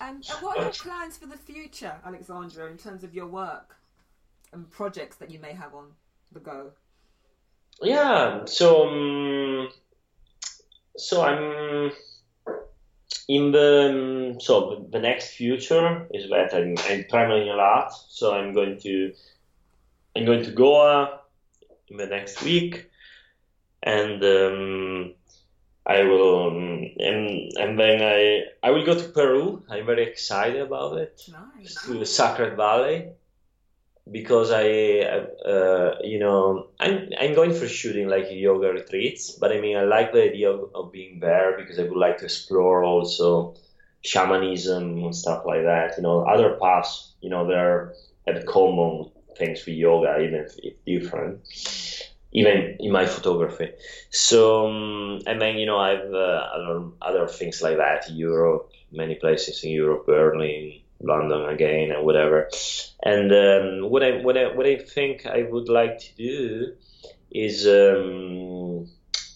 And, 0.00 0.16
and 0.16 0.24
what 0.40 0.58
are 0.58 0.62
your 0.64 0.72
plans 0.72 1.18
for 1.18 1.26
the 1.26 1.36
future, 1.36 1.94
Alessandro, 2.06 2.66
in 2.70 2.78
terms 2.78 3.04
of 3.04 3.14
your 3.14 3.26
work 3.26 3.76
and 4.52 4.70
projects 4.70 5.16
that 5.16 5.30
you 5.30 5.38
may 5.38 5.52
have 5.52 5.74
on 5.74 5.92
the 6.32 6.40
go? 6.40 6.72
Yeah, 7.82 8.44
so 8.46 8.88
um, 8.88 9.68
so 10.96 11.22
I'm 11.22 11.92
in 13.28 13.52
the 13.52 14.32
um, 14.34 14.40
so 14.40 14.86
the 14.90 14.98
next 15.00 15.30
future 15.30 16.06
is 16.12 16.30
that 16.30 16.54
I'm, 16.54 16.76
I'm 16.88 17.04
traveling 17.10 17.48
a 17.48 17.56
lot. 17.56 17.92
So 18.08 18.34
I'm 18.34 18.54
going 18.54 18.78
to 18.80 19.12
I'm 20.16 20.24
going 20.24 20.44
to 20.44 20.52
Goa 20.52 21.20
in 21.88 21.98
the 21.98 22.06
next 22.06 22.42
week, 22.42 22.90
and 23.82 24.22
um, 24.24 25.14
I 25.84 26.02
will 26.02 26.48
um, 26.48 26.90
and 26.98 27.52
and 27.58 27.78
then 27.78 28.02
I 28.02 28.44
I 28.62 28.70
will 28.70 28.86
go 28.86 28.98
to 28.98 29.08
Peru. 29.08 29.62
I'm 29.68 29.84
very 29.84 30.04
excited 30.04 30.62
about 30.62 30.98
it 30.98 31.20
Nice. 31.30 31.82
to 31.84 31.98
the 31.98 32.06
Sacred 32.06 32.56
Valley 32.56 33.10
because 34.10 34.50
I, 34.52 35.00
uh, 35.00 35.96
you 36.02 36.18
know, 36.18 36.68
I'm 36.78 37.10
I'm 37.20 37.34
going 37.34 37.52
for 37.52 37.66
shooting 37.66 38.08
like 38.08 38.26
yoga 38.30 38.68
retreats, 38.68 39.32
but 39.32 39.52
I 39.52 39.60
mean 39.60 39.76
I 39.76 39.82
like 39.82 40.12
the 40.12 40.22
idea 40.22 40.50
of, 40.50 40.70
of 40.74 40.92
being 40.92 41.20
there 41.20 41.56
because 41.56 41.78
I 41.78 41.82
would 41.82 41.96
like 41.96 42.18
to 42.18 42.24
explore 42.24 42.84
also 42.84 43.56
shamanism 44.02 45.04
and 45.04 45.14
stuff 45.14 45.44
like 45.44 45.62
that. 45.62 45.94
You 45.96 46.04
know, 46.04 46.20
other 46.20 46.56
paths, 46.62 47.12
you 47.20 47.30
know, 47.30 47.46
there 47.46 47.58
are 47.58 47.94
at 48.28 48.46
common 48.46 49.10
things 49.36 49.66
with 49.66 49.76
yoga, 49.76 50.18
even 50.20 50.34
if 50.34 50.58
it's 50.62 50.78
different. 50.86 51.40
Even 52.32 52.76
in 52.80 52.92
my 52.92 53.06
photography, 53.06 53.70
so 54.10 54.66
um, 54.66 55.20
and 55.26 55.40
then 55.40 55.56
you 55.56 55.64
know 55.64 55.78
I've 55.78 56.12
uh, 56.12 56.42
other 56.54 56.84
other 57.00 57.28
things 57.28 57.62
like 57.62 57.78
that. 57.78 58.10
Europe, 58.10 58.72
many 58.92 59.14
places 59.14 59.64
in 59.64 59.70
Europe, 59.70 60.04
Berlin, 60.06 60.80
London 61.00 61.48
again, 61.48 61.92
and 61.92 62.04
whatever. 62.04 62.48
And 63.02 63.32
um, 63.32 63.90
what 63.90 64.02
I 64.02 64.22
what 64.22 64.36
I 64.36 64.54
what 64.54 64.66
I 64.66 64.76
think 64.76 65.26
I 65.26 65.42
would 65.42 65.68
like 65.68 65.98
to 65.98 66.14
do 66.16 66.74
is 67.30 67.66
um, 67.66 68.88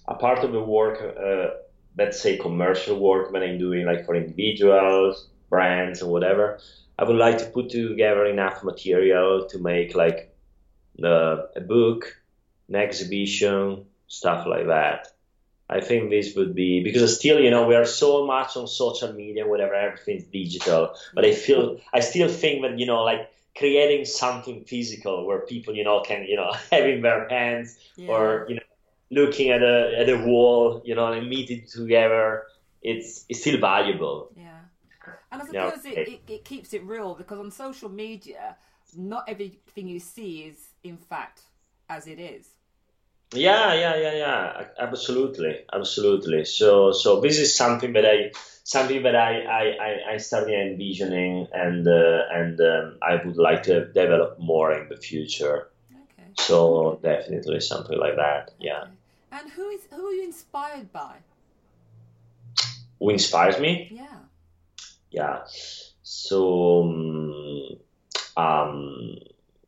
a 0.08 0.14
part 0.14 0.44
of 0.44 0.52
the 0.52 0.62
work, 0.62 1.00
uh, 1.02 1.50
let's 1.96 2.20
say 2.20 2.38
commercial 2.38 2.98
work, 2.98 3.32
when 3.32 3.42
I'm 3.42 3.58
doing 3.58 3.86
like 3.86 4.06
for 4.06 4.14
individuals, 4.14 5.28
brands, 5.48 6.02
or 6.02 6.11
whatever. 6.11 6.58
I 6.98 7.04
would 7.04 7.16
like 7.16 7.38
to 7.38 7.46
put 7.46 7.70
together 7.70 8.26
enough 8.26 8.62
material 8.62 9.46
to 9.48 9.58
make 9.58 9.94
like 9.94 10.34
uh, 11.02 11.46
a 11.56 11.61
book, 11.61 12.16
an 12.68 12.74
exhibition, 12.76 13.86
stuff 14.06 14.46
like 14.46 14.66
that. 14.66 15.08
I 15.71 15.81
think 15.81 16.11
this 16.11 16.35
would 16.35 16.55
be 16.55 16.83
because 16.83 17.16
still, 17.16 17.39
you 17.41 17.51
know, 17.51 17.66
we 17.66 17.77
are 17.77 17.85
so 17.85 18.27
much 18.27 18.57
on 18.57 18.66
social 18.66 19.12
media, 19.12 19.47
whatever, 19.47 19.75
everything's 19.75 20.25
digital. 20.25 20.95
But 21.14 21.25
I 21.25 21.33
feel, 21.33 21.81
I 21.93 22.01
still 22.01 22.29
think 22.29 22.62
that 22.62 22.79
you 22.79 22.87
know, 22.87 23.03
like 23.05 23.31
creating 23.57 24.05
something 24.05 24.64
physical 24.64 25.27
where 25.27 25.41
people, 25.41 25.75
you 25.75 25.85
know, 25.85 26.01
can, 26.03 26.25
you 26.25 26.37
know, 26.37 26.53
having 26.73 27.03
their 27.03 27.29
hands 27.29 27.79
Yeah. 27.97 28.11
or 28.11 28.47
you 28.49 28.57
know, 28.57 28.62
looking 29.11 29.51
at 29.51 29.62
a 29.62 29.95
at 29.97 30.09
a 30.09 30.18
wall, 30.18 30.83
you 30.85 30.95
know, 30.95 31.12
and 31.12 31.29
meeting 31.29 31.64
together, 31.71 32.45
it's 32.83 33.25
it's 33.29 33.41
still 33.41 33.61
valuable. 33.61 34.33
Yeah. 34.37 34.59
And 35.33 35.43
I 35.43 35.47
suppose 35.47 35.85
it, 35.85 36.09
it, 36.09 36.21
it 36.29 36.45
keeps 36.45 36.75
it 36.75 36.83
real 36.85 37.14
because 37.14 37.39
on 37.39 37.51
social 37.51 37.89
media, 37.89 38.57
not 38.97 39.25
everything 39.29 39.87
you 39.89 40.01
see 40.01 40.43
is 40.43 40.59
in 40.83 40.97
fact 40.97 41.43
as 41.89 42.07
it 42.07 42.18
is. 42.18 42.49
Yeah, 43.33 43.74
yeah, 43.74 43.97
yeah, 43.97 44.14
yeah. 44.14 44.64
Absolutely, 44.78 45.61
absolutely. 45.72 46.45
So, 46.45 46.91
so 46.93 47.20
this 47.20 47.39
is 47.39 47.55
something 47.55 47.93
that 47.93 48.05
I, 48.05 48.33
something 48.64 49.03
that 49.05 49.14
I, 49.14 49.43
I, 49.43 50.12
I- 50.14 50.16
started 50.18 50.53
envisioning, 50.55 51.47
and 51.53 51.87
uh, 51.87 52.22
and 52.33 52.61
um, 52.61 52.99
I 53.03 53.16
would 53.24 53.37
like 53.37 53.62
to 53.64 53.87
develop 53.87 54.39
more 54.41 54.72
in 54.72 54.89
the 54.89 54.97
future. 54.97 55.68
Okay. 55.95 56.28
So 56.39 56.99
definitely 57.03 57.61
something 57.61 57.99
like 57.99 58.16
that. 58.16 58.51
Yeah, 58.59 58.83
Okay. 58.83 58.91
And 59.33 59.51
who 59.51 59.68
is 59.70 59.83
who 59.93 60.07
are 60.07 60.12
you 60.12 60.24
inspired 60.24 60.93
by? 60.93 61.16
who 62.99 63.11
inspires 63.11 63.59
me? 63.59 63.91
Yeah. 63.93 64.18
Yeah. 65.11 65.45
So, 66.03 66.83
um, 66.83 67.78
um 68.37 69.16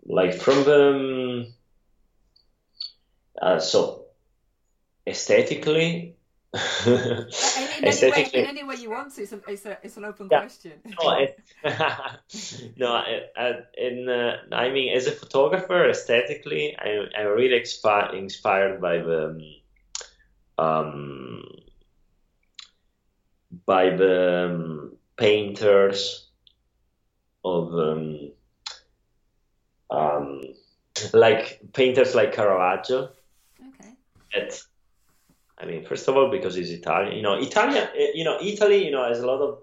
like 0.05 0.35
from 0.35 0.65
the, 0.65 0.89
um, 0.91 1.47
uh, 3.43 3.59
so 3.59 4.07
aesthetically. 5.07 6.17
In, 6.87 6.93
in, 6.93 7.27
any 7.85 8.11
way, 8.11 8.31
in 8.35 8.47
any 8.47 8.65
way 8.65 8.77
you 8.77 8.91
want 8.91 9.15
to, 9.15 9.23
it's, 9.23 9.33
a, 9.33 9.41
it's, 9.49 9.67
a, 9.67 9.79
it's 9.83 9.97
an 9.97 10.05
open 10.05 10.29
Yeah. 10.31 10.41
question. 10.41 10.73
no, 11.03 11.19
it, 11.19 11.41
no, 12.77 12.93
I, 12.93 13.23
I, 13.37 13.53
in 13.77 14.09
uh, 14.09 14.37
I 14.53 14.71
mean, 14.71 14.95
as 14.95 15.07
a 15.07 15.13
photographer, 15.13 15.89
aesthetically, 15.89 16.77
I, 16.79 17.07
I'm 17.19 17.29
really 17.29 17.59
expi- 17.59 18.15
inspired 18.15 18.81
by 18.81 18.99
the 18.99 19.29
um, 20.59 20.67
um, 20.67 21.45
by 23.65 23.91
the 23.91 24.51
um, 24.51 24.97
painters 25.17 26.29
of 27.45 27.73
um, 27.75 28.31
um, 29.91 30.43
like 31.13 31.61
painters 31.73 32.15
like 32.15 32.35
Caravaggio. 32.35 33.11
That 34.35 34.61
I 35.59 35.67
mean, 35.67 35.85
first 35.85 36.09
of 36.09 36.17
all, 36.17 36.31
because 36.31 36.55
he's 36.55 36.71
Italian. 36.71 37.17
You 37.17 37.23
know, 37.23 37.35
Italian. 37.35 37.89
eh, 37.97 38.13
You 38.15 38.25
know, 38.25 38.39
Italy. 38.41 38.85
You 38.85 38.91
know, 38.93 39.05
has 39.07 39.21
a 39.21 39.27
lot 39.27 39.41
of 39.41 39.59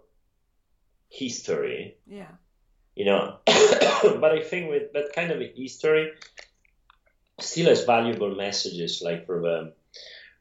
history. 1.10 1.98
Yeah. 2.08 2.32
You 2.96 3.06
know, 3.06 3.38
but 3.46 4.32
I 4.32 4.42
think 4.44 4.70
with 4.70 4.94
that 4.94 5.14
kind 5.14 5.32
of 5.32 5.42
history, 5.56 6.12
still 7.40 7.68
has 7.68 7.86
valuable 7.86 8.36
messages 8.36 9.02
like 9.04 9.26
for 9.26 9.42
the 9.42 9.74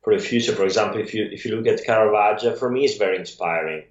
for 0.02 0.16
the 0.16 0.22
future. 0.22 0.52
For 0.52 0.64
example, 0.64 1.00
if 1.00 1.14
you 1.14 1.28
if 1.30 1.44
you 1.44 1.56
look 1.56 1.66
at 1.66 1.84
Caravaggio, 1.84 2.56
for 2.56 2.70
me, 2.70 2.84
it's 2.84 2.96
very 2.96 3.16
inspiring 3.18 3.84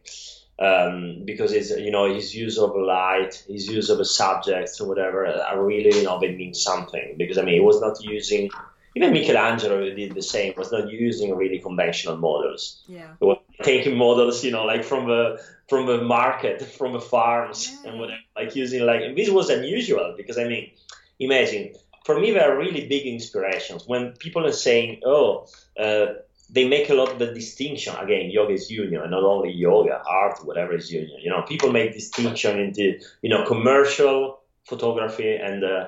um, 0.59 1.23
because 1.23 1.53
it's 1.53 1.69
you 1.69 1.91
know 1.91 2.13
his 2.13 2.35
use 2.35 2.57
of 2.57 2.75
light, 2.75 3.41
his 3.47 3.67
use 3.67 3.89
of 3.89 4.05
subjects 4.05 4.81
or 4.81 4.87
whatever 4.87 5.25
are 5.25 5.63
really 5.63 5.95
you 5.97 6.03
know 6.03 6.19
they 6.19 6.35
mean 6.35 6.53
something. 6.53 7.15
Because 7.17 7.37
I 7.37 7.43
mean, 7.43 7.55
he 7.55 7.61
was 7.61 7.79
not 7.79 8.03
using 8.03 8.49
even 8.97 9.13
Michelangelo 9.13 9.77
did 10.01 10.13
the 10.13 10.21
same. 10.21 10.53
Was 10.57 10.71
not 10.71 10.89
using 10.91 11.35
really 11.35 11.59
conventional 11.59 12.17
models. 12.17 12.61
Yeah. 12.87 13.13
Was 13.19 13.37
taking 13.63 13.95
models, 13.97 14.43
you 14.43 14.51
know, 14.51 14.65
like 14.65 14.83
from 14.83 15.07
the 15.07 15.23
from 15.69 15.85
the 15.85 15.99
market, 16.01 16.61
from 16.79 16.93
the 16.93 17.01
farms 17.01 17.59
Yeah. 17.67 17.89
and 17.89 17.99
whatever, 17.99 18.21
like 18.35 18.55
using 18.55 18.81
like 18.85 19.01
and 19.01 19.17
this 19.17 19.29
was 19.29 19.49
unusual 19.49 20.13
because 20.19 20.37
I 20.37 20.45
mean, 20.51 20.71
imagine 21.19 21.73
for 22.05 22.19
me 22.19 22.31
there 22.31 22.45
are 22.51 22.57
really 22.57 22.87
big 22.87 23.05
inspirations 23.05 23.83
when 23.91 24.13
people 24.13 24.45
are 24.45 24.57
saying, 24.67 25.01
oh, 25.05 25.47
uh, 25.77 26.05
they 26.49 26.65
make 26.75 26.89
a 26.89 26.93
lot 26.93 27.09
of 27.11 27.19
the 27.19 27.27
distinction 27.41 27.93
again. 27.97 28.29
Yoga 28.31 28.53
is 28.53 28.71
union, 28.71 29.01
and 29.01 29.11
not 29.11 29.23
only 29.23 29.51
yoga, 29.51 30.01
art, 30.07 30.39
whatever 30.45 30.73
is 30.81 30.89
union. 30.91 31.19
You 31.21 31.29
know, 31.31 31.41
people 31.41 31.69
make 31.79 31.93
distinction 31.93 32.59
into 32.65 32.99
you 33.21 33.29
know 33.29 33.41
commercial 33.45 34.39
photography 34.63 35.35
and 35.47 35.63
uh, 35.63 35.87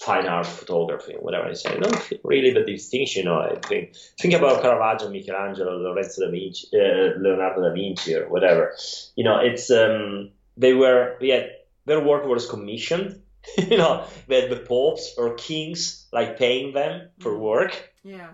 fine 0.00 0.26
art 0.26 0.46
photography, 0.46 1.14
whatever 1.18 1.46
I 1.48 1.54
say. 1.54 1.70
I 1.70 1.78
don't 1.78 2.12
really 2.24 2.52
the 2.52 2.64
distinction. 2.64 3.24
You 3.24 3.28
know, 3.30 3.40
I 3.40 3.56
think 3.56 3.94
think 4.18 4.34
about 4.34 4.62
Caravaggio, 4.62 5.10
Michelangelo, 5.10 5.78
Lorenzo 5.78 6.24
da 6.24 6.30
Vinci, 6.30 6.68
uh, 6.74 7.18
Leonardo 7.18 7.62
da 7.62 7.72
Vinci, 7.74 8.14
or 8.14 8.28
whatever. 8.28 8.74
You 9.14 9.24
know, 9.24 9.38
it's 9.40 9.70
um, 9.70 10.30
they 10.56 10.74
were 10.74 11.16
yeah, 11.20 11.46
their 11.86 12.00
work 12.00 12.26
was 12.26 12.48
commissioned. 12.48 13.22
you 13.58 13.76
know, 13.76 14.04
they 14.26 14.40
had 14.40 14.50
the 14.50 14.56
popes 14.56 15.14
or 15.16 15.34
kings 15.34 16.06
like 16.12 16.38
paying 16.38 16.72
them 16.72 17.08
for 17.20 17.38
work, 17.38 17.92
Yeah. 18.02 18.30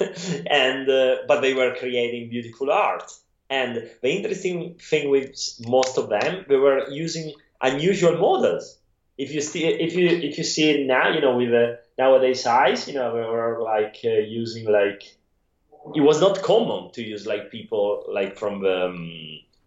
and 0.46 0.88
uh, 0.88 1.16
but 1.28 1.40
they 1.40 1.54
were 1.54 1.74
creating 1.74 2.30
beautiful 2.30 2.70
art. 2.70 3.10
And 3.50 3.90
the 4.02 4.10
interesting 4.10 4.76
thing 4.80 5.10
with 5.10 5.36
most 5.66 5.98
of 5.98 6.08
them, 6.08 6.46
they 6.48 6.56
were 6.56 6.88
using 6.88 7.34
unusual 7.60 8.16
models. 8.18 8.78
If 9.16 9.32
you 9.32 9.40
see, 9.40 9.64
if 9.64 9.94
you 9.94 10.08
if 10.08 10.38
you 10.38 10.44
see 10.44 10.70
it 10.70 10.86
now, 10.86 11.10
you 11.10 11.20
know, 11.20 11.36
with 11.36 11.50
the 11.50 11.78
nowadays 11.96 12.46
eyes, 12.46 12.88
you 12.88 12.94
know, 12.94 13.14
we 13.14 13.20
were 13.20 13.62
like 13.62 14.00
uh, 14.04 14.08
using 14.08 14.70
like 14.70 15.16
it 15.94 16.00
was 16.00 16.20
not 16.20 16.42
common 16.42 16.90
to 16.92 17.02
use 17.02 17.26
like 17.26 17.50
people 17.50 18.04
like 18.08 18.36
from 18.36 18.62
the 18.62 18.86
um, 18.86 19.10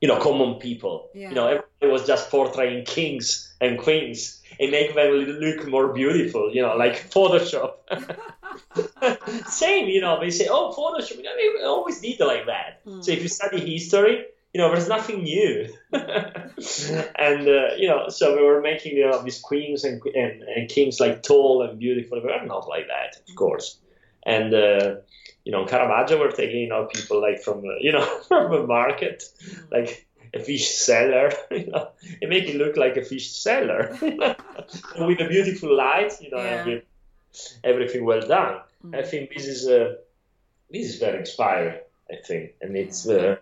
you 0.01 0.07
know 0.07 0.19
common 0.19 0.55
people. 0.55 1.09
Yeah. 1.13 1.29
You 1.29 1.35
know, 1.35 1.47
everybody 1.47 1.91
was 1.91 2.05
just 2.05 2.29
portraying 2.29 2.85
kings 2.85 3.53
and 3.61 3.79
queens 3.79 4.41
and 4.59 4.71
make 4.71 4.95
them 4.95 5.11
look 5.11 5.67
more 5.67 5.93
beautiful. 5.93 6.53
You 6.53 6.63
know, 6.63 6.75
like 6.75 7.09
Photoshop. 7.11 7.73
Same, 9.47 9.87
you 9.87 10.01
know, 10.01 10.19
they 10.19 10.31
say, 10.31 10.47
oh, 10.49 10.73
Photoshop. 10.75 11.17
You 11.17 11.23
know, 11.23 11.35
we 11.37 11.63
always 11.63 12.01
did 12.01 12.19
like 12.19 12.47
that. 12.47 12.81
Hmm. 12.83 13.01
So 13.01 13.11
if 13.11 13.21
you 13.21 13.27
study 13.27 13.59
history, 13.59 14.25
you 14.57 14.63
know, 14.63 14.71
there's 14.71 14.87
nothing 14.87 15.21
new. 15.21 15.71
and, 15.93 17.47
uh, 17.47 17.75
you 17.77 17.87
know, 17.87 18.09
so 18.09 18.35
we 18.35 18.41
were 18.41 18.59
making, 18.59 18.97
you 18.97 19.07
know, 19.07 19.21
these 19.21 19.39
queens 19.39 19.83
and, 19.83 20.01
and, 20.15 20.41
and 20.41 20.67
kings 20.67 20.99
like 20.99 21.21
tall 21.21 21.61
and 21.61 21.77
beautiful. 21.77 22.19
We 22.19 22.25
were 22.25 22.43
not 22.43 22.67
like 22.67 22.87
that, 22.87 23.21
of 23.29 23.35
course. 23.35 23.77
And, 24.23 24.55
uh, 24.55 24.95
you 25.45 25.51
know, 25.51 25.65
Caravaggio 25.65 26.17
were 26.17 26.31
taking, 26.31 26.61
you 26.61 26.69
know, 26.69 26.85
people 26.91 27.21
like 27.21 27.43
from, 27.43 27.59
uh, 27.59 27.77
you 27.81 27.91
know, 27.91 28.03
from 28.27 28.51
the 28.51 28.65
market, 28.65 29.25
like 29.71 30.07
a 30.33 30.39
fish 30.39 30.69
seller, 30.69 31.31
you 31.51 31.67
know, 31.67 31.89
and 32.19 32.29
make 32.31 32.45
it 32.45 32.55
look 32.55 32.77
like 32.77 32.97
a 32.97 33.03
fish 33.05 33.29
seller 33.29 33.95
with 34.01 35.21
a 35.21 35.27
beautiful 35.29 35.77
light, 35.77 36.13
you 36.19 36.31
know, 36.31 36.37
Yeah. 36.37 36.63
and 36.63 36.65
with 36.71 36.83
everything 37.63 38.05
well 38.05 38.27
done. 38.27 38.61
Mm. 38.83 38.95
I 38.97 39.03
think 39.03 39.29
this 39.35 39.45
is 39.45 39.67
uh, 39.67 39.97
this 40.71 40.87
is 40.87 40.99
very 40.99 41.19
inspiring. 41.19 41.79
I 42.09 42.15
think, 42.25 42.53
and 42.61 42.75
it's 42.75 43.07
uh, 43.07 43.35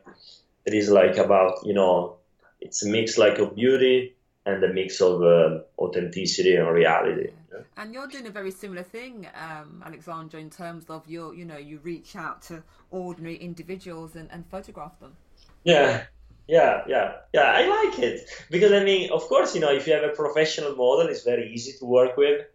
it 0.66 0.74
is 0.74 0.90
like 0.90 1.18
about 1.18 1.66
you 1.66 1.74
know, 1.74 2.18
it's 2.62 2.84
a 2.84 2.90
mix 2.90 3.18
like 3.18 3.40
of 3.40 3.56
beauty 3.56 4.16
and 4.46 4.64
a 4.64 4.74
mix 4.74 5.02
of 5.02 5.22
um 5.22 5.64
authenticity 5.78 6.56
and 6.56 6.68
reality. 6.70 7.30
know? 7.52 7.64
And 7.78 7.94
you're 7.94 8.08
doing 8.08 8.28
a 8.28 8.32
very 8.32 8.52
similar 8.52 8.84
thing, 8.84 9.28
um, 9.36 9.84
Alessandro, 9.86 10.40
in 10.40 10.50
terms 10.50 10.86
of 10.90 11.08
your, 11.08 11.34
you 11.34 11.46
know, 11.46 11.58
you 11.58 11.80
reach 11.80 12.16
out 12.16 12.42
to 12.44 12.64
ordinary 12.92 13.38
individuals 13.38 14.16
and, 14.16 14.30
and 14.32 14.46
photograph 14.48 15.00
them. 15.00 15.16
Yeah, 15.64 16.04
yeah, 16.48 16.84
yeah, 16.88 17.14
yeah. 17.34 17.52
I 17.56 17.68
like 17.68 18.00
it 18.00 18.30
because 18.52 18.72
I 18.72 18.84
mean, 18.84 19.12
of 19.12 19.24
course, 19.24 19.56
you 19.56 19.62
know, 19.62 19.72
if 19.72 19.88
you 19.88 19.94
have 19.94 20.04
a 20.04 20.10
professional 20.10 20.76
model, 20.76 21.08
it's 21.08 21.24
very 21.24 21.52
easy 21.54 21.74
to 21.80 21.86
work 21.86 22.18
with 22.18 22.46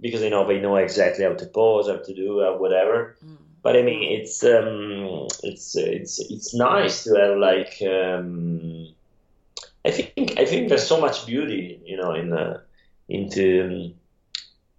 because 0.00 0.22
you 0.22 0.30
know 0.30 0.46
they 0.46 0.60
know 0.60 0.76
exactly 0.76 1.24
how 1.24 1.34
to 1.34 1.46
pose, 1.46 1.88
how 1.88 1.96
to 1.96 2.14
do 2.14 2.40
uh, 2.40 2.56
whatever. 2.56 3.16
Mm. 3.24 3.36
But 3.66 3.76
I 3.76 3.82
mean, 3.82 4.00
it's 4.00 4.44
um, 4.44 5.26
it's 5.42 5.74
it's 5.74 6.20
it's 6.20 6.54
nice 6.54 7.02
to 7.02 7.16
have 7.16 7.36
like 7.36 7.82
um, 7.82 8.94
I 9.84 9.90
think 9.90 10.38
I 10.38 10.44
think 10.44 10.68
there's 10.68 10.86
so 10.86 11.00
much 11.00 11.26
beauty, 11.26 11.82
you 11.84 11.96
know, 11.96 12.12
in 12.14 12.32
uh, 12.32 12.60
into 13.08 13.64
um, 13.64 13.94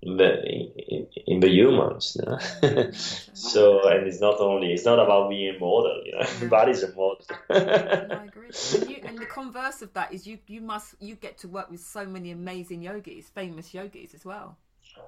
in 0.02 0.16
the 0.16 0.42
in, 0.42 1.08
in 1.28 1.40
the 1.42 1.50
humans. 1.50 2.16
You 2.16 2.32
know? 2.32 2.92
so 3.34 3.90
and 3.90 4.08
it's 4.08 4.22
not 4.22 4.40
only 4.40 4.72
it's 4.72 4.86
not 4.86 5.00
about 5.00 5.32
being 5.32 5.54
a 5.54 5.60
model, 5.60 6.02
you 6.06 6.14
know. 6.14 6.20
Everybody's 6.20 6.82
a 6.84 6.88
model. 6.96 7.26
No, 7.50 7.58
I 7.58 8.24
agree. 8.24 8.52
And, 8.74 8.90
you, 8.90 9.02
and 9.04 9.18
the 9.18 9.26
converse 9.26 9.82
of 9.82 9.92
that 9.96 10.14
is 10.14 10.26
you, 10.26 10.38
you 10.48 10.62
must 10.62 10.96
you 11.02 11.16
get 11.16 11.38
to 11.40 11.50
work 11.50 11.70
with 11.70 11.82
so 11.82 12.06
many 12.06 12.32
amazing 12.32 12.84
yogis, 12.84 13.28
famous 13.28 13.74
yogis 13.74 14.14
as 14.14 14.24
well. 14.24 14.58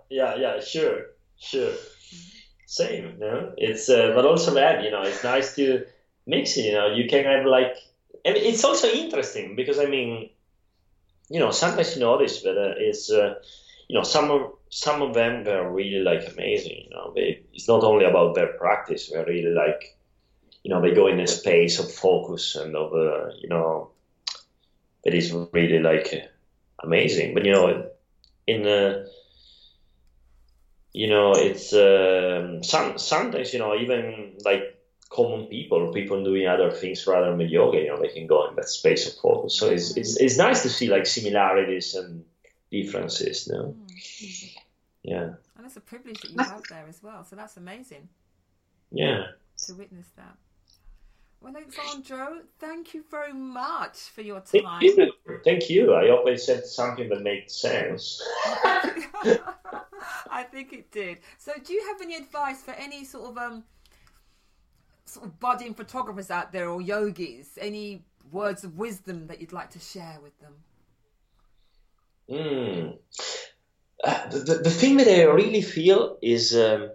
yeah, 0.09 0.35
yeah, 0.35 0.59
sure, 0.59 1.11
sure. 1.37 1.71
Same, 2.69 3.15
you 3.15 3.19
know. 3.19 3.53
It's 3.57 3.89
uh, 3.89 4.13
but 4.15 4.25
also 4.25 4.53
that 4.55 4.83
you 4.83 4.91
know 4.91 5.03
it's 5.03 5.23
nice 5.23 5.55
to 5.55 5.85
mix 6.27 6.57
it. 6.57 6.65
You 6.65 6.73
know, 6.73 6.93
you 6.93 7.09
can 7.09 7.25
have 7.25 7.45
like, 7.45 7.75
and 8.25 8.37
it's 8.37 8.63
also 8.63 8.87
interesting 8.89 9.55
because 9.55 9.79
I 9.79 9.87
mean, 9.87 10.29
you 11.29 11.39
know, 11.39 11.51
sometimes 11.51 11.95
you 11.95 12.01
notice 12.01 12.43
that 12.43 12.57
uh, 12.57 12.75
it's 12.77 13.11
uh, 13.11 13.35
you 13.87 13.95
know 13.97 14.03
some 14.03 14.31
of 14.31 14.51
some 14.69 15.01
of 15.01 15.13
them 15.15 15.43
they're 15.43 15.69
really 15.71 16.03
like 16.03 16.27
amazing. 16.31 16.85
You 16.89 16.91
know, 16.95 17.13
they, 17.15 17.43
it's 17.53 17.67
not 17.67 17.83
only 17.83 18.05
about 18.05 18.35
their 18.35 18.53
practice. 18.53 19.09
They're 19.09 19.25
really 19.25 19.53
like, 19.53 19.97
you 20.63 20.71
know, 20.73 20.81
they 20.81 20.93
go 20.93 21.07
in 21.07 21.19
a 21.19 21.27
space 21.27 21.79
of 21.79 21.91
focus 21.91 22.55
and 22.55 22.75
of 22.75 22.93
uh, 22.93 23.31
you 23.41 23.49
know, 23.49 23.91
that 25.03 25.15
is 25.15 25.33
really 25.33 25.79
like 25.79 26.03
amazing. 26.83 27.33
But 27.33 27.45
you 27.45 27.53
know, 27.53 27.89
in 28.47 28.67
uh, 28.67 29.05
you 30.93 31.07
know, 31.07 31.33
it's 31.33 31.73
um, 31.73 32.63
some 32.63 32.97
sometimes 32.97 33.53
you 33.53 33.59
know 33.59 33.75
even 33.75 34.33
like 34.43 34.79
common 35.09 35.47
people, 35.47 35.91
people 35.91 36.23
doing 36.23 36.47
other 36.47 36.71
things 36.71 37.05
rather 37.07 37.35
than 37.35 37.49
yoga, 37.49 37.79
you 37.79 37.87
know, 37.87 37.99
they 37.99 38.09
can 38.09 38.27
go 38.27 38.47
in 38.47 38.55
that 38.55 38.69
space 38.69 39.07
of 39.07 39.19
focus. 39.19 39.55
So 39.55 39.69
it's 39.69 39.97
it's, 39.97 40.17
it's 40.17 40.37
nice 40.37 40.63
to 40.63 40.69
see 40.69 40.87
like 40.87 41.05
similarities 41.05 41.95
and 41.95 42.23
differences. 42.71 43.47
You 43.47 43.53
know? 43.53 43.75
Yeah, 45.03 45.33
And 45.57 45.65
it's 45.65 45.77
a 45.77 45.81
privilege 45.81 46.21
that 46.21 46.31
you 46.31 46.37
have 46.37 46.63
there 46.69 46.85
as 46.87 47.01
well. 47.01 47.23
So 47.23 47.35
that's 47.35 47.57
amazing 47.57 48.09
yeah. 48.91 49.27
to 49.65 49.73
witness 49.73 50.07
that. 50.15 50.35
Well, 51.41 51.55
Alessandro, 51.55 52.41
thank 52.59 52.93
you 52.93 53.05
very 53.09 53.33
much 53.33 53.97
for 54.13 54.21
your 54.21 54.41
Thank 54.41 54.65
time. 54.65 54.81
you. 54.81 55.13
Thank 55.45 55.69
you. 55.69 55.95
I 55.95 56.09
hope 56.09 56.27
I 56.27 56.35
said 56.35 56.65
something 56.65 57.07
that 57.07 57.21
made 57.21 57.49
sense. 57.49 58.21
I 60.31 60.43
think 60.43 60.73
it 60.73 60.91
did. 60.91 61.19
So, 61.37 61.53
do 61.63 61.73
you 61.73 61.85
have 61.87 62.01
any 62.01 62.15
advice 62.15 62.61
for 62.61 62.71
any 62.71 63.03
sort 63.05 63.31
of 63.31 63.37
um, 63.37 63.63
sort 65.05 65.25
of 65.25 65.39
budding 65.39 65.73
photographers 65.73 66.31
out 66.31 66.51
there 66.51 66.69
or 66.69 66.81
yogis? 66.81 67.57
Any 67.59 68.03
words 68.31 68.63
of 68.63 68.77
wisdom 68.77 69.27
that 69.27 69.41
you'd 69.41 69.53
like 69.53 69.71
to 69.71 69.79
share 69.79 70.17
with 70.21 70.39
them? 70.39 70.53
Mm. 72.29 72.97
Uh, 74.03 74.29
the, 74.29 74.61
the, 74.63 74.69
thing 74.69 74.97
that 74.97 75.07
I 75.07 75.23
really 75.23 75.61
feel 75.61 76.17
is 76.21 76.55
um, 76.55 76.91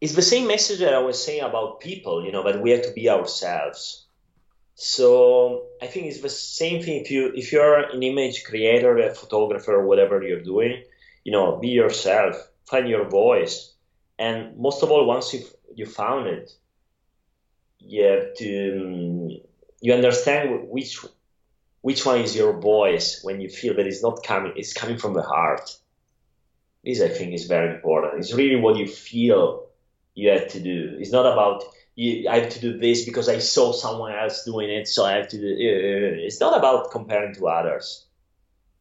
is 0.00 0.14
the 0.14 0.22
same 0.22 0.46
message 0.46 0.78
that 0.78 0.94
I 0.94 1.00
was 1.00 1.22
saying 1.22 1.42
about 1.42 1.80
people, 1.80 2.24
you 2.24 2.32
know, 2.32 2.44
that 2.44 2.62
we 2.62 2.70
have 2.70 2.82
to 2.82 2.92
be 2.92 3.08
ourselves. 3.08 4.03
So 4.74 5.66
I 5.80 5.86
think 5.86 6.06
it's 6.06 6.20
the 6.20 6.28
same 6.28 6.82
thing 6.82 7.00
if 7.00 7.10
you 7.10 7.32
if 7.34 7.52
you're 7.52 7.78
an 7.78 8.02
image 8.02 8.44
creator, 8.44 8.98
a 8.98 9.14
photographer, 9.14 9.86
whatever 9.86 10.22
you're 10.22 10.42
doing, 10.42 10.82
you 11.22 11.32
know, 11.32 11.56
be 11.56 11.68
yourself, 11.68 12.36
find 12.66 12.88
your 12.88 13.08
voice, 13.08 13.72
and 14.18 14.56
most 14.58 14.82
of 14.82 14.90
all, 14.90 15.06
once 15.06 15.32
you 15.32 15.44
you 15.74 15.86
found 15.86 16.26
it, 16.26 16.50
you 17.78 18.04
have 18.04 18.34
to 18.38 19.40
you 19.80 19.92
understand 19.94 20.68
which 20.68 20.98
which 21.82 22.04
one 22.04 22.20
is 22.20 22.34
your 22.34 22.58
voice 22.58 23.20
when 23.22 23.40
you 23.40 23.48
feel 23.48 23.74
that 23.74 23.86
it's 23.86 24.02
not 24.02 24.24
coming 24.24 24.54
it's 24.56 24.72
coming 24.72 24.98
from 24.98 25.14
the 25.14 25.22
heart. 25.22 25.76
This 26.84 27.00
i 27.00 27.08
think 27.08 27.32
is 27.32 27.46
very 27.46 27.74
important. 27.76 28.18
It's 28.18 28.34
really 28.34 28.56
what 28.56 28.76
you 28.76 28.88
feel 28.88 29.66
you 30.14 30.30
have 30.30 30.48
to 30.48 30.60
do. 30.60 30.96
It's 30.98 31.12
not 31.12 31.26
about 31.32 31.62
you, 31.94 32.28
i 32.28 32.40
have 32.40 32.50
to 32.50 32.60
do 32.60 32.78
this 32.78 33.04
because 33.04 33.28
i 33.28 33.38
saw 33.38 33.72
someone 33.72 34.12
else 34.12 34.44
doing 34.44 34.70
it 34.70 34.88
so 34.88 35.04
i 35.04 35.12
have 35.12 35.28
to 35.28 35.38
do 35.38 35.46
uh, 35.46 36.26
it's 36.26 36.40
not 36.40 36.56
about 36.58 36.90
comparing 36.90 37.34
to 37.34 37.48
others. 37.48 38.06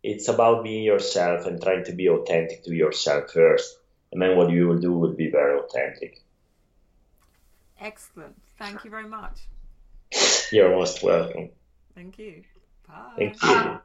It's 0.04 0.28
about 0.28 0.66
being 0.66 0.84
yourself 0.84 1.46
and 1.46 1.62
trying 1.62 1.86
to 1.86 1.94
be 1.94 2.10
authentic 2.10 2.66
to 2.66 2.74
yourself 2.74 3.32
first 3.32 3.78
and 4.12 4.22
then 4.22 4.38
what 4.38 4.52
you 4.52 4.68
will 4.68 4.80
do 4.80 4.92
will 4.92 5.14
be 5.14 5.32
very 5.32 5.58
authentic. 5.60 6.22
Excellent. 7.80 8.36
Thank 8.60 8.84
you 8.84 8.92
very 8.92 9.08
much. 9.08 9.48
You're 10.52 10.70
most 10.70 11.04
welcome. 11.04 11.50
Thank 11.96 12.20
you. 12.20 12.44
Bye. 12.88 13.14
Thank 13.18 13.42
you. 13.42 13.80